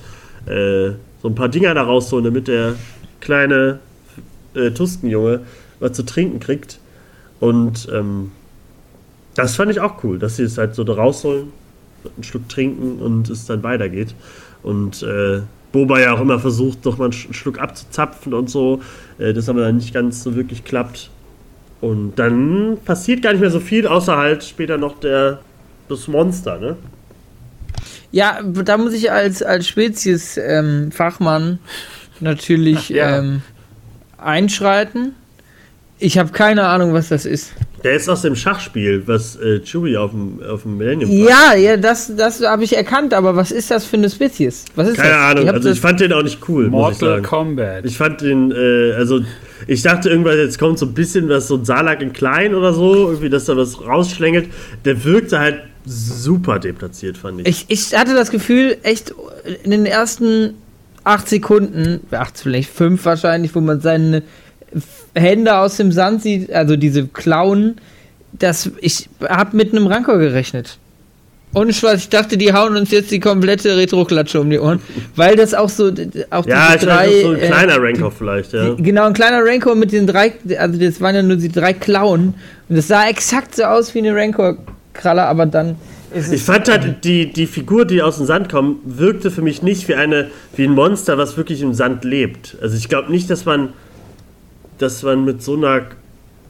äh, 0.46 0.90
so 1.22 1.28
ein 1.28 1.36
paar 1.36 1.48
Dinger 1.48 1.74
da 1.74 1.82
rausholen, 1.82 2.24
damit 2.24 2.48
der 2.48 2.74
kleine 3.20 3.78
äh, 4.54 4.72
Tuskenjunge 4.72 5.40
was 5.78 5.92
zu 5.92 6.04
trinken 6.04 6.40
kriegt. 6.40 6.80
Und 7.38 7.88
ähm, 7.92 8.32
das 9.34 9.54
fand 9.54 9.70
ich 9.70 9.80
auch 9.80 10.02
cool, 10.02 10.18
dass 10.18 10.36
sie 10.36 10.42
es 10.42 10.58
halt 10.58 10.74
so 10.74 10.82
da 10.82 10.94
rausholen, 10.94 11.52
einen 12.04 12.24
Schluck 12.24 12.48
trinken 12.48 13.00
und 13.00 13.28
es 13.30 13.46
dann 13.46 13.62
weitergeht. 13.62 14.14
Und 14.62 15.02
äh, 15.02 15.40
Boba 15.72 16.00
ja 16.00 16.12
auch 16.12 16.20
immer 16.20 16.38
versucht, 16.38 16.84
doch 16.84 16.98
mal 16.98 17.04
einen 17.06 17.12
Sch- 17.14 17.32
Schluck 17.32 17.58
abzuzapfen 17.58 18.34
und 18.34 18.50
so. 18.50 18.80
Äh, 19.18 19.32
das 19.32 19.48
aber 19.48 19.62
dann 19.62 19.76
nicht 19.76 19.94
ganz 19.94 20.22
so 20.22 20.34
wirklich 20.36 20.64
klappt. 20.64 21.10
Und 21.80 22.14
dann 22.16 22.78
passiert 22.84 23.22
gar 23.22 23.32
nicht 23.32 23.40
mehr 23.40 23.50
so 23.50 23.58
viel, 23.60 23.86
außer 23.86 24.16
halt 24.16 24.44
später 24.44 24.78
noch 24.78 25.00
der, 25.00 25.40
das 25.88 26.06
Monster, 26.06 26.58
ne? 26.58 26.76
Ja, 28.12 28.40
da 28.42 28.76
muss 28.76 28.92
ich 28.92 29.10
als, 29.10 29.42
als 29.42 29.66
Spezies-Fachmann 29.66 31.58
natürlich 32.20 32.90
Ja. 32.90 33.18
ähm, 33.18 33.42
einschreiten. 34.18 35.14
Ich 35.98 36.18
habe 36.18 36.30
keine 36.30 36.66
Ahnung, 36.66 36.92
was 36.92 37.08
das 37.08 37.24
ist. 37.26 37.52
Der 37.84 37.94
ist 37.94 38.08
aus 38.08 38.22
dem 38.22 38.36
Schachspiel, 38.36 39.02
was 39.06 39.36
äh, 39.36 39.60
Chewie 39.60 39.96
auf 39.96 40.12
dem, 40.12 40.40
auf 40.42 40.62
dem 40.62 40.76
Millennium 40.76 41.10
Ja, 41.10 41.54
ja, 41.54 41.76
das, 41.76 42.14
das 42.16 42.40
habe 42.42 42.64
ich 42.64 42.76
erkannt, 42.76 43.12
aber 43.12 43.34
was 43.34 43.50
ist 43.50 43.70
das 43.70 43.84
für 43.84 43.96
eine 43.96 44.08
Spezies? 44.08 44.64
Was 44.76 44.88
ist 44.88 44.96
Keine 44.96 45.10
das? 45.10 45.18
Ahnung, 45.18 45.48
hab 45.48 45.54
also 45.56 45.70
ich 45.70 45.80
fand 45.80 46.00
den 46.00 46.12
auch 46.12 46.22
nicht 46.22 46.38
cool, 46.48 46.68
muss 46.68 46.94
ich 46.94 47.00
Mortal 47.00 47.08
sagen. 47.16 47.22
Kombat. 47.24 47.84
Ich 47.84 47.96
fand 47.96 48.20
den, 48.20 48.52
äh, 48.52 48.92
also 48.92 49.20
ich 49.66 49.82
dachte 49.82 50.10
irgendwann, 50.10 50.38
jetzt 50.38 50.58
kommt 50.58 50.78
so 50.78 50.86
ein 50.86 50.94
bisschen 50.94 51.28
was, 51.28 51.48
so 51.48 51.56
ein 51.56 51.64
Salak 51.64 52.02
in 52.02 52.12
klein 52.12 52.54
oder 52.54 52.72
so, 52.72 53.08
irgendwie, 53.08 53.30
dass 53.30 53.46
da 53.46 53.56
was 53.56 53.80
rausschlängelt. 53.84 54.48
Der 54.84 55.04
wirkte 55.04 55.38
halt 55.38 55.60
super 55.84 56.58
deplatziert, 56.58 57.18
fand 57.18 57.40
ich. 57.40 57.48
ich, 57.48 57.64
ich 57.68 57.98
hatte 57.98 58.14
das 58.14 58.30
Gefühl, 58.30 58.76
echt 58.82 59.14
in 59.64 59.72
den 59.72 59.86
ersten 59.86 60.54
acht 61.04 61.28
Sekunden, 61.28 62.00
acht, 62.12 62.38
vielleicht 62.38 62.70
fünf 62.70 63.04
wahrscheinlich, 63.04 63.54
wo 63.54 63.60
man 63.60 63.80
seine 63.80 64.22
Hände 65.14 65.56
aus 65.56 65.76
dem 65.76 65.92
Sand 65.92 66.22
sieht, 66.22 66.52
also 66.52 66.76
diese 66.76 67.06
Klauen, 67.06 67.76
das, 68.32 68.70
ich 68.80 69.08
habe 69.28 69.56
mit 69.56 69.72
einem 69.72 69.86
Rancor 69.86 70.18
gerechnet. 70.18 70.78
Und 71.54 71.74
Spaß, 71.74 71.98
ich 72.00 72.08
dachte, 72.08 72.38
die 72.38 72.52
hauen 72.54 72.76
uns 72.76 72.90
jetzt 72.90 73.10
die 73.10 73.20
komplette 73.20 73.76
Retro-Klatsche 73.76 74.40
um 74.40 74.48
die 74.48 74.58
Ohren, 74.58 74.80
weil 75.16 75.36
das 75.36 75.52
auch 75.52 75.68
so, 75.68 75.92
auch 76.30 76.46
ja, 76.46 76.68
ich 76.68 76.74
diese 76.76 76.86
drei, 76.86 77.08
ist 77.08 77.22
so 77.22 77.30
ein 77.30 77.38
äh, 77.38 77.46
kleiner 77.46 77.76
Rancor 77.78 78.10
vielleicht, 78.10 78.52
ja. 78.54 78.74
Genau, 78.78 79.04
ein 79.04 79.12
kleiner 79.12 79.44
Rancor 79.44 79.74
mit 79.74 79.92
den 79.92 80.06
drei, 80.06 80.32
also 80.58 80.78
das 80.78 81.00
waren 81.02 81.14
ja 81.14 81.22
nur 81.22 81.36
die 81.36 81.50
drei 81.50 81.74
Klauen. 81.74 82.34
Und 82.68 82.76
das 82.76 82.88
sah 82.88 83.06
exakt 83.06 83.54
so 83.54 83.64
aus 83.64 83.94
wie 83.94 83.98
eine 83.98 84.14
Rancor-Kralle, 84.14 85.22
aber 85.24 85.44
dann. 85.44 85.76
Ich 86.14 86.42
fand 86.42 86.70
halt, 86.70 87.04
die, 87.04 87.32
die 87.32 87.46
Figur, 87.46 87.84
die 87.84 88.00
aus 88.02 88.16
dem 88.16 88.26
Sand 88.26 88.50
kommt, 88.50 88.78
wirkte 88.84 89.30
für 89.30 89.42
mich 89.42 89.62
nicht 89.62 89.88
wie, 89.88 89.94
eine, 89.94 90.30
wie 90.56 90.64
ein 90.64 90.72
Monster, 90.72 91.18
was 91.18 91.36
wirklich 91.36 91.60
im 91.60 91.74
Sand 91.74 92.04
lebt. 92.04 92.56
Also 92.62 92.76
ich 92.76 92.88
glaube 92.88 93.10
nicht, 93.10 93.28
dass 93.28 93.44
man, 93.44 93.74
dass 94.82 95.02
man 95.02 95.24
mit 95.24 95.42
so 95.42 95.54
einer 95.56 95.82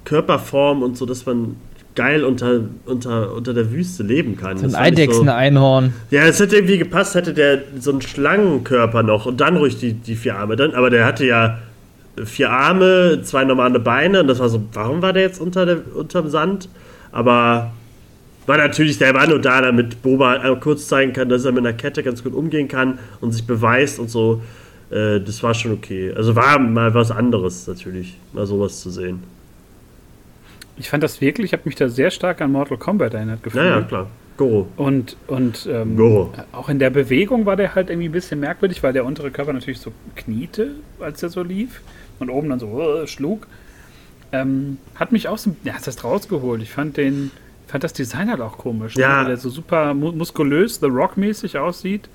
Körperform 0.04 0.82
und 0.82 0.96
so, 0.96 1.06
dass 1.06 1.26
man 1.26 1.56
geil 1.94 2.24
unter, 2.24 2.60
unter, 2.86 3.34
unter 3.34 3.52
der 3.54 3.70
Wüste 3.70 4.02
leben 4.02 4.36
kann. 4.36 4.56
so 4.56 4.64
ein 4.64 4.70
ich 4.70 4.74
so- 4.76 4.82
Eidechsen-Einhorn. 4.82 5.92
Ja, 6.10 6.22
es 6.24 6.40
hätte 6.40 6.56
irgendwie 6.56 6.78
gepasst, 6.78 7.14
hätte 7.14 7.34
der 7.34 7.60
so 7.78 7.90
einen 7.90 8.00
Schlangenkörper 8.02 9.02
noch 9.02 9.26
und 9.26 9.40
dann 9.40 9.56
ruhig 9.56 9.78
die, 9.78 9.92
die 9.92 10.16
vier 10.16 10.36
Arme. 10.36 10.56
Dann, 10.56 10.74
aber 10.74 10.90
der 10.90 11.04
hatte 11.04 11.26
ja 11.26 11.58
vier 12.24 12.50
Arme, 12.50 13.20
zwei 13.22 13.44
normale 13.44 13.78
Beine 13.78 14.20
und 14.22 14.26
das 14.28 14.38
war 14.38 14.48
so, 14.48 14.62
warum 14.72 15.02
war 15.02 15.12
der 15.12 15.22
jetzt 15.22 15.40
unter 15.40 15.66
der, 15.66 15.78
unterm 15.94 16.28
Sand? 16.28 16.68
Aber 17.10 17.72
war 18.46 18.56
natürlich, 18.56 18.98
der 18.98 19.14
war 19.14 19.26
nur 19.26 19.38
da, 19.38 19.60
damit 19.60 20.02
Boba 20.02 20.32
einmal 20.32 20.60
kurz 20.60 20.88
zeigen 20.88 21.12
kann, 21.12 21.28
dass 21.28 21.44
er 21.44 21.52
mit 21.52 21.64
einer 21.64 21.74
Kette 21.76 22.02
ganz 22.02 22.24
gut 22.24 22.34
umgehen 22.34 22.68
kann 22.68 22.98
und 23.20 23.32
sich 23.32 23.46
beweist 23.46 23.98
und 23.98 24.10
so. 24.10 24.42
Äh, 24.92 25.20
das 25.20 25.42
war 25.42 25.54
schon 25.54 25.72
okay. 25.72 26.12
Also 26.14 26.36
war 26.36 26.58
mal 26.58 26.92
was 26.94 27.10
anderes 27.10 27.66
natürlich, 27.66 28.18
mal 28.32 28.46
sowas 28.46 28.80
zu 28.80 28.90
sehen. 28.90 29.22
Ich 30.76 30.90
fand 30.90 31.02
das 31.02 31.20
wirklich, 31.20 31.46
ich 31.46 31.52
habe 31.52 31.62
mich 31.64 31.76
da 31.76 31.88
sehr 31.88 32.10
stark 32.10 32.40
an 32.40 32.52
Mortal 32.52 32.78
Kombat 32.78 33.14
erinnert 33.14 33.42
gefühlt. 33.42 33.64
Naja, 33.64 33.82
klar. 33.82 34.06
Goro. 34.36 34.68
Und, 34.76 35.16
und 35.26 35.68
ähm, 35.70 35.96
Goro. 35.96 36.32
auch 36.52 36.68
in 36.68 36.78
der 36.78 36.90
Bewegung 36.90 37.44
war 37.46 37.56
der 37.56 37.74
halt 37.74 37.90
irgendwie 37.90 38.08
ein 38.08 38.12
bisschen 38.12 38.40
merkwürdig, 38.40 38.82
weil 38.82 38.92
der 38.92 39.04
untere 39.04 39.30
Körper 39.30 39.52
natürlich 39.52 39.80
so 39.80 39.92
kniete, 40.16 40.72
als 41.00 41.22
er 41.22 41.28
so 41.28 41.42
lief. 41.42 41.80
Und 42.18 42.30
oben 42.30 42.48
dann 42.48 42.58
so 42.58 42.80
äh, 42.80 43.06
schlug. 43.06 43.46
Ähm, 44.32 44.78
hat 44.94 45.12
mich 45.12 45.28
auch 45.28 45.38
so, 45.38 45.54
ja, 45.64 45.76
ist 45.76 45.86
das 45.86 46.02
rausgeholt. 46.02 46.62
Ich 46.62 46.70
fand 46.70 46.96
den, 46.96 47.30
fand 47.66 47.84
das 47.84 47.92
Design 47.92 48.30
halt 48.30 48.40
auch 48.40 48.58
komisch. 48.58 48.96
ne? 48.96 49.02
Ja. 49.02 49.18
Weil 49.20 49.26
der 49.26 49.36
so 49.36 49.50
super 49.50 49.92
mu 49.92 50.12
muskulös, 50.12 50.80
The 50.80 50.86
Rock-mäßig 50.86 51.58
aussieht. 51.58 52.08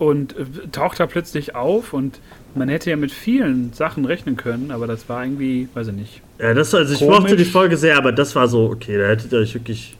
Und 0.00 0.32
äh, 0.32 0.44
taucht 0.72 0.98
da 0.98 1.06
plötzlich 1.06 1.54
auf 1.54 1.92
und 1.92 2.18
man 2.54 2.68
hätte 2.70 2.88
ja 2.90 2.96
mit 2.96 3.12
vielen 3.12 3.72
Sachen 3.74 4.06
rechnen 4.06 4.36
können, 4.36 4.70
aber 4.70 4.86
das 4.86 5.08
war 5.10 5.22
irgendwie, 5.22 5.68
weiß 5.74 5.88
ich 5.88 5.94
nicht. 5.94 6.22
Ja, 6.40 6.54
das, 6.54 6.74
also 6.74 6.92
ich 6.94 7.00
Komisch. 7.00 7.18
mochte 7.20 7.36
die 7.36 7.44
Folge 7.44 7.76
sehr, 7.76 7.98
aber 7.98 8.10
das 8.10 8.34
war 8.34 8.48
so, 8.48 8.70
okay, 8.70 8.96
da 8.98 9.06
hättet 9.08 9.30
ihr 9.32 9.38
euch 9.40 9.54
wirklich. 9.54 9.96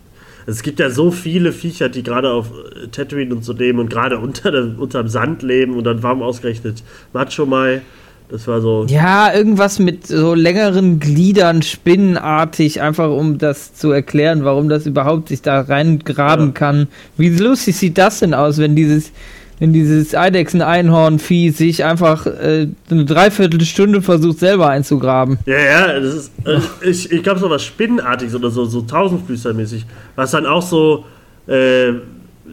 Es 0.46 0.62
gibt 0.62 0.80
ja 0.80 0.88
so 0.88 1.10
viele 1.10 1.52
Viecher, 1.52 1.90
die 1.90 2.02
gerade 2.02 2.30
auf 2.32 2.46
äh, 2.50 2.88
Tatooine 2.88 3.34
und 3.34 3.44
so 3.44 3.52
leben 3.52 3.78
und 3.78 3.90
gerade 3.90 4.18
unter 4.18 4.50
der, 4.50 4.78
unterm 4.78 5.06
Sand 5.08 5.42
leben 5.42 5.76
und 5.76 5.84
dann 5.84 6.02
warum 6.02 6.22
ausgerechnet 6.22 6.82
Macho 7.12 7.44
Mai. 7.44 7.82
Das 8.30 8.46
war 8.48 8.60
so. 8.62 8.86
Ja, 8.88 9.34
irgendwas 9.34 9.78
mit 9.80 10.06
so 10.06 10.34
längeren 10.34 10.98
Gliedern, 10.98 11.60
spinnenartig, 11.62 12.80
einfach 12.80 13.10
um 13.10 13.38
das 13.38 13.74
zu 13.74 13.90
erklären, 13.90 14.44
warum 14.44 14.68
das 14.68 14.86
überhaupt 14.86 15.28
sich 15.28 15.42
da 15.42 15.60
reingraben 15.60 16.46
Ja. 16.46 16.52
kann. 16.52 16.88
Wie 17.16 17.28
lustig 17.28 17.76
sieht 17.76 17.98
das 17.98 18.20
denn 18.20 18.32
aus, 18.32 18.58
wenn 18.58 18.74
dieses, 18.76 19.12
wenn 19.60 19.72
dieses 19.72 20.14
Eidechsen-Einhorn-Vieh 20.14 21.50
sich 21.50 21.84
einfach 21.84 22.26
äh, 22.26 22.66
eine 22.90 23.04
Dreiviertelstunde 23.04 24.02
versucht, 24.02 24.40
selber 24.40 24.70
einzugraben? 24.70 25.38
Ja, 25.46 25.58
ja, 25.58 26.00
das 26.00 26.14
ist. 26.14 26.32
Äh, 26.44 26.58
ich 26.88 27.12
ich 27.12 27.22
glaube, 27.22 27.38
so 27.38 27.48
was 27.48 27.62
Spinnenartiges 27.62 28.34
oder 28.34 28.50
so, 28.50 28.64
so 28.64 28.80
Tausendfüßermäßig. 28.80 29.86
Was 30.16 30.32
dann 30.32 30.46
auch 30.46 30.62
so. 30.62 31.04
Äh, 31.46 31.92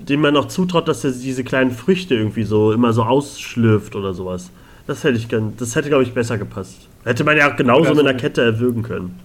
dem 0.07 0.21
man 0.21 0.33
noch 0.33 0.47
zutraut, 0.47 0.87
dass 0.87 1.03
er 1.03 1.11
diese 1.11 1.43
kleinen 1.43 1.71
Früchte 1.71 2.15
irgendwie 2.15 2.43
so 2.43 2.71
immer 2.71 2.93
so 2.93 3.03
ausschlürft 3.03 3.95
oder 3.95 4.13
sowas. 4.13 4.51
Das 4.85 5.03
hätte 5.03 5.17
ich 5.17 5.27
gern, 5.27 5.53
das 5.57 5.75
hätte, 5.75 5.89
glaube 5.89 6.03
ich, 6.03 6.13
besser 6.13 6.37
gepasst. 6.37 6.87
Hätte 7.03 7.23
man 7.23 7.35
ja 7.35 7.51
auch 7.51 7.55
genauso 7.55 7.93
mit 7.93 8.05
einer 8.05 8.13
Kette 8.13 8.41
erwürgen 8.41 8.83
können. 8.83 9.19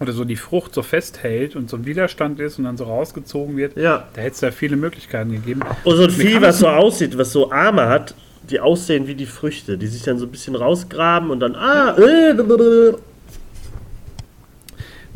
Oder 0.00 0.12
so 0.12 0.24
die 0.24 0.36
Frucht 0.36 0.74
so 0.74 0.82
festhält 0.82 1.56
und 1.56 1.68
so 1.68 1.76
ein 1.76 1.84
Widerstand 1.84 2.38
ist 2.38 2.58
und 2.58 2.64
dann 2.64 2.76
so 2.76 2.84
rausgezogen 2.84 3.56
wird. 3.56 3.76
Ja. 3.76 4.06
Da 4.14 4.20
hätte 4.20 4.34
es 4.34 4.40
ja 4.42 4.50
viele 4.52 4.76
Möglichkeiten 4.76 5.32
gegeben. 5.32 5.60
Und 5.84 5.96
so 5.96 6.04
ein 6.04 6.10
Vieh, 6.10 6.40
was 6.40 6.60
so 6.60 6.68
aussieht, 6.68 7.18
was 7.18 7.32
so 7.32 7.50
Arme 7.50 7.86
hat, 7.88 8.14
die 8.48 8.60
aussehen 8.60 9.06
wie 9.08 9.14
die 9.16 9.26
Früchte, 9.26 9.76
die 9.76 9.88
sich 9.88 10.02
dann 10.02 10.18
so 10.18 10.26
ein 10.26 10.30
bisschen 10.30 10.54
rausgraben 10.54 11.30
und 11.30 11.40
dann, 11.40 11.56
ah, 11.56 11.96
äh, 11.98 12.32
blablabla. 12.32 12.98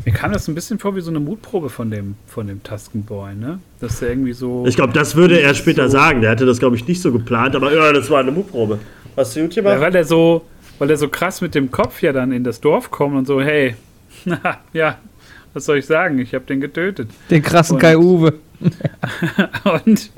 Mir 0.05 0.11
kam 0.11 0.33
das 0.33 0.49
ein 0.49 0.55
bisschen 0.55 0.79
vor 0.79 0.95
wie 0.97 1.01
so 1.01 1.09
eine 1.11 1.21
Mutprobe 1.21 1.69
von 1.69 1.89
dem, 1.89 2.15
von 2.27 2.45
dem 2.47 2.61
Taskenboy, 2.61 3.35
ne? 3.35 3.59
Dass 3.79 3.99
der 3.99 4.09
irgendwie 4.09 4.33
so. 4.33 4.65
ich 4.67 4.75
glaube, 4.75 4.91
das 4.91 5.15
würde 5.15 5.39
er 5.39 5.53
später 5.55 5.87
So. 5.87 5.97
sagen. 5.97 6.19
Der 6.19 6.31
hatte 6.31 6.45
das, 6.45 6.59
glaube 6.59 6.75
ich, 6.75 6.85
nicht 6.87 7.01
so 7.01 7.13
geplant, 7.13 7.55
aber 7.55 7.73
ja, 7.73 7.93
das 7.93 8.09
war 8.09 8.19
eine 8.19 8.31
Mutprobe. 8.31 8.79
Hast 9.15 9.35
du 9.35 9.43
gut 9.43 9.55
Ja, 9.55 9.61
gemacht? 9.63 9.79
weil 9.79 9.95
er 9.95 10.03
so, 10.03 10.43
weil 10.77 10.89
er 10.89 10.97
so 10.97 11.07
krass 11.07 11.39
mit 11.39 11.55
dem 11.55 11.71
Kopf 11.71 12.01
ja 12.01 12.11
dann 12.11 12.33
in 12.33 12.43
das 12.43 12.59
Dorf 12.59 12.91
kommt 12.91 13.15
und 13.15 13.25
so, 13.25 13.41
hey, 13.41 13.75
ja, 14.73 14.97
was 15.53 15.65
soll 15.65 15.77
ich 15.77 15.85
sagen? 15.85 16.19
Ich 16.19 16.33
habe 16.33 16.45
den 16.45 16.61
getötet. 16.61 17.09
Den 17.29 17.41
krassen 17.41 17.75
Und- 17.75 17.81
Kai 17.81 17.97
Uwe. 17.97 18.33
Und, 19.85 20.11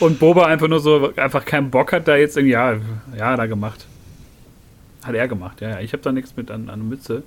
und 0.00 0.18
Boba 0.18 0.46
einfach 0.46 0.68
nur 0.68 0.80
so, 0.80 1.12
einfach 1.16 1.44
keinen 1.44 1.70
Bock 1.70 1.92
hat, 1.92 2.08
da 2.08 2.16
jetzt 2.16 2.36
irgendwie, 2.36 2.52
ja, 2.52 2.72
ja, 3.18 3.34
er 3.34 3.48
gemacht. 3.48 3.86
Hat 5.02 5.14
er 5.14 5.28
gemacht, 5.28 5.60
ja, 5.60 5.70
ja. 5.70 5.80
Ich 5.80 5.92
habe 5.92 6.02
da 6.02 6.12
nichts 6.12 6.36
mit 6.36 6.50
an, 6.50 6.68
an 6.70 6.88
Mütze. 6.88 7.22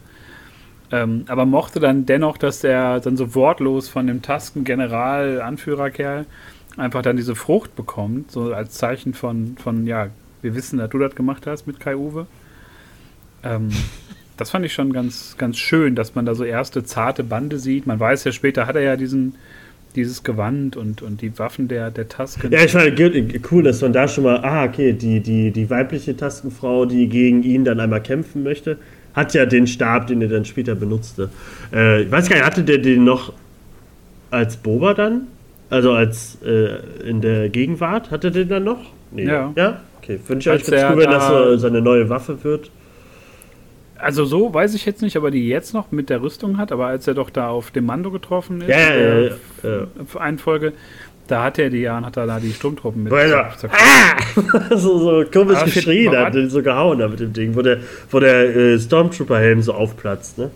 Ähm, 0.91 1.25
aber 1.27 1.45
mochte 1.45 1.79
dann 1.79 2.05
dennoch, 2.05 2.37
dass 2.37 2.63
er 2.63 2.99
dann 2.99 3.17
so 3.17 3.33
wortlos 3.35 3.89
von 3.89 4.07
dem 4.07 4.21
Tasken-General, 4.21 5.41
Anführerkerl, 5.41 6.25
einfach 6.77 7.01
dann 7.01 7.17
diese 7.17 7.35
Frucht 7.35 7.75
bekommt, 7.75 8.31
so 8.31 8.53
als 8.53 8.73
Zeichen 8.73 9.13
von, 9.13 9.57
von, 9.61 9.87
ja, 9.87 10.07
wir 10.41 10.55
wissen, 10.55 10.77
dass 10.79 10.89
du 10.91 10.99
das 10.99 11.15
gemacht 11.15 11.47
hast 11.47 11.65
mit 11.67 11.79
Kai 11.79 11.95
Uwe. 11.95 12.27
Ähm, 13.43 13.69
das 14.37 14.49
fand 14.51 14.65
ich 14.65 14.73
schon 14.73 14.91
ganz, 14.93 15.35
ganz 15.37 15.57
schön, 15.57 15.95
dass 15.95 16.15
man 16.15 16.25
da 16.25 16.35
so 16.35 16.43
erste 16.43 16.83
zarte 16.83 17.23
Bande 17.23 17.57
sieht. 17.59 17.87
Man 17.87 17.99
weiß 17.99 18.23
ja, 18.25 18.31
später 18.31 18.67
hat 18.67 18.75
er 18.75 18.81
ja 18.81 18.95
diesen, 18.97 19.35
dieses 19.95 20.23
Gewand 20.23 20.75
und, 20.75 21.01
und 21.01 21.21
die 21.21 21.37
Waffen 21.39 21.67
der, 21.67 21.89
der 21.91 22.09
Tasken. 22.09 22.51
Ja, 22.51 22.63
ich 22.63 22.71
fand 22.71 22.95
ge- 22.95 23.39
cool, 23.51 23.63
dass 23.63 23.81
man 23.81 23.93
da 23.93 24.07
schon 24.07 24.25
mal, 24.25 24.37
ah, 24.43 24.65
okay, 24.65 24.93
die, 24.93 25.21
die, 25.21 25.51
die 25.51 25.69
weibliche 25.69 26.15
Tastenfrau, 26.17 26.85
die 26.85 27.07
gegen 27.07 27.43
ihn 27.43 27.63
dann 27.63 27.79
einmal 27.79 28.01
kämpfen 28.01 28.43
möchte, 28.43 28.77
hat 29.13 29.33
ja 29.33 29.45
den 29.45 29.65
Stab, 29.67 30.07
den 30.07 30.21
er 30.21 30.27
dann 30.27 30.43
später 30.43 30.75
benutzte. 30.75 31.29
Äh, 31.73 32.03
ich 32.03 32.11
weiß 32.11 32.27
gar 32.27 32.35
nicht, 32.35 32.45
hatte 32.45 32.63
der 32.63 32.79
den 32.79 33.05
noch 33.05 33.31
als 34.31 34.57
Boba 34.57 34.93
dann? 34.93 35.27
Also 35.69 35.93
als 35.93 36.37
äh, 36.45 37.09
in 37.09 37.21
der 37.21 37.47
Gegenwart? 37.49 38.11
Hatte 38.11 38.29
der 38.31 38.43
den 38.43 38.49
dann 38.49 38.63
noch? 38.65 38.91
Nee. 39.11 39.25
Ja. 39.25 39.53
Ja? 39.55 39.81
Okay, 40.01 40.19
finde 40.23 40.41
ich 40.41 40.49
Als 40.49 40.69
ganz 40.69 40.83
cool, 40.91 40.97
wenn 40.97 41.09
das 41.09 41.27
da- 41.27 41.51
so 41.51 41.57
seine 41.57 41.81
neue 41.81 42.09
Waffe 42.09 42.43
wird. 42.43 42.69
Also 43.97 44.25
so 44.25 44.53
weiß 44.53 44.73
ich 44.75 44.85
jetzt 44.85 45.01
nicht, 45.01 45.15
aber 45.17 45.31
die 45.31 45.47
jetzt 45.47 45.73
noch 45.73 45.91
mit 45.91 46.09
der 46.09 46.21
Rüstung 46.21 46.57
hat, 46.57 46.71
aber 46.71 46.87
als 46.87 47.07
er 47.07 47.13
doch 47.13 47.29
da 47.29 47.49
auf 47.49 47.71
dem 47.71 47.85
Mando 47.85 48.11
getroffen 48.11 48.61
ist, 48.61 48.67
Ja, 48.69 48.77
ja, 48.77 48.87
in 48.89 48.99
der 48.99 49.21
ja, 49.63 49.69
ja, 50.13 50.19
einen 50.19 50.37
Folge, 50.37 50.73
da 51.27 51.43
hat 51.43 51.57
er 51.57 51.69
die 51.69 51.79
ja 51.79 51.97
und 51.97 52.05
hat 52.05 52.17
er 52.17 52.27
da 52.27 52.39
die 52.39 52.51
Sturmtruppen 52.53 53.03
mit. 53.03 53.11
Zer- 53.57 53.69
ah! 53.71 54.17
so, 54.75 54.99
so 54.99 55.23
komisch 55.31 55.63
geschrien 55.63 56.15
hat, 56.15 56.35
so 56.49 56.61
gehauen 56.61 57.01
hat 57.01 57.09
mit 57.11 57.19
dem 57.19 57.33
Ding, 57.33 57.55
wo 57.55 57.61
der, 57.61 57.79
wo 58.11 58.19
der 58.19 58.55
äh, 58.55 58.79
Stormtrooper-Helm 58.79 59.61
so 59.61 59.73
aufplatzt, 59.73 60.37
ne? 60.37 60.51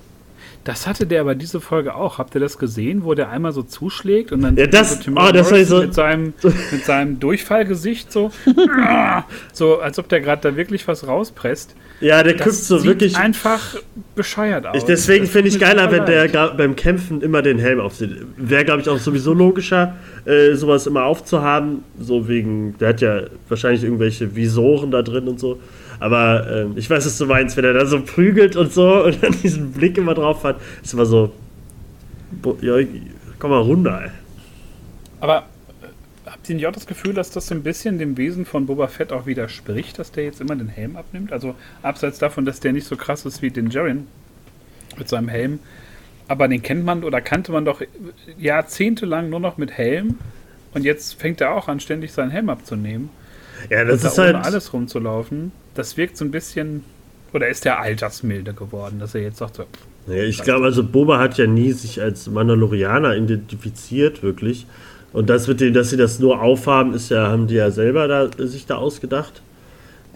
Das 0.65 0.85
hatte 0.87 1.07
der 1.07 1.21
aber 1.21 1.35
diese 1.35 1.61
Folge 1.61 1.95
auch. 1.95 2.17
Habt 2.17 2.35
ihr 2.35 2.41
das 2.41 2.57
gesehen, 2.57 3.03
wo 3.03 3.13
der 3.13 3.29
einmal 3.29 3.53
so 3.53 3.63
zuschlägt 3.63 4.31
und 4.31 4.41
dann 4.41 4.55
Ja, 4.57 4.67
das- 4.67 5.01
so 5.03 5.11
oh, 5.15 5.31
das 5.31 5.49
so- 5.67 5.79
mit 5.81 5.93
seinem 5.93 6.33
mit 6.71 6.85
seinem 6.85 7.19
Durchfallgesicht 7.19 8.11
so 8.11 8.31
so 9.53 9.79
als 9.79 9.99
ob 9.99 10.09
der 10.09 10.21
gerade 10.21 10.41
da 10.51 10.55
wirklich 10.55 10.87
was 10.87 11.07
rauspresst. 11.07 11.75
Ja, 12.01 12.23
der 12.23 12.33
Das 12.35 12.43
guckt 12.45 12.55
so 12.57 12.83
wirklich. 12.85 13.17
einfach 13.17 13.75
bescheuert 14.15 14.65
aus. 14.65 14.77
Ich, 14.77 14.83
deswegen 14.83 15.25
finde 15.27 15.49
ich 15.49 15.59
geiler, 15.59 15.91
wenn 15.91 16.05
der 16.05 16.27
beim 16.55 16.75
Kämpfen 16.75 17.21
immer 17.21 17.41
den 17.41 17.59
Helm 17.59 17.79
aufzieht. 17.81 18.15
Wäre, 18.37 18.63
glaube 18.63 18.81
ich, 18.81 18.87
auch 18.89 18.99
sowieso 18.99 19.33
logischer, 19.33 19.95
äh, 20.25 20.53
sowas 20.55 20.87
immer 20.87 21.03
aufzuhaben. 21.03 21.83
So 21.99 22.27
wegen, 22.29 22.77
der 22.79 22.89
hat 22.89 23.01
ja 23.01 23.23
wahrscheinlich 23.49 23.83
irgendwelche 23.83 24.33
Visoren 24.35 24.91
da 24.91 25.01
drin 25.01 25.27
und 25.27 25.39
so. 25.39 25.59
Aber 25.99 26.47
ähm, 26.49 26.73
ich 26.77 26.89
weiß, 26.89 27.05
was 27.05 27.17
du 27.17 27.25
meinst, 27.25 27.57
wenn 27.57 27.65
er 27.65 27.73
da 27.73 27.85
so 27.85 28.01
prügelt 28.01 28.55
und 28.55 28.71
so 28.71 29.03
und 29.05 29.21
dann 29.21 29.33
diesen 29.43 29.71
Blick 29.71 29.97
immer 29.97 30.13
drauf 30.13 30.43
hat, 30.43 30.59
ist 30.81 30.93
immer 30.93 31.05
so. 31.05 31.33
Ja, 32.61 32.75
komm 33.39 33.51
mal 33.51 33.61
runter, 33.61 34.01
ey. 34.03 34.11
Aber 35.19 35.39
äh, 35.81 36.29
habt 36.29 36.49
ihr 36.49 36.55
nicht 36.55 36.67
auch 36.67 36.71
das 36.71 36.87
Gefühl, 36.87 37.13
dass 37.13 37.31
das 37.31 37.47
so 37.47 37.55
ein 37.55 37.63
bisschen 37.63 37.97
dem 37.99 38.17
Wesen 38.17 38.45
von 38.45 38.65
Boba 38.65 38.87
Fett 38.87 39.11
auch 39.11 39.25
widerspricht, 39.25 39.99
dass 39.99 40.11
der 40.11 40.25
jetzt 40.25 40.39
immer 40.39 40.55
den 40.55 40.69
Helm 40.69 40.95
abnimmt? 40.95 41.33
Also 41.33 41.55
abseits 41.81 42.19
davon, 42.19 42.45
dass 42.45 42.59
der 42.59 42.71
nicht 42.71 42.87
so 42.87 42.95
krass 42.95 43.25
ist 43.25 43.41
wie 43.41 43.49
den 43.49 43.69
Jaren 43.69 44.07
mit 44.97 45.09
seinem 45.09 45.27
Helm. 45.27 45.59
Aber 46.27 46.47
den 46.47 46.61
kennt 46.61 46.85
man 46.85 47.03
oder 47.03 47.21
kannte 47.21 47.51
man 47.51 47.65
doch 47.65 47.81
jahrzehntelang 48.37 49.29
nur 49.29 49.39
noch 49.39 49.57
mit 49.57 49.71
Helm. 49.71 50.19
Und 50.73 50.85
jetzt 50.85 51.19
fängt 51.19 51.41
er 51.41 51.55
auch 51.55 51.67
an, 51.67 51.79
ständig 51.79 52.13
seinen 52.13 52.29
Helm 52.29 52.49
abzunehmen. 52.49 53.09
Ja, 53.69 53.83
das 53.83 54.03
und 54.03 54.07
ist 54.07 54.17
da 54.17 54.23
halt. 54.23 54.35
alles 54.35 54.71
rumzulaufen. 54.71 55.51
Das 55.79 55.95
wirkt 55.95 56.17
so 56.17 56.25
ein 56.25 56.31
bisschen. 56.31 56.83
Oder 57.33 57.47
ist 57.47 57.63
der 57.63 57.79
altersmilde 57.79 58.53
geworden, 58.53 58.99
dass 58.99 59.15
er 59.15 59.21
jetzt 59.21 59.37
sagt 59.37 59.55
so, 59.55 59.63
pff, 59.63 60.13
Ja, 60.13 60.23
ich 60.23 60.43
glaube, 60.43 60.65
also 60.65 60.83
Boba 60.83 61.19
hat 61.19 61.37
ja 61.37 61.47
nie 61.47 61.71
sich 61.71 62.01
als 62.01 62.27
Mandalorianer 62.27 63.15
identifiziert, 63.15 64.21
wirklich. 64.21 64.65
Und 65.13 65.29
das 65.29 65.47
mit 65.47 65.61
dem, 65.61 65.73
dass 65.73 65.91
sie 65.91 65.97
das 65.97 66.19
nur 66.19 66.41
aufhaben, 66.41 66.93
ist 66.93 67.09
ja, 67.11 67.27
haben 67.27 67.47
die 67.47 67.55
ja 67.55 67.71
selber 67.71 68.07
da, 68.07 68.29
sich 68.45 68.65
da 68.65 68.75
ausgedacht. 68.75 69.41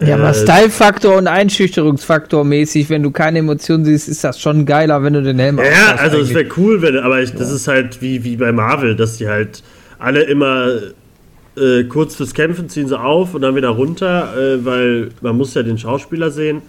Ja, 0.00 0.16
aber 0.16 0.30
Äh, 0.30 0.34
Style-Faktor 0.34 1.16
und 1.16 1.28
Einschüchterungsfaktor 1.28 2.44
mäßig, 2.44 2.90
wenn 2.90 3.02
du 3.02 3.10
keine 3.10 3.38
Emotionen 3.38 3.84
siehst, 3.84 4.08
ist 4.08 4.22
das 4.22 4.40
schon 4.40 4.66
geiler, 4.66 5.02
wenn 5.02 5.14
du 5.14 5.22
den 5.22 5.38
Helm 5.38 5.58
Ja, 5.58 5.94
also 5.96 6.18
es 6.18 6.34
wäre 6.34 6.46
cool, 6.58 6.82
wenn, 6.82 6.98
aber 6.98 7.22
ich, 7.22 7.32
das 7.32 7.50
ist 7.50 7.68
halt 7.68 8.02
wie, 8.02 8.22
wie 8.22 8.36
bei 8.36 8.52
Marvel, 8.52 8.96
dass 8.96 9.16
die 9.16 9.28
halt 9.28 9.62
alle 9.98 10.24
immer 10.24 10.78
äh, 11.56 11.84
kurz 11.84 12.16
fürs 12.16 12.34
Kämpfen 12.34 12.68
ziehen 12.68 12.88
sie 12.88 12.98
auf 12.98 13.34
und 13.34 13.42
dann 13.42 13.54
wieder 13.54 13.70
runter, 13.70 14.34
äh, 14.36 14.64
weil 14.64 15.10
man 15.20 15.36
muss 15.36 15.54
ja 15.54 15.62
den 15.62 15.78
Schauspieler 15.78 16.30
sehen. 16.30 16.62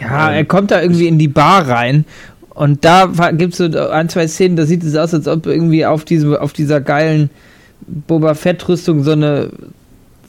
Ja, 0.00 0.30
er 0.30 0.44
kommt 0.44 0.70
da 0.70 0.80
irgendwie 0.80 1.08
in 1.08 1.18
die 1.18 1.28
Bar 1.28 1.68
rein 1.68 2.04
und 2.48 2.84
da 2.84 3.06
gibt 3.32 3.52
es 3.52 3.58
so 3.58 3.64
ein, 3.64 4.08
zwei 4.08 4.26
Szenen, 4.26 4.56
da 4.56 4.66
sieht 4.66 4.82
es 4.82 4.96
aus, 4.96 5.14
als 5.14 5.28
ob 5.28 5.46
irgendwie 5.46 5.84
auf, 5.84 6.04
diesem, 6.04 6.34
auf 6.34 6.52
dieser 6.52 6.80
geilen 6.80 7.30
Boba 7.86 8.34
Fett-Rüstung 8.34 9.02
so 9.02 9.12
eine, 9.12 9.50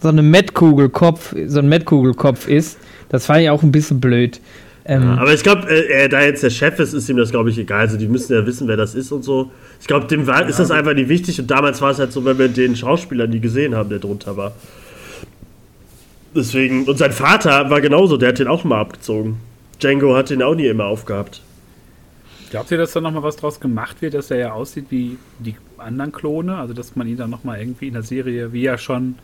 so 0.02 0.10
eine 0.10 0.22
Mettkugelkopf, 0.22 1.36
so 1.48 1.60
ein 1.60 1.70
Mettkugelkopf 1.70 2.48
ist. 2.48 2.78
Das 3.10 3.26
fand 3.26 3.42
ich 3.42 3.50
auch 3.50 3.64
ein 3.64 3.72
bisschen 3.72 4.00
blöd. 4.00 4.40
Ähm, 4.92 5.04
Ja, 5.04 5.18
aber 5.20 5.34
ich 5.34 5.42
glaube, 5.44 5.70
äh, 5.70 5.88
er- 5.90 6.10
da 6.10 6.22
jetzt 6.22 6.44
der 6.44 6.50
Chef 6.50 6.78
ist, 6.80 6.92
ist 6.94 7.08
ihm 7.08 7.16
das, 7.18 7.32
glaube 7.32 7.50
ich, 7.50 7.58
egal. 7.58 7.80
Also 7.82 7.98
die 7.98 8.08
müssen 8.08 8.34
ja 8.34 8.46
wissen, 8.46 8.68
wer 8.68 8.76
das 8.78 8.94
ist 8.94 9.12
und 9.12 9.24
so. 9.24 9.50
Ich 9.80 9.88
glaube, 9.88 10.08
dem 10.08 10.28
war, 10.28 10.46
ist 10.48 10.60
das 10.60 10.70
einfach 10.70 10.94
nicht 10.94 11.08
wichtig 11.08 11.40
und 11.40 11.50
damals 11.50 11.82
war 11.82 11.92
es 11.92 12.00
halt 12.00 12.12
so, 12.12 12.26
wenn 12.26 12.38
wir 12.38 12.50
den 12.50 12.76
Schauspieler 12.76 13.26
nie 13.28 13.40
gesehen 13.40 13.74
haben, 13.76 13.90
der 13.90 14.00
drunter 14.00 14.36
war. 14.36 14.52
Deswegen, 16.36 16.86
und 16.86 16.98
sein 16.98 17.12
Vater 17.12 17.70
war 17.70 17.82
genauso, 17.82 18.18
der 18.18 18.30
hat 18.30 18.40
den 18.40 18.48
auch 18.48 18.64
mal 18.64 18.80
abgezogen. 18.82 19.38
Django 19.82 20.16
hat 20.16 20.30
den 20.30 20.42
auch 20.44 20.56
nie 20.56 20.68
immer 20.68 20.86
aufgehabt. 20.86 21.42
Glaubt 22.50 22.70
ihr, 22.72 22.78
dass 22.78 22.92
da 22.92 23.02
nochmal 23.02 23.24
was 23.24 23.38
draus 23.38 23.60
gemacht 23.60 24.02
wird, 24.02 24.14
dass 24.14 24.30
er 24.30 24.38
ja 24.38 24.52
aussieht 24.54 24.86
wie 24.90 25.18
die 25.40 25.56
anderen 25.78 26.12
Klone? 26.12 26.58
Also, 26.58 26.74
dass 26.74 26.96
man 26.96 27.08
ihn 27.08 27.18
dann 27.18 27.30
nochmal 27.30 27.60
irgendwie 27.60 27.88
in 27.88 27.94
der 27.94 28.04
Serie, 28.04 28.52
wie 28.54 28.64
ja 28.64 28.78
schon 28.78 29.16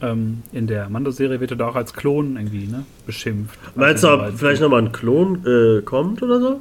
ähm, 0.00 0.42
in 0.52 0.66
der 0.66 0.88
Mando-Serie, 0.88 1.40
wird 1.40 1.50
er 1.50 1.56
da 1.56 1.68
auch 1.68 1.76
als 1.76 1.92
Klon 1.92 2.36
irgendwie 2.36 2.66
ne, 2.66 2.84
beschimpft. 3.06 3.58
Meinst 3.74 4.04
du, 4.04 4.08
Also, 4.08 4.24
ob 4.24 4.38
vielleicht 4.38 4.60
nochmal 4.60 4.82
ein 4.82 4.92
Klon 4.92 5.44
äh, 5.46 5.82
kommt 5.82 6.22
oder 6.22 6.40
so? 6.40 6.60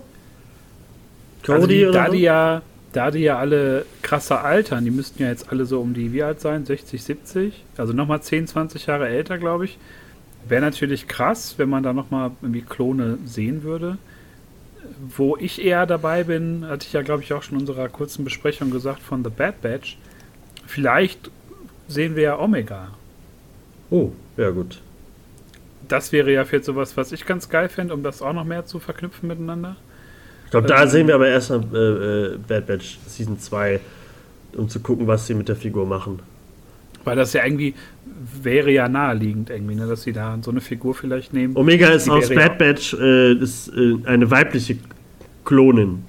Cody 1.46 1.54
also 1.54 1.68
die, 1.68 1.86
oder 1.86 1.94
da, 1.94 2.06
so? 2.08 2.12
die 2.14 2.22
ja, 2.22 2.62
da 2.94 3.12
die 3.12 3.20
ja 3.20 3.38
alle 3.38 3.86
krasser 4.02 4.44
altern, 4.44 4.84
die 4.84 4.92
müssten 4.92 5.22
ja 5.22 5.30
jetzt 5.30 5.52
alle 5.52 5.66
so 5.66 5.80
um 5.80 5.94
die, 5.94 6.14
wie 6.14 6.24
alt 6.24 6.42
sein? 6.42 6.66
60, 6.66 7.04
70? 7.04 7.64
Also 7.78 7.94
nochmal 7.94 8.22
10, 8.22 8.48
20 8.48 8.86
Jahre 8.88 9.08
älter, 9.08 9.38
glaube 9.38 9.66
ich. 9.66 9.78
Wäre 10.48 10.62
natürlich 10.62 11.08
krass, 11.08 11.56
wenn 11.58 11.70
man 11.70 11.84
da 11.84 11.94
nochmal 11.94 12.32
irgendwie 12.42 12.62
Klone 12.62 13.18
sehen 13.26 13.64
würde. 13.64 13.98
Wo 15.16 15.36
ich 15.36 15.64
eher 15.64 15.86
dabei 15.86 16.24
bin, 16.24 16.66
hatte 16.66 16.86
ich 16.88 16.94
ja, 16.94 17.02
glaube 17.02 17.22
ich, 17.22 17.34
auch 17.34 17.44
schon 17.44 17.56
in 17.56 17.62
unserer 17.62 17.90
kurzen 17.90 18.24
Besprechung 18.24 18.72
gesagt 18.72 19.02
von 19.02 19.24
The 19.24 19.30
Bad 19.30 19.62
Batch. 19.62 19.98
Vielleicht 20.66 21.30
sehen 21.88 22.16
wir 22.16 22.24
ja 22.24 22.40
Omega. 22.40 22.90
Oh, 23.90 24.12
ja 24.36 24.50
gut. 24.50 24.82
Das 25.88 26.12
wäre 26.12 26.32
ja 26.32 26.44
vielleicht 26.44 26.66
sowas, 26.66 26.98
was 26.98 27.12
ich 27.12 27.26
ganz 27.26 27.50
geil 27.50 27.70
fände, 27.70 27.94
um 27.94 28.04
das 28.04 28.22
auch 28.22 28.34
noch 28.34 28.44
mehr 28.44 28.66
zu 28.66 28.80
verknüpfen 28.80 29.28
miteinander. 29.30 29.78
Ich 30.46 30.52
glaube, 30.52 30.68
da 30.68 30.84
Ähm, 30.84 30.90
sehen 30.90 31.08
wir 31.08 31.16
aber 31.16 31.28
erst 31.28 31.50
mal 31.50 31.64
äh, 31.74 31.78
äh, 32.34 32.38
Bad 32.48 32.68
Batch 32.68 32.98
Season 33.08 33.40
2, 33.40 33.80
um 34.58 34.68
zu 34.70 34.80
gucken, 34.80 35.08
was 35.08 35.28
sie 35.28 35.34
mit 35.34 35.48
der 35.48 35.56
Figur 35.56 35.86
machen. 35.86 36.20
Weil 37.04 37.16
das 37.16 37.32
ja 37.34 37.46
irgendwie 37.46 37.74
wäre 38.44 38.72
ja 38.72 38.90
naheliegend 38.90 39.50
irgendwie, 39.50 39.76
ne, 39.76 39.88
dass 39.88 40.04
sie 40.04 40.12
da 40.12 40.38
so 40.42 40.52
eine 40.52 40.60
Figur 40.60 40.94
vielleicht 40.94 41.34
nehmen. 41.34 41.56
Omega 41.56 41.88
ist 41.90 42.10
aus 42.10 42.30
Bad 42.30 42.58
Batch 42.58 42.94
äh, 42.94 43.34
ist, 43.34 43.70
äh, 43.70 43.96
eine 44.06 44.30
weibliche 44.30 44.78
Klonin. 45.46 46.04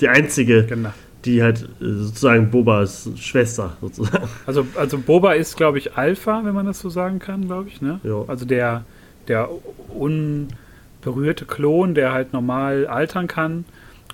Die 0.00 0.08
einzige, 0.08 0.64
Genau. 0.64 0.92
Die 1.26 1.42
halt 1.42 1.62
äh, 1.62 1.84
sozusagen 1.84 2.50
Bobas 2.50 3.10
Schwester 3.16 3.76
sozusagen. 3.80 4.28
Also, 4.46 4.66
also 4.76 4.98
Boba 4.98 5.32
ist, 5.32 5.56
glaube 5.56 5.78
ich, 5.78 5.96
Alpha, 5.96 6.44
wenn 6.44 6.54
man 6.54 6.66
das 6.66 6.80
so 6.80 6.88
sagen 6.88 7.18
kann, 7.18 7.46
glaube 7.46 7.68
ich. 7.68 7.82
Ne? 7.82 8.00
Also 8.28 8.46
der, 8.46 8.84
der 9.28 9.48
unberührte 9.88 11.44
Klon, 11.44 11.94
der 11.94 12.12
halt 12.12 12.32
normal 12.32 12.86
altern 12.86 13.26
kann. 13.26 13.64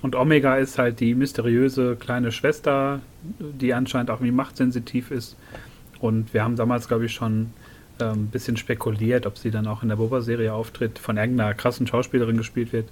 Und 0.01 0.17
Omega 0.17 0.57
ist 0.57 0.79
halt 0.79 0.99
die 0.99 1.15
mysteriöse 1.15 1.97
kleine 1.97 2.33
Schwester, 2.33 3.01
die 3.39 3.73
anscheinend 3.73 4.11
auch 4.11 4.17
irgendwie 4.17 4.33
machtsensitiv 4.33 5.13
ist. 5.13 5.37
Und 6.01 6.35
wir 6.35 6.43
haben 6.43 6.57
damals, 6.57 6.89
glaube 6.89 7.07
ich, 7.07 7.13
schon 7.13 7.51
ähm, 8.01 8.25
ein 8.25 8.27
bisschen 8.27 8.57
spekuliert, 8.57 9.27
ob 9.27 9.39
sie 9.39 9.53
dann 9.53 9.69
auch 9.69 9.85
in 9.85 9.89
der 9.89 9.97
Boba-Serie 9.97 10.53
auftritt, 10.53 10.99
von 10.99 11.17
irgendeiner 11.17 11.55
krassen 11.55 11.87
Schauspielerin 11.87 12.37
gespielt 12.37 12.73
wird. 12.73 12.89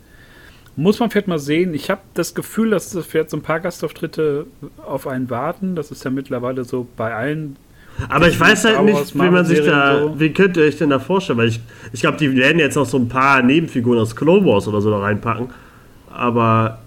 Muss 0.77 0.99
man 1.01 1.11
vielleicht 1.11 1.29
mal 1.29 1.39
sehen. 1.39 1.75
Ich 1.75 1.91
habe 1.91 2.01
das 2.14 2.35
Gefühl, 2.35 2.71
dass 2.71 2.95
es 2.95 3.07
vielleicht 3.07 3.31
so 3.31 3.37
ein 3.37 3.43
paar 3.43 3.61
Gastauftritte 3.61 4.47
auf 4.85 5.07
einen 5.07 5.29
warten. 5.29 5.75
Das 5.75 5.91
ist 5.91 6.05
ja 6.05 6.11
mittlerweile 6.11 6.64
so 6.64 6.87
bei 6.97 7.14
allen 7.14 7.57
Aber 8.09 8.29
ich 8.29 8.39
weiß 8.39 8.64
halt 8.64 8.83
nicht, 8.85 9.14
wie 9.14 9.31
man 9.31 9.45
sich 9.45 9.61
da, 9.64 10.01
so. 10.01 10.21
wie 10.21 10.33
könnt 10.33 10.57
ihr 10.57 10.62
euch 10.64 10.79
denn 10.79 10.91
da 10.91 10.99
vorstellen? 10.99 11.39
Weil 11.39 11.49
ich, 11.49 11.61
ich 11.93 12.01
glaube, 12.01 12.16
die 12.18 12.35
werden 12.37 12.59
jetzt 12.59 12.77
noch 12.77 12.87
so 12.87 12.97
ein 12.99 13.09
paar 13.09 13.43
Nebenfiguren 13.43 13.99
aus 13.99 14.14
Clone 14.16 14.47
Wars 14.47 14.68
oder 14.68 14.81
so 14.81 14.91
da 14.91 15.01
reinpacken. 15.01 15.49
Aber 16.12 16.79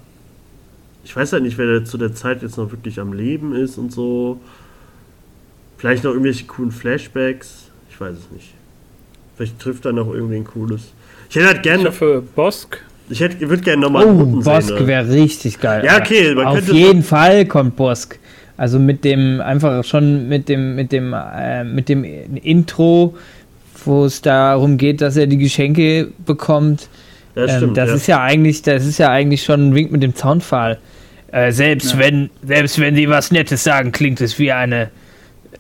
ich 1.04 1.16
weiß 1.16 1.34
halt 1.34 1.44
nicht, 1.44 1.58
wer 1.58 1.80
da 1.80 1.86
zu 1.86 1.98
der 1.98 2.16
Zeit 2.16 2.42
jetzt 2.42 2.58
noch 2.58 2.72
wirklich 2.72 3.00
am 3.00 3.14
Leben 3.14 3.54
ist 3.54 3.78
und 3.78 3.92
so. 3.92 4.40
Vielleicht 5.78 6.04
noch 6.06 6.12
irgendwelche 6.12 6.46
coolen 6.46 6.72
Flashbacks. 6.72 7.70
Ich 7.90 8.00
weiß 8.00 8.16
es 8.18 8.32
nicht. 8.32 8.54
Vielleicht 9.36 9.60
trifft 9.60 9.86
da 9.86 9.92
noch 9.92 10.14
irgendwen 10.14 10.46
cooles. 10.46 10.94
Ich 11.30 11.36
hätte 11.36 11.48
halt 11.48 11.58
Ich 11.58 11.64
gerne, 11.64 11.86
hoffe, 11.86 12.24
Bosk. 12.36 12.82
Ich 13.10 13.20
hätte, 13.20 13.44
ich 13.44 13.50
würde 13.50 13.62
gerne 13.64 13.82
nochmal 13.82 14.06
Oh, 14.06 14.26
Bosk 14.42 14.72
ne? 14.72 14.88
wäre 14.88 15.10
richtig 15.10 15.60
geil. 15.60 15.84
Ja, 15.86 15.98
okay, 15.98 16.34
man 16.36 16.48
Auf 16.48 16.68
jeden 16.68 17.04
Fall 17.04 17.46
kommt 17.46 17.76
Bosk. 17.76 18.20
Also 18.58 18.80
mit 18.80 19.04
dem, 19.04 19.42
einfach 19.42 19.84
schon 19.84 20.28
mit 20.30 20.48
dem, 20.48 20.76
mit 20.76 20.92
dem, 20.92 21.14
äh, 21.14 21.64
mit 21.64 21.90
dem 21.90 22.04
Intro, 22.04 23.16
wo 23.86 24.06
es 24.06 24.22
darum 24.22 24.78
geht, 24.78 25.02
dass 25.02 25.18
er 25.18 25.28
die 25.28 25.38
Geschenke 25.38 26.10
bekommt. 26.26 26.88
Ja, 27.36 27.46
ähm, 27.46 27.50
stimmt. 27.58 27.78
das 27.78 27.90
ja. 27.90 27.96
ist 27.96 28.08
ja 28.08 28.22
eigentlich, 28.22 28.62
das 28.62 28.86
ist 28.86 29.00
ja 29.00 29.10
eigentlich 29.10 29.44
schon 29.44 29.70
ein 29.70 29.76
Wink 29.76 29.92
mit 29.92 30.04
dem 30.04 30.16
Zaunpfahl. 30.16 30.78
Äh, 31.32 31.52
selbst 31.52 31.94
Ja. 31.94 32.00
wenn, 32.00 32.30
selbst 32.46 32.80
wenn 32.80 32.96
sie 32.96 33.10
was 33.10 33.32
Nettes 33.32 33.64
sagen, 33.64 33.92
klingt 33.92 34.22
es 34.22 34.38
wie 34.38 34.52
eine, 34.52 34.92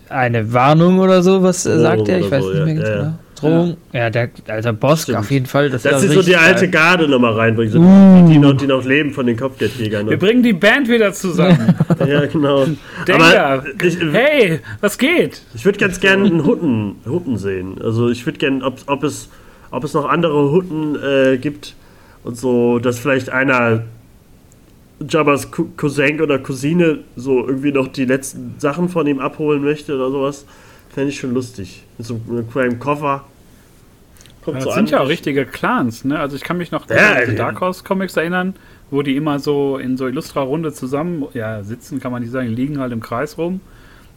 eine 0.09 0.53
Warnung 0.53 0.99
oder 0.99 1.23
so, 1.23 1.41
was 1.41 1.65
äh, 1.65 1.79
sagt 1.79 2.07
er? 2.09 2.19
Ich 2.19 2.29
weiß 2.29 2.43
so, 2.43 2.49
nicht 2.49 2.59
ja, 2.59 2.65
mehr 2.65 2.75
ganz 2.75 2.89
genau. 2.89 3.13
Drohung. 3.49 3.77
Ja, 3.91 4.09
der, 4.09 4.29
also 4.47 4.73
Bosk 4.73 5.03
Stimmt. 5.03 5.17
auf 5.19 5.31
jeden 5.31 5.45
Fall. 5.45 5.69
Das 5.69 5.83
Dass 5.83 5.93
war 5.93 5.99
sie 5.99 6.07
so 6.09 6.21
die 6.21 6.35
alte. 6.35 6.69
Garde 6.69 7.07
nochmal 7.07 7.33
reinbringen, 7.33 7.71
so 7.73 7.79
Uh. 7.79 8.27
die, 8.29 8.37
noch, 8.39 8.53
die 8.57 8.67
noch 8.67 8.83
leben 8.85 9.11
von 9.13 9.25
den 9.25 9.37
Kopfgeldjägern. 9.37 10.09
Wir 10.09 10.17
bringen 10.17 10.43
die 10.43 10.53
Band 10.53 10.87
wieder 10.89 11.13
zusammen. 11.13 11.75
Ja, 12.07 12.25
genau. 12.25 12.65
Denker, 13.07 13.45
Aber 13.45 13.65
ich, 13.83 13.97
hey, 14.11 14.59
was 14.81 14.97
geht? 14.97 15.41
ich 15.53 15.63
würde 15.65 15.77
ganz 15.79 15.99
gerne 15.99 16.25
einen 16.25 16.45
Hutten, 16.45 16.95
Hutten 17.07 17.37
sehen. 17.37 17.75
Also 17.81 18.09
ich 18.09 18.25
würde 18.25 18.39
gerne, 18.39 18.63
ob, 18.63 18.77
ob, 18.87 19.03
es, 19.03 19.29
ob 19.71 19.83
es 19.83 19.93
noch 19.93 20.09
andere 20.09 20.51
Hutten 20.51 20.95
äh, 21.01 21.37
gibt 21.37 21.75
und 22.23 22.37
so, 22.37 22.79
dass 22.79 22.99
vielleicht 22.99 23.29
einer 23.29 23.83
Jabbas 25.07 25.51
Cou- 25.51 25.69
Cousin 25.75 26.21
oder 26.21 26.39
Cousine 26.39 26.99
so 27.15 27.45
irgendwie 27.47 27.71
noch 27.71 27.87
die 27.87 28.05
letzten 28.05 28.55
Sachen 28.57 28.89
von 28.89 29.05
ihm 29.07 29.19
abholen 29.19 29.63
möchte 29.63 29.95
oder 29.95 30.11
sowas. 30.11 30.45
Fände 30.93 31.09
ich 31.09 31.19
schon 31.19 31.33
lustig. 31.33 31.83
Mit 31.97 32.07
so 32.07 32.19
einem 32.29 32.49
kleinen 32.49 32.79
Koffer. 32.79 33.23
Kommt 34.43 34.57
das 34.57 34.63
so 34.65 34.71
sind 34.71 34.87
an. 34.87 34.87
ja 34.87 34.99
auch 35.01 35.09
richtige 35.09 35.45
Clans, 35.45 36.03
ne? 36.05 36.19
Also 36.19 36.35
ich 36.35 36.43
kann 36.43 36.57
mich 36.57 36.71
noch 36.71 36.89
Ja, 36.89 37.13
an 37.13 37.29
ja. 37.29 37.33
Dark 37.35 37.59
Horse 37.61 37.83
Comics 37.83 38.17
erinnern, 38.17 38.55
wo 38.91 39.01
die 39.01 39.15
immer 39.15 39.39
so 39.39 39.77
in 39.77 39.97
so 39.97 40.07
Illustra-Runde 40.07 40.73
zusammen, 40.73 41.25
ja, 41.33 41.63
sitzen 41.63 41.99
kann 41.99 42.11
man 42.11 42.21
nicht 42.21 42.31
sagen, 42.31 42.49
liegen 42.49 42.79
halt 42.79 42.91
im 42.91 42.99
Kreis 43.01 43.37
rum 43.37 43.61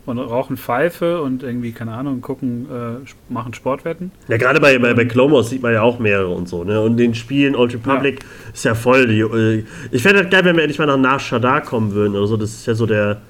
und 0.05 0.19
rauchen 0.19 0.57
Pfeife 0.57 1.21
und 1.21 1.43
irgendwie, 1.43 1.73
keine 1.73 1.93
Ahnung, 1.93 2.21
gucken, 2.21 2.67
äh, 2.71 3.33
machen 3.33 3.55
Sportwetten. 3.55 4.13
Ja, 4.29 4.37
gerade 4.37 4.61
bei, 4.61 4.79
bei, 4.79 4.95
bei 4.95 5.05
Clomos 5.05 5.51
sieht 5.51 5.63
man 5.63 5.73
ja 5.73 5.83
auch 5.83 5.99
mehrere 5.99 6.29
und 6.29 6.49
so, 6.49 6.63
ne? 6.63 6.81
Und 6.81 6.97
den 6.97 7.15
Spielen 7.15 7.57
Old 7.57 7.75
Republic 7.75 8.21
ist 8.55 8.65
ja 8.65 8.75
voll 8.77 9.09
die. 9.09 9.21
Äh, 9.21 9.65
ich 9.91 10.03
fände 10.03 10.23
das 10.23 10.31
geil, 10.31 10.45
wenn 10.45 10.55
wir 10.57 10.63
endlich 10.63 10.79
mal 10.79 10.87
nach 10.87 10.97
Nar 10.97 11.19
Shaddaa 11.19 11.61
kommen 11.61 11.93
würden 11.93 12.15
oder 12.17 12.27
so. 12.29 12.37
Das 12.37 12.51
ist 12.51 12.67
ja 12.67 12.75
so 12.75 12.87
der 12.87 13.21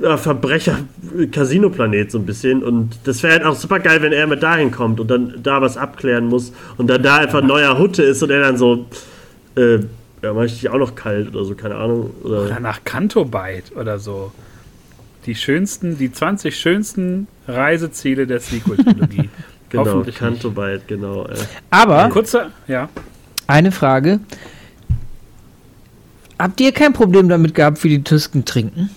ja, 0.00 0.16
Verbrecher-Casino-Planet 0.16 2.10
so 2.10 2.18
ein 2.18 2.26
bisschen. 2.26 2.62
Und 2.62 2.98
das 3.04 3.22
wäre 3.22 3.34
halt 3.34 3.44
auch 3.44 3.54
super 3.54 3.80
geil, 3.80 4.02
wenn 4.02 4.12
er 4.12 4.26
mit 4.26 4.42
dahin 4.42 4.70
kommt 4.70 4.98
und 5.00 5.10
dann 5.10 5.34
da 5.42 5.60
was 5.60 5.76
abklären 5.76 6.26
muss 6.26 6.52
und 6.78 6.88
dann 6.88 7.02
da 7.02 7.16
einfach 7.16 7.42
ein 7.42 7.46
neuer 7.46 7.78
Hutte 7.78 8.02
ist 8.02 8.22
und 8.22 8.30
er 8.30 8.40
dann 8.40 8.56
so. 8.56 8.86
Äh, 9.56 9.80
ja, 10.22 10.34
mach 10.34 10.42
ich 10.44 10.60
dich 10.60 10.68
auch 10.68 10.78
noch 10.78 10.94
kalt 10.94 11.34
oder 11.34 11.44
so, 11.44 11.54
keine 11.54 11.76
Ahnung. 11.76 12.10
Oder, 12.22 12.42
Oder 12.42 12.60
nach 12.60 12.84
Cantobite 12.84 13.74
oder 13.74 13.98
so. 13.98 14.32
Die 15.26 15.34
schönsten, 15.34 15.96
die 15.96 16.12
20 16.12 16.54
schönsten 16.56 17.26
Reiseziele 17.48 18.26
der 18.26 18.40
Sequel-Trilogie. 18.40 19.30
genau, 19.70 20.02
nicht. 20.02 20.18
Cantobite, 20.18 20.82
genau. 20.86 21.24
Äh. 21.26 21.36
Aber 21.70 22.08
Kurzer, 22.10 22.50
ja. 22.68 22.90
eine 23.46 23.72
Frage. 23.72 24.20
Habt 26.38 26.60
ihr 26.60 26.72
kein 26.72 26.92
Problem 26.92 27.28
damit 27.28 27.54
gehabt, 27.54 27.82
wie 27.84 27.88
die 27.88 28.04
Tüsken 28.04 28.44
trinken? 28.44 28.90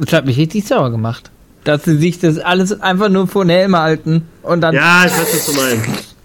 Das 0.00 0.12
hat 0.12 0.26
mich 0.26 0.36
richtig 0.38 0.66
sauer 0.66 0.90
gemacht. 0.90 1.30
Dass 1.64 1.84
sie 1.84 1.96
sich 1.96 2.18
das 2.18 2.38
alles 2.38 2.80
einfach 2.80 3.08
nur 3.08 3.26
vor 3.26 3.44
den 3.44 3.50
Helm 3.50 3.76
halten 3.76 4.22
und 4.42 4.60
dann. 4.60 4.74
Ja, 4.74 5.04
ich 5.06 5.12
weiß, 5.12 5.34
was 5.34 5.46
du 5.46 5.52
meinst. 5.60 6.16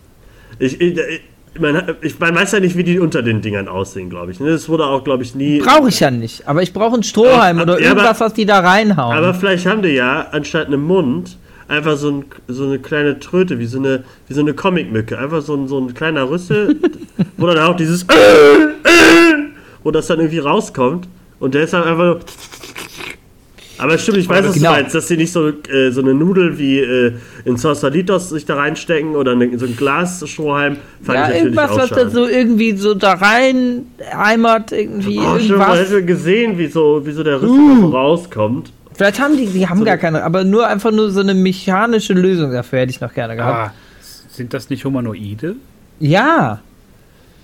Ich, 0.59 0.79
ich, 0.79 0.97
ich, 0.97 1.59
man, 1.59 1.95
ich 2.01 2.17
man 2.19 2.35
weiß 2.35 2.53
ja 2.53 2.59
nicht, 2.59 2.77
wie 2.77 2.83
die 2.83 2.99
unter 2.99 3.21
den 3.21 3.41
Dingern 3.41 3.67
aussehen, 3.67 4.09
glaube 4.09 4.31
ich. 4.31 4.39
ne? 4.39 4.51
Das 4.51 4.69
wurde 4.69 4.85
auch, 4.85 5.03
glaube 5.03 5.23
ich, 5.23 5.35
nie. 5.35 5.59
Brauche 5.59 5.89
ich 5.89 5.99
ja 5.99 6.11
nicht. 6.11 6.47
Aber 6.47 6.61
ich 6.61 6.71
brauche 6.71 6.93
einen 6.93 7.03
Strohhalm 7.03 7.59
Aber- 7.59 7.73
oder 7.73 7.81
ja, 7.81 7.91
aber- 7.91 7.99
irgendwas, 8.01 8.19
was 8.21 8.33
die 8.33 8.45
da 8.45 8.59
reinhauen. 8.59 9.17
Aber 9.17 9.33
vielleicht 9.33 9.65
haben 9.65 9.81
die 9.81 9.89
ja 9.89 10.27
anstatt 10.31 10.67
einem 10.67 10.83
Mund 10.83 11.37
einfach 11.67 11.97
so, 11.97 12.09
ein, 12.11 12.25
so 12.47 12.65
eine 12.65 12.79
kleine 12.79 13.19
Tröte, 13.19 13.57
wie 13.59 13.65
so 13.65 13.79
eine, 13.79 14.03
wie 14.27 14.33
so 14.33 14.41
eine 14.41 14.53
Comicmücke. 14.53 15.17
Einfach 15.17 15.41
so 15.41 15.55
ein, 15.55 15.67
so 15.67 15.79
ein 15.79 15.93
kleiner 15.93 16.29
Rüssel, 16.29 16.75
wo 17.37 17.47
dann 17.47 17.57
auch 17.59 17.75
dieses 17.75 18.05
wo 19.83 19.91
das 19.91 20.07
dann 20.07 20.19
irgendwie 20.19 20.39
rauskommt. 20.39 21.07
Und 21.39 21.55
der 21.55 21.63
ist 21.63 21.73
dann 21.73 21.83
einfach 21.83 22.03
nur. 22.03 22.19
Aber 23.77 23.97
stimmt, 23.97 24.17
ich 24.19 24.29
weiß, 24.29 24.45
was 24.45 24.53
Genau. 24.53 24.69
du 24.69 24.75
meinst, 24.81 24.93
dass 24.95 25.07
sie 25.07 25.17
nicht 25.17 25.31
so, 25.31 25.49
äh, 25.49 25.89
so 25.91 26.01
eine 26.01 26.13
Nudel 26.13 26.57
wie 26.59 26.79
äh, 26.79 27.13
in 27.45 27.57
Sausalitos 27.57 28.29
sich 28.29 28.45
da 28.45 28.55
reinstecken 28.55 29.15
oder 29.15 29.31
eine, 29.31 29.57
so 29.57 29.65
ein 29.65 29.75
Glasstrohhalm. 29.75 30.77
Fand 31.01 31.17
ja, 31.17 31.23
ich 31.23 31.27
natürlich 31.29 31.43
irgendwas, 31.43 31.71
auch 31.71 31.77
was 31.79 31.89
da 31.89 32.09
so 32.09 32.27
irgendwie 32.27 32.77
so 32.77 32.93
da 32.93 33.13
rein 33.13 33.87
heimert, 34.15 34.71
irgendwie 34.71 35.19
Oh, 35.19 35.37
stimmt, 35.39 35.57
man 35.57 35.69
irgendwas. 35.69 35.79
hätte 35.79 36.05
gesehen, 36.05 36.57
wie 36.57 36.67
so, 36.67 37.01
wie 37.05 37.11
so 37.11 37.23
der 37.23 37.41
Rüssel 37.41 37.49
Uh. 37.57 37.81
so 37.81 37.89
rauskommt. 37.89 38.71
Vielleicht 38.95 39.19
haben 39.19 39.35
die, 39.37 39.47
die 39.47 39.67
haben 39.67 39.83
gar 39.83 39.97
keine, 39.97 40.23
aber 40.23 40.43
nur 40.43 40.67
einfach 40.67 40.91
nur 40.91 41.09
so 41.09 41.21
eine 41.21 41.33
mechanische 41.33 42.13
Lösung 42.13 42.51
dafür 42.51 42.79
hätte 42.81 42.91
ich 42.91 43.01
noch 43.01 43.13
gerne 43.13 43.35
gehabt. 43.35 43.71
Ah, 43.71 43.73
sind 44.29 44.53
das 44.53 44.69
nicht 44.69 44.85
Humanoide? 44.85 45.55
Ja, 45.99 46.59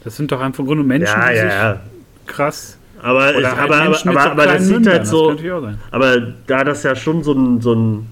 Das 0.04 0.16
sind 0.16 0.32
doch 0.32 0.40
einfach 0.42 0.60
im 0.60 0.68
Grunde 0.68 0.84
Menschen, 0.84 1.08
Ja, 1.20 1.30
die 1.30 1.36
ja, 1.38 1.42
sich 1.44 1.52
ja. 1.54 1.80
krass. 2.28 2.78
Aber, 3.02 3.24
halt 3.24 3.46
aber, 3.46 3.76
aber, 3.76 4.08
aber, 4.08 4.32
aber 4.32 4.46
das 4.46 4.66
sieht 4.66 4.88
halt 4.88 5.08
so. 5.08 5.36
Aber 5.92 6.18
da 6.48 6.64
das 6.64 6.84
ja 6.84 6.96
schon 6.96 7.24
so 7.24 7.34
ein. 7.34 7.62
So 7.62 7.74
ein 7.74 8.08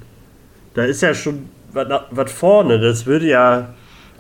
da 0.74 0.84
ist 0.84 1.02
ja 1.02 1.14
schon 1.14 1.50
was 1.74 1.88
was 2.12 2.32
vorne. 2.32 2.80
Das 2.80 3.06
würde 3.06 3.28
ja. 3.28 3.70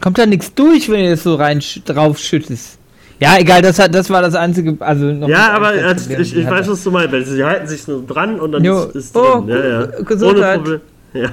kommt 0.02 0.18
da 0.18 0.26
nichts 0.26 0.54
durch, 0.54 0.90
wenn 0.90 1.06
ihr 1.06 1.12
das 1.12 1.24
so 1.24 1.36
rein 1.36 1.62
drauf 1.86 2.18
schüttest. 2.18 2.78
Ja, 3.20 3.38
egal, 3.40 3.64
das, 3.64 3.80
hat, 3.80 3.96
das 3.96 4.10
war 4.12 4.22
das 4.22 4.36
einzige, 4.36 4.78
also 4.80 5.06
noch 5.06 5.28
Ja, 5.28 5.52
aber 5.54 5.70
als, 5.70 6.04
Problem, 6.04 6.22
ich, 6.22 6.36
ich 6.36 6.48
weiß, 6.48 6.70
was 6.70 6.84
du 6.84 6.92
meinst. 6.92 7.28
Sie 7.28 7.44
halten 7.44 7.68
sich 7.68 7.82
so 7.82 8.04
dran 8.06 8.40
und 8.40 8.52
dann 8.52 8.64
Jo. 8.64 8.84
ist, 8.84 8.96
ist 8.96 9.18
Oh, 9.18 9.42
drin. 9.42 9.48
Ja, 9.48 9.68
ja. 9.68 9.86
Gesundheit. 10.04 10.60
Ohne 10.60 10.64
Problem. 10.64 10.82
Ja. 11.14 11.32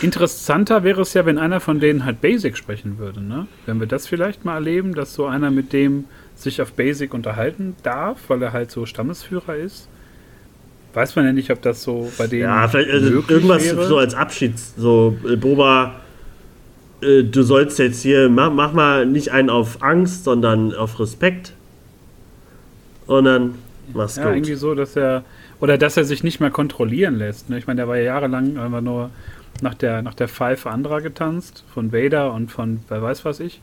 Interessanter 0.00 0.84
wäre 0.84 1.02
es 1.02 1.12
ja, 1.14 1.26
wenn 1.26 1.38
einer 1.38 1.58
von 1.58 1.80
denen 1.80 2.04
halt 2.04 2.20
Basic 2.20 2.56
sprechen 2.56 2.98
würde, 2.98 3.20
ne? 3.20 3.46
Wenn 3.66 3.80
wir 3.80 3.86
das 3.86 4.06
vielleicht 4.06 4.44
mal 4.44 4.54
erleben, 4.54 4.94
dass 4.94 5.14
so 5.14 5.26
einer 5.26 5.50
mit 5.50 5.72
dem 5.72 6.04
sich 6.34 6.60
auf 6.60 6.72
Basic 6.72 7.14
unterhalten 7.14 7.76
darf, 7.82 8.18
weil 8.28 8.42
er 8.42 8.52
halt 8.52 8.70
so 8.70 8.86
Stammesführer 8.86 9.56
ist. 9.56 9.88
Weiß 10.92 11.16
man 11.16 11.24
ja 11.24 11.32
nicht, 11.32 11.50
ob 11.50 11.60
das 11.62 11.82
so 11.82 12.10
bei 12.18 12.26
denen 12.26 12.42
Ja, 12.42 12.68
vielleicht 12.68 12.90
also 12.90 13.24
irgendwas 13.28 13.64
wäre. 13.64 13.86
so 13.86 13.98
als 13.98 14.14
Abschied. 14.14 14.58
So, 14.58 15.16
äh, 15.28 15.36
Boba, 15.36 15.96
äh, 17.02 17.24
du 17.24 17.42
sollst 17.42 17.78
jetzt 17.78 18.02
hier, 18.02 18.28
mach, 18.28 18.52
mach 18.52 18.72
mal 18.72 19.04
nicht 19.06 19.30
einen 19.32 19.50
auf 19.50 19.82
Angst, 19.82 20.24
sondern 20.24 20.72
auf 20.74 20.98
Respekt. 21.00 21.52
Und 23.06 23.24
dann 23.24 23.54
mach's 23.92 24.16
Ja, 24.16 24.26
gut. 24.26 24.36
irgendwie 24.36 24.54
so, 24.54 24.74
dass 24.74 24.96
er 24.96 25.24
oder 25.60 25.78
dass 25.78 25.96
er 25.96 26.04
sich 26.04 26.22
nicht 26.24 26.40
mehr 26.40 26.50
kontrollieren 26.50 27.16
lässt. 27.16 27.48
Ne? 27.48 27.58
Ich 27.58 27.66
meine, 27.66 27.78
der 27.78 27.88
war 27.88 27.96
ja 27.96 28.02
jahrelang 28.04 28.58
einfach 28.58 28.80
nur 28.80 29.10
nach 29.62 29.74
der, 29.74 30.02
nach 30.02 30.14
der 30.14 30.28
Pfeife 30.28 30.70
anderer 30.70 31.00
getanzt, 31.00 31.64
von 31.72 31.92
Vader 31.92 32.32
und 32.32 32.50
von 32.50 32.80
wer 32.88 33.02
weiß 33.02 33.24
was 33.24 33.40
ich. 33.40 33.60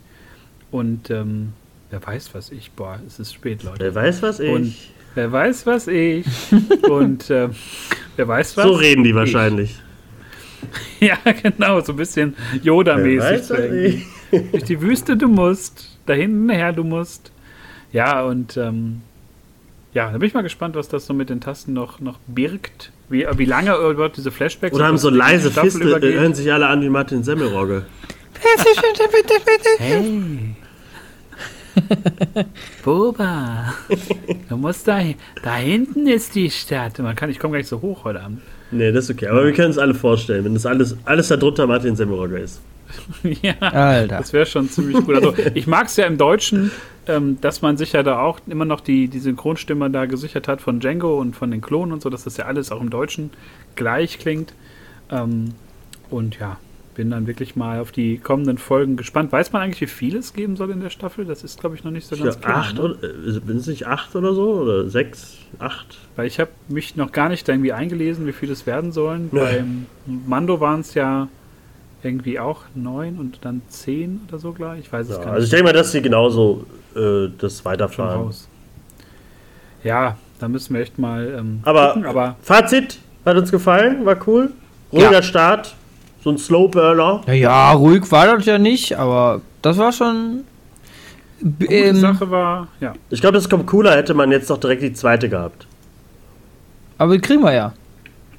Und 0.72 1.10
ähm, 1.10 1.54
wer 1.92 2.06
weiß 2.06 2.34
was 2.34 2.52
ich, 2.52 2.72
boah, 2.72 3.00
es 3.06 3.20
ist 3.20 3.34
spät, 3.34 3.64
Leute. 3.64 3.80
Wer 3.80 3.96
weiß, 3.96 4.22
was 4.24 4.40
ich. 4.40 4.50
Und 4.50 4.76
wer 5.14 5.32
weiß 5.32 5.66
was 5.68 5.88
ich. 5.88 6.26
und 6.90 7.30
ähm, 7.30 7.52
wer 8.16 8.28
weiß 8.28 8.58
was. 8.58 8.66
so 8.66 8.74
reden 8.74 9.04
die 9.04 9.12
ich. 9.12 9.16
wahrscheinlich. 9.16 9.80
Ja, 11.00 11.18
genau, 11.42 11.82
so 11.82 11.94
ein 11.94 11.96
bisschen 11.96 12.36
Wer 12.52 12.62
Yoda-mäßig. 12.62 14.06
ich. 14.32 14.52
Durch 14.52 14.64
die 14.64 14.80
Wüste 14.80 15.18
du 15.18 15.28
musst, 15.28 15.98
da 16.06 16.14
hinten 16.14 16.50
her 16.50 16.72
du 16.72 16.84
musst. 16.84 17.32
Ja, 17.92 18.24
und 18.24 18.56
ähm, 18.58 19.02
ja, 19.92 20.12
da 20.12 20.20
bin 20.20 20.28
ich 20.28 20.36
mal 20.36 20.44
gespannt, 20.44 20.76
was 20.76 20.88
das 20.88 21.08
so 21.08 21.16
mit 21.16 21.32
den 21.32 21.42
Tasten 21.42 21.74
noch, 21.74 22.00
noch 22.00 22.20
birgt. 22.28 22.92
Wie, 23.10 23.26
wie 23.36 23.46
lange 23.46 23.76
überhaupt 23.76 24.18
diese 24.18 24.30
Flashbacks 24.30 24.76
Oder 24.76 24.86
haben 24.86 25.00
so 25.00 25.10
leise 25.10 25.50
Fiste, 25.50 26.00
äh, 26.00 26.14
hören 26.14 26.36
sich 26.36 26.54
alle 26.54 26.68
an 26.68 26.84
wie 26.84 26.90
Martin 26.90 27.24
Semmelrogge. 27.24 27.88
Hey. 29.80 30.56
Boba, 32.84 33.74
du 34.50 34.58
musst 34.58 34.88
da, 34.88 35.02
da 35.44 35.56
hinten 35.56 36.08
ist 36.08 36.36
die 36.36 36.50
Stadt. 36.50 37.00
Man 37.00 37.16
kann, 37.16 37.30
ich 37.30 37.40
komme 37.40 37.54
gar 37.54 37.58
nicht 37.60 37.70
so 37.70 37.82
hoch 37.82 38.04
heute 38.04 38.22
Abend. 38.22 38.42
Nee, 38.72 38.92
das 38.92 39.06
ist 39.06 39.12
okay. 39.12 39.28
Aber 39.28 39.46
wir 39.46 39.54
können 39.54 39.72
es 39.72 39.78
alle 39.78 39.94
vorstellen, 39.94 40.46
wenn 40.46 40.54
das 40.54 40.66
alles, 40.66 40.96
alles 41.06 41.28
darunter 41.28 41.68
Martin 41.68 41.96
Semmelrogge 41.96 42.40
ist. 42.40 42.62
ja. 43.42 43.54
Alter. 43.60 44.18
Das 44.18 44.34
wäre 44.34 44.46
schon 44.46 44.70
ziemlich 44.70 45.06
gut. 45.06 45.16
Also, 45.16 45.34
ich 45.54 45.68
mag 45.68 45.88
es 45.88 45.98
ja 45.98 46.06
im 46.06 46.18
Deutschen, 46.18 46.72
ähm, 47.08 47.38
dass 47.42 47.62
man 47.62 47.78
sich 47.78 47.94
ja 47.94 48.04
da 48.04 48.20
auch 48.20 48.40
immer 48.48 48.66
noch 48.66 48.82
die, 48.82 49.08
die 49.08 49.20
Synchronstimme 49.20 49.90
da 49.90 50.06
gesichert 50.06 50.48
hat 50.48 50.62
von 50.62 50.80
Django 50.80 51.20
und 51.20 51.36
von 51.36 51.52
den 51.52 51.62
Klonen 51.62 51.94
und 51.94 52.02
so, 52.02 52.10
dass 52.10 52.24
das 52.24 52.38
ja 52.38 52.46
alles 52.46 52.72
auch 52.72 52.82
im 52.82 52.90
Deutschen 52.90 53.32
gleich 53.76 54.20
klingt. 54.20 54.54
Ähm, 55.10 55.54
und 56.10 56.40
ja, 56.40 56.58
bin 57.02 57.10
dann 57.10 57.26
wirklich 57.26 57.56
mal 57.56 57.80
auf 57.80 57.92
die 57.92 58.20
kommenden 58.20 58.60
Folgen 58.60 58.96
gespannt. 58.96 59.32
Weiß 59.32 59.52
man 59.52 59.64
eigentlich, 59.64 59.82
wie 59.82 59.88
viel 59.88 60.16
es 60.18 60.34
geben 60.34 60.56
soll 60.56 60.70
in 60.70 60.82
der 60.82 60.92
Staffel? 60.92 61.26
Das 61.26 61.44
ist, 61.44 61.60
glaube 61.60 61.76
ich, 61.76 61.84
noch 61.84 61.90
nicht 61.90 62.06
so 62.06 62.16
Ich 62.16 62.22
ganz 62.24 62.40
klar. 62.40 62.58
acht 62.58 62.76
ne? 62.76 62.82
oder, 62.84 63.04
äh, 63.04 63.32
sind 63.32 63.50
es 63.50 63.66
nicht 63.66 63.88
acht 63.88 64.16
oder 64.16 64.36
so? 64.36 64.52
Oder 64.62 64.88
sechs, 64.88 65.38
acht? 65.58 65.98
Weil 66.16 66.28
ich 66.28 66.40
habe 66.40 66.52
mich 66.68 66.96
noch 66.98 67.12
gar 67.12 67.30
nicht 67.30 67.50
irgendwie 67.50 67.74
eingelesen, 67.74 68.28
wie 68.28 68.34
viel 68.34 68.52
es 68.52 68.68
werden 68.68 68.92
sollen. 68.92 69.30
Nee. 69.32 69.40
Beim 69.40 69.86
Mando 70.28 70.60
waren 70.60 70.82
es 70.82 70.94
ja 70.94 71.28
irgendwie 72.04 72.38
auch 72.40 72.62
neun 72.76 73.18
und 73.18 73.40
dann 73.42 73.64
zehn 73.68 74.22
oder 74.28 74.38
so 74.38 74.52
gleich. 74.52 74.82
Ich 74.82 74.94
weiß 74.94 75.10
es 75.10 75.18
Ja, 75.18 75.24
gar 75.24 75.34
also 75.34 75.38
ich 75.40 75.46
nicht. 75.46 75.54
denke 75.54 75.64
mal, 75.66 75.74
dass 75.74 75.92
sie 75.92 76.04
genauso 76.04 76.68
äh, 76.96 77.30
das 77.36 77.66
weiterfahren. 77.66 78.30
Ja, 79.84 80.18
da 80.38 80.48
müssen 80.48 80.76
wir 80.76 80.82
echt 80.82 81.00
mal 81.00 81.36
ähm, 81.40 81.62
Aber, 81.64 81.94
gucken. 81.94 82.06
Aber 82.06 82.36
Fazit, 82.44 83.00
hat 83.26 83.38
uns 83.38 83.50
gefallen, 83.50 84.06
war 84.06 84.18
cool. 84.28 84.52
Ruhiger 84.94 85.12
Ja. 85.14 85.24
Start, 85.24 85.76
so 86.24 86.30
ein 86.30 86.38
Slowburner. 86.38 87.22
Ja, 87.28 87.34
ja, 87.34 87.72
ruhig 87.74 88.10
war 88.12 88.36
das 88.36 88.46
ja 88.46 88.58
nicht, 88.58 88.98
aber 88.98 89.42
das 89.62 89.78
war 89.78 89.92
schon. 89.92 90.42
die 91.40 91.66
Ähm, 91.66 91.96
Sache 91.96 92.30
war, 92.30 92.68
ja, 92.80 92.94
Ich 93.10 93.22
glaube, 93.22 93.34
das 93.36 93.50
kommt 93.50 93.66
cooler, 93.68 93.96
hätte 93.96 94.14
man 94.14 94.32
jetzt 94.32 94.50
noch 94.50 94.60
direkt 94.60 94.84
die 94.84 94.94
zweite 94.94 95.30
gehabt. 95.30 95.66
aber 96.98 97.14
die 97.16 97.22
kriegen 97.22 97.42
wir 97.44 97.54
ja. 97.54 97.74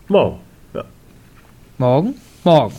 Morgen. 0.09 0.39
Ja. 0.75 0.85
Morgen? 1.79 2.15
Morgen. 2.45 2.75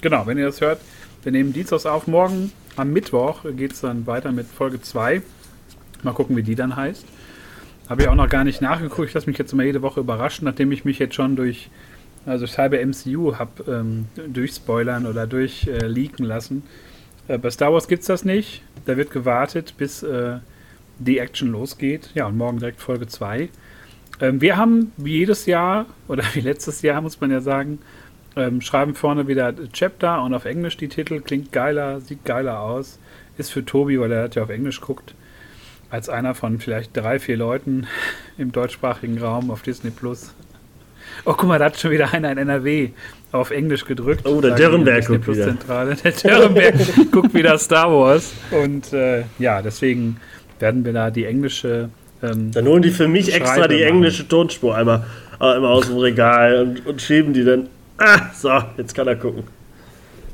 genau, 0.00 0.26
wenn 0.26 0.38
ihr 0.38 0.46
das 0.46 0.60
hört, 0.60 0.80
wir 1.22 1.32
nehmen 1.32 1.52
Dienstags 1.52 1.86
auf. 1.86 2.06
Morgen 2.06 2.52
am 2.76 2.92
Mittwoch 2.92 3.40
geht 3.56 3.72
es 3.72 3.80
dann 3.82 4.06
weiter 4.06 4.32
mit 4.32 4.46
Folge 4.46 4.80
2. 4.82 5.22
Mal 6.02 6.12
gucken, 6.12 6.36
wie 6.36 6.42
die 6.42 6.54
dann 6.54 6.76
heißt. 6.76 7.04
Habe 7.88 8.02
ich 8.02 8.08
auch 8.08 8.14
noch 8.14 8.28
gar 8.28 8.44
nicht 8.44 8.60
nachgeguckt. 8.60 9.08
Ich 9.08 9.14
lasse 9.14 9.28
mich 9.28 9.38
jetzt 9.38 9.52
immer 9.52 9.62
jede 9.62 9.80
Woche 9.82 10.00
überraschen, 10.00 10.44
nachdem 10.46 10.72
ich 10.72 10.84
mich 10.84 10.98
jetzt 10.98 11.14
schon 11.14 11.36
durch, 11.36 11.70
also 12.26 12.46
das 12.46 12.56
halbe 12.58 12.84
MCU 12.84 13.36
habe 13.36 13.70
ähm, 13.70 14.06
durchspoilern 14.28 15.06
oder 15.06 15.26
durchleaken 15.26 16.24
äh, 16.24 16.28
lassen. 16.28 16.62
Äh, 17.28 17.38
bei 17.38 17.50
Star 17.50 17.72
Wars 17.72 17.88
gibt 17.88 18.02
es 18.02 18.06
das 18.06 18.24
nicht. 18.24 18.62
Da 18.86 18.96
wird 18.96 19.10
gewartet, 19.10 19.74
bis 19.76 20.02
äh, 20.02 20.38
die 20.98 21.18
Action 21.18 21.52
losgeht. 21.52 22.10
Ja, 22.14 22.26
und 22.26 22.36
morgen 22.36 22.58
direkt 22.58 22.80
Folge 22.80 23.06
2. 23.06 23.48
Ähm, 24.20 24.40
wir 24.40 24.56
haben 24.56 24.92
wie 24.96 25.18
jedes 25.18 25.46
Jahr, 25.46 25.86
oder 26.08 26.24
wie 26.34 26.40
letztes 26.40 26.82
Jahr, 26.82 27.00
muss 27.00 27.20
man 27.20 27.30
ja 27.30 27.40
sagen, 27.40 27.78
ähm, 28.36 28.60
schreiben 28.60 28.94
vorne 28.94 29.28
wieder 29.28 29.54
Chapter 29.72 30.22
und 30.22 30.34
auf 30.34 30.44
Englisch 30.44 30.76
die 30.76 30.88
Titel. 30.88 31.20
Klingt 31.20 31.52
geiler, 31.52 32.00
sieht 32.00 32.24
geiler 32.24 32.60
aus. 32.60 32.98
Ist 33.36 33.52
für 33.52 33.64
Tobi, 33.64 33.98
weil 34.00 34.12
er 34.12 34.24
hat 34.24 34.34
ja 34.34 34.42
auf 34.42 34.50
Englisch 34.50 34.80
guckt, 34.80 35.14
als 35.90 36.08
einer 36.08 36.34
von 36.34 36.58
vielleicht 36.58 36.96
drei, 36.96 37.18
vier 37.18 37.36
Leuten 37.36 37.86
im 38.38 38.52
deutschsprachigen 38.52 39.18
Raum 39.18 39.50
auf 39.50 39.62
Disney 39.62 39.90
Plus. 39.90 40.34
Oh, 41.24 41.34
guck 41.36 41.48
mal, 41.48 41.58
da 41.58 41.66
hat 41.66 41.78
schon 41.78 41.90
wieder 41.90 42.12
einer 42.12 42.32
in 42.32 42.38
NRW 42.38 42.90
auf 43.32 43.50
Englisch 43.50 43.84
gedrückt. 43.84 44.26
Oh, 44.26 44.40
der 44.40 44.54
Dürrenberg 44.54 45.06
guckt 45.06 45.26
wieder. 45.26 45.44
Zentrale. 45.44 45.96
Der 45.96 46.12
Dürrenberg 46.12 46.74
guckt 47.10 47.34
wieder 47.34 47.58
Star 47.58 47.90
Wars. 47.90 48.32
Und 48.50 48.92
äh, 48.92 49.24
ja, 49.38 49.60
deswegen 49.62 50.18
werden 50.60 50.84
wir 50.84 50.92
da 50.92 51.10
die 51.10 51.24
englische. 51.24 51.88
Ähm, 52.22 52.52
Dann 52.52 52.66
holen 52.66 52.82
die 52.82 52.90
für 52.90 53.08
mich 53.08 53.34
extra 53.34 53.56
Schreibe 53.56 53.74
die 53.74 53.80
machen. 53.82 53.96
englische 53.96 54.28
Tonspur 54.28 54.76
einmal, 54.76 55.04
äh, 55.40 55.44
einmal 55.44 55.72
aus 55.72 55.88
dem 55.88 55.98
Regal 55.98 56.62
und, 56.62 56.86
und 56.86 57.02
schieben 57.02 57.32
die 57.32 57.44
dann. 57.44 57.68
Ah, 57.98 58.30
so, 58.34 58.50
jetzt 58.76 58.94
kann 58.94 59.06
er 59.06 59.16
gucken. 59.16 59.44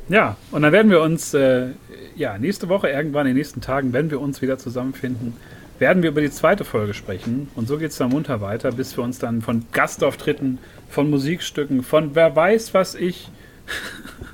Ja, 0.08 0.36
und 0.50 0.62
dann 0.62 0.72
werden 0.72 0.90
wir 0.90 1.00
uns, 1.02 1.34
äh, 1.34 1.68
ja, 2.16 2.36
nächste 2.36 2.68
Woche, 2.68 2.88
irgendwann 2.88 3.26
in 3.26 3.30
den 3.30 3.36
nächsten 3.36 3.60
Tagen, 3.60 3.92
wenn 3.92 4.10
wir 4.10 4.20
uns 4.20 4.42
wieder 4.42 4.58
zusammenfinden, 4.58 5.34
werden 5.80 6.02
wir 6.02 6.10
über 6.10 6.20
die 6.20 6.30
zweite 6.30 6.64
Folge 6.64 6.94
sprechen. 6.94 7.48
Und 7.56 7.66
so 7.66 7.78
geht 7.78 7.90
es 7.90 7.96
dann 7.96 8.10
munter 8.10 8.40
weiter, 8.40 8.70
bis 8.70 8.96
wir 8.96 9.02
uns 9.02 9.18
dann 9.18 9.42
von 9.42 9.64
Gastauftritten, 9.72 10.58
von 10.88 11.10
Musikstücken, 11.10 11.82
von 11.82 12.14
wer 12.14 12.36
weiß 12.36 12.74
was 12.74 12.94
ich, 12.94 13.28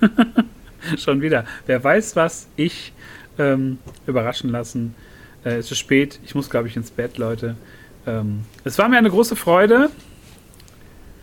schon 0.98 1.22
wieder, 1.22 1.46
wer 1.66 1.82
weiß 1.82 2.16
was 2.16 2.48
ich, 2.56 2.92
ähm, 3.38 3.78
überraschen 4.06 4.50
lassen. 4.50 4.94
Äh, 5.44 5.56
es 5.56 5.70
ist 5.70 5.78
spät, 5.78 6.20
ich 6.24 6.34
muss, 6.34 6.50
glaube 6.50 6.68
ich, 6.68 6.76
ins 6.76 6.90
Bett, 6.90 7.16
Leute. 7.16 7.56
Ähm, 8.06 8.44
es 8.64 8.78
war 8.78 8.88
mir 8.88 8.98
eine 8.98 9.10
große 9.10 9.36
Freude 9.36 9.90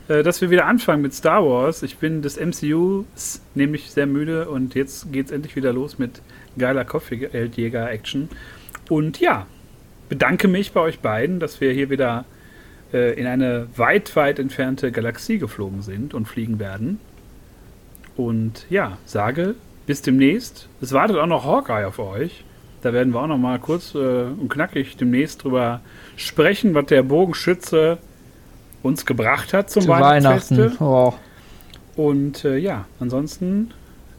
äh, 0.10 0.22
dass 0.22 0.42
wir 0.42 0.50
wieder 0.50 0.66
anfangen 0.66 1.02
mit 1.02 1.14
Star 1.14 1.46
Wars. 1.46 1.82
Ich 1.82 1.98
bin 1.98 2.22
des 2.22 2.38
MCUs 2.38 3.42
nämlich 3.56 3.92
sehr 3.92 4.06
müde 4.06 4.50
und 4.50 4.76
jetzt 4.76 5.12
geht's 5.14 5.32
endlich 5.32 5.56
wieder 5.56 5.72
los 5.72 5.98
mit 5.98 6.22
geiler 6.58 6.84
Kopfgeldjäger-Action. 6.84 8.30
Und 8.90 9.20
ja, 9.20 9.48
bedanke 10.14 10.48
mich 10.48 10.74
bei 10.74 10.80
euch 10.80 11.00
beiden, 11.00 11.40
dass 11.40 11.60
wir 11.60 11.72
hier 11.72 11.90
wieder 11.90 12.26
äh, 12.94 13.20
in 13.20 13.26
eine 13.26 13.66
weit, 13.78 14.16
weit 14.16 14.38
entfernte 14.38 14.92
Galaxie 14.92 15.40
geflogen 15.40 15.82
sind 15.82 16.14
und 16.14 16.28
fliegen 16.28 16.60
werden. 16.60 17.00
Und 18.16 18.68
ja, 18.70 19.00
sage 19.08 19.56
bis 19.88 20.04
demnächst. 20.04 20.70
Es 20.82 20.94
wartet 20.94 21.18
auch 21.18 21.26
noch 21.26 21.46
Hawkeye 21.46 21.88
auf 21.88 21.98
euch. 21.98 22.44
Da 22.84 22.94
werden 22.94 23.12
wir 23.12 23.22
auch 23.22 23.28
noch 23.28 23.40
mal 23.40 23.58
kurz 23.58 23.96
äh, 23.96 23.98
und 23.98 24.50
knackig 24.50 24.98
demnächst 24.98 25.44
drüber 25.44 25.82
sprechen, 26.16 26.76
was 26.76 26.86
der 26.86 27.02
Bogenschütze 27.02 27.98
uns 28.84 29.08
gebracht 29.08 29.52
hat 29.52 29.72
zum 29.72 29.82
Zu. 29.82 29.88
Weihnachten. 29.88 30.78
Oh. 30.80 31.16
Und 31.96 32.46
äh, 32.46 32.58
ja, 32.58 32.86
ansonsten 33.00 33.72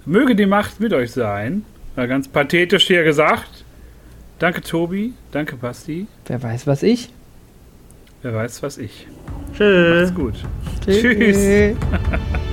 möge 0.07 0.35
die 0.35 0.47
Macht 0.47 0.81
mit 0.81 0.93
euch 0.93 1.13
sein. 1.13 1.65
Ganz 1.95 2.27
pathetisch 2.27 2.89
hier 2.89 3.05
gesagt. 3.05 3.54
Danke 4.39 4.61
Tobi, 4.63 5.15
danke 5.33 5.57
Basti. 5.57 6.07
Wer 6.27 6.43
weiß, 6.43 6.67
was 6.67 6.83
ich. 6.83 7.11
Wer 8.23 8.35
weiß, 8.35 8.63
was 8.63 8.79
ich. 8.79 9.07
Tschüss. 9.57 10.11
Macht's 10.11 10.15
gut. 10.15 10.35
Tschüss. 10.85 11.77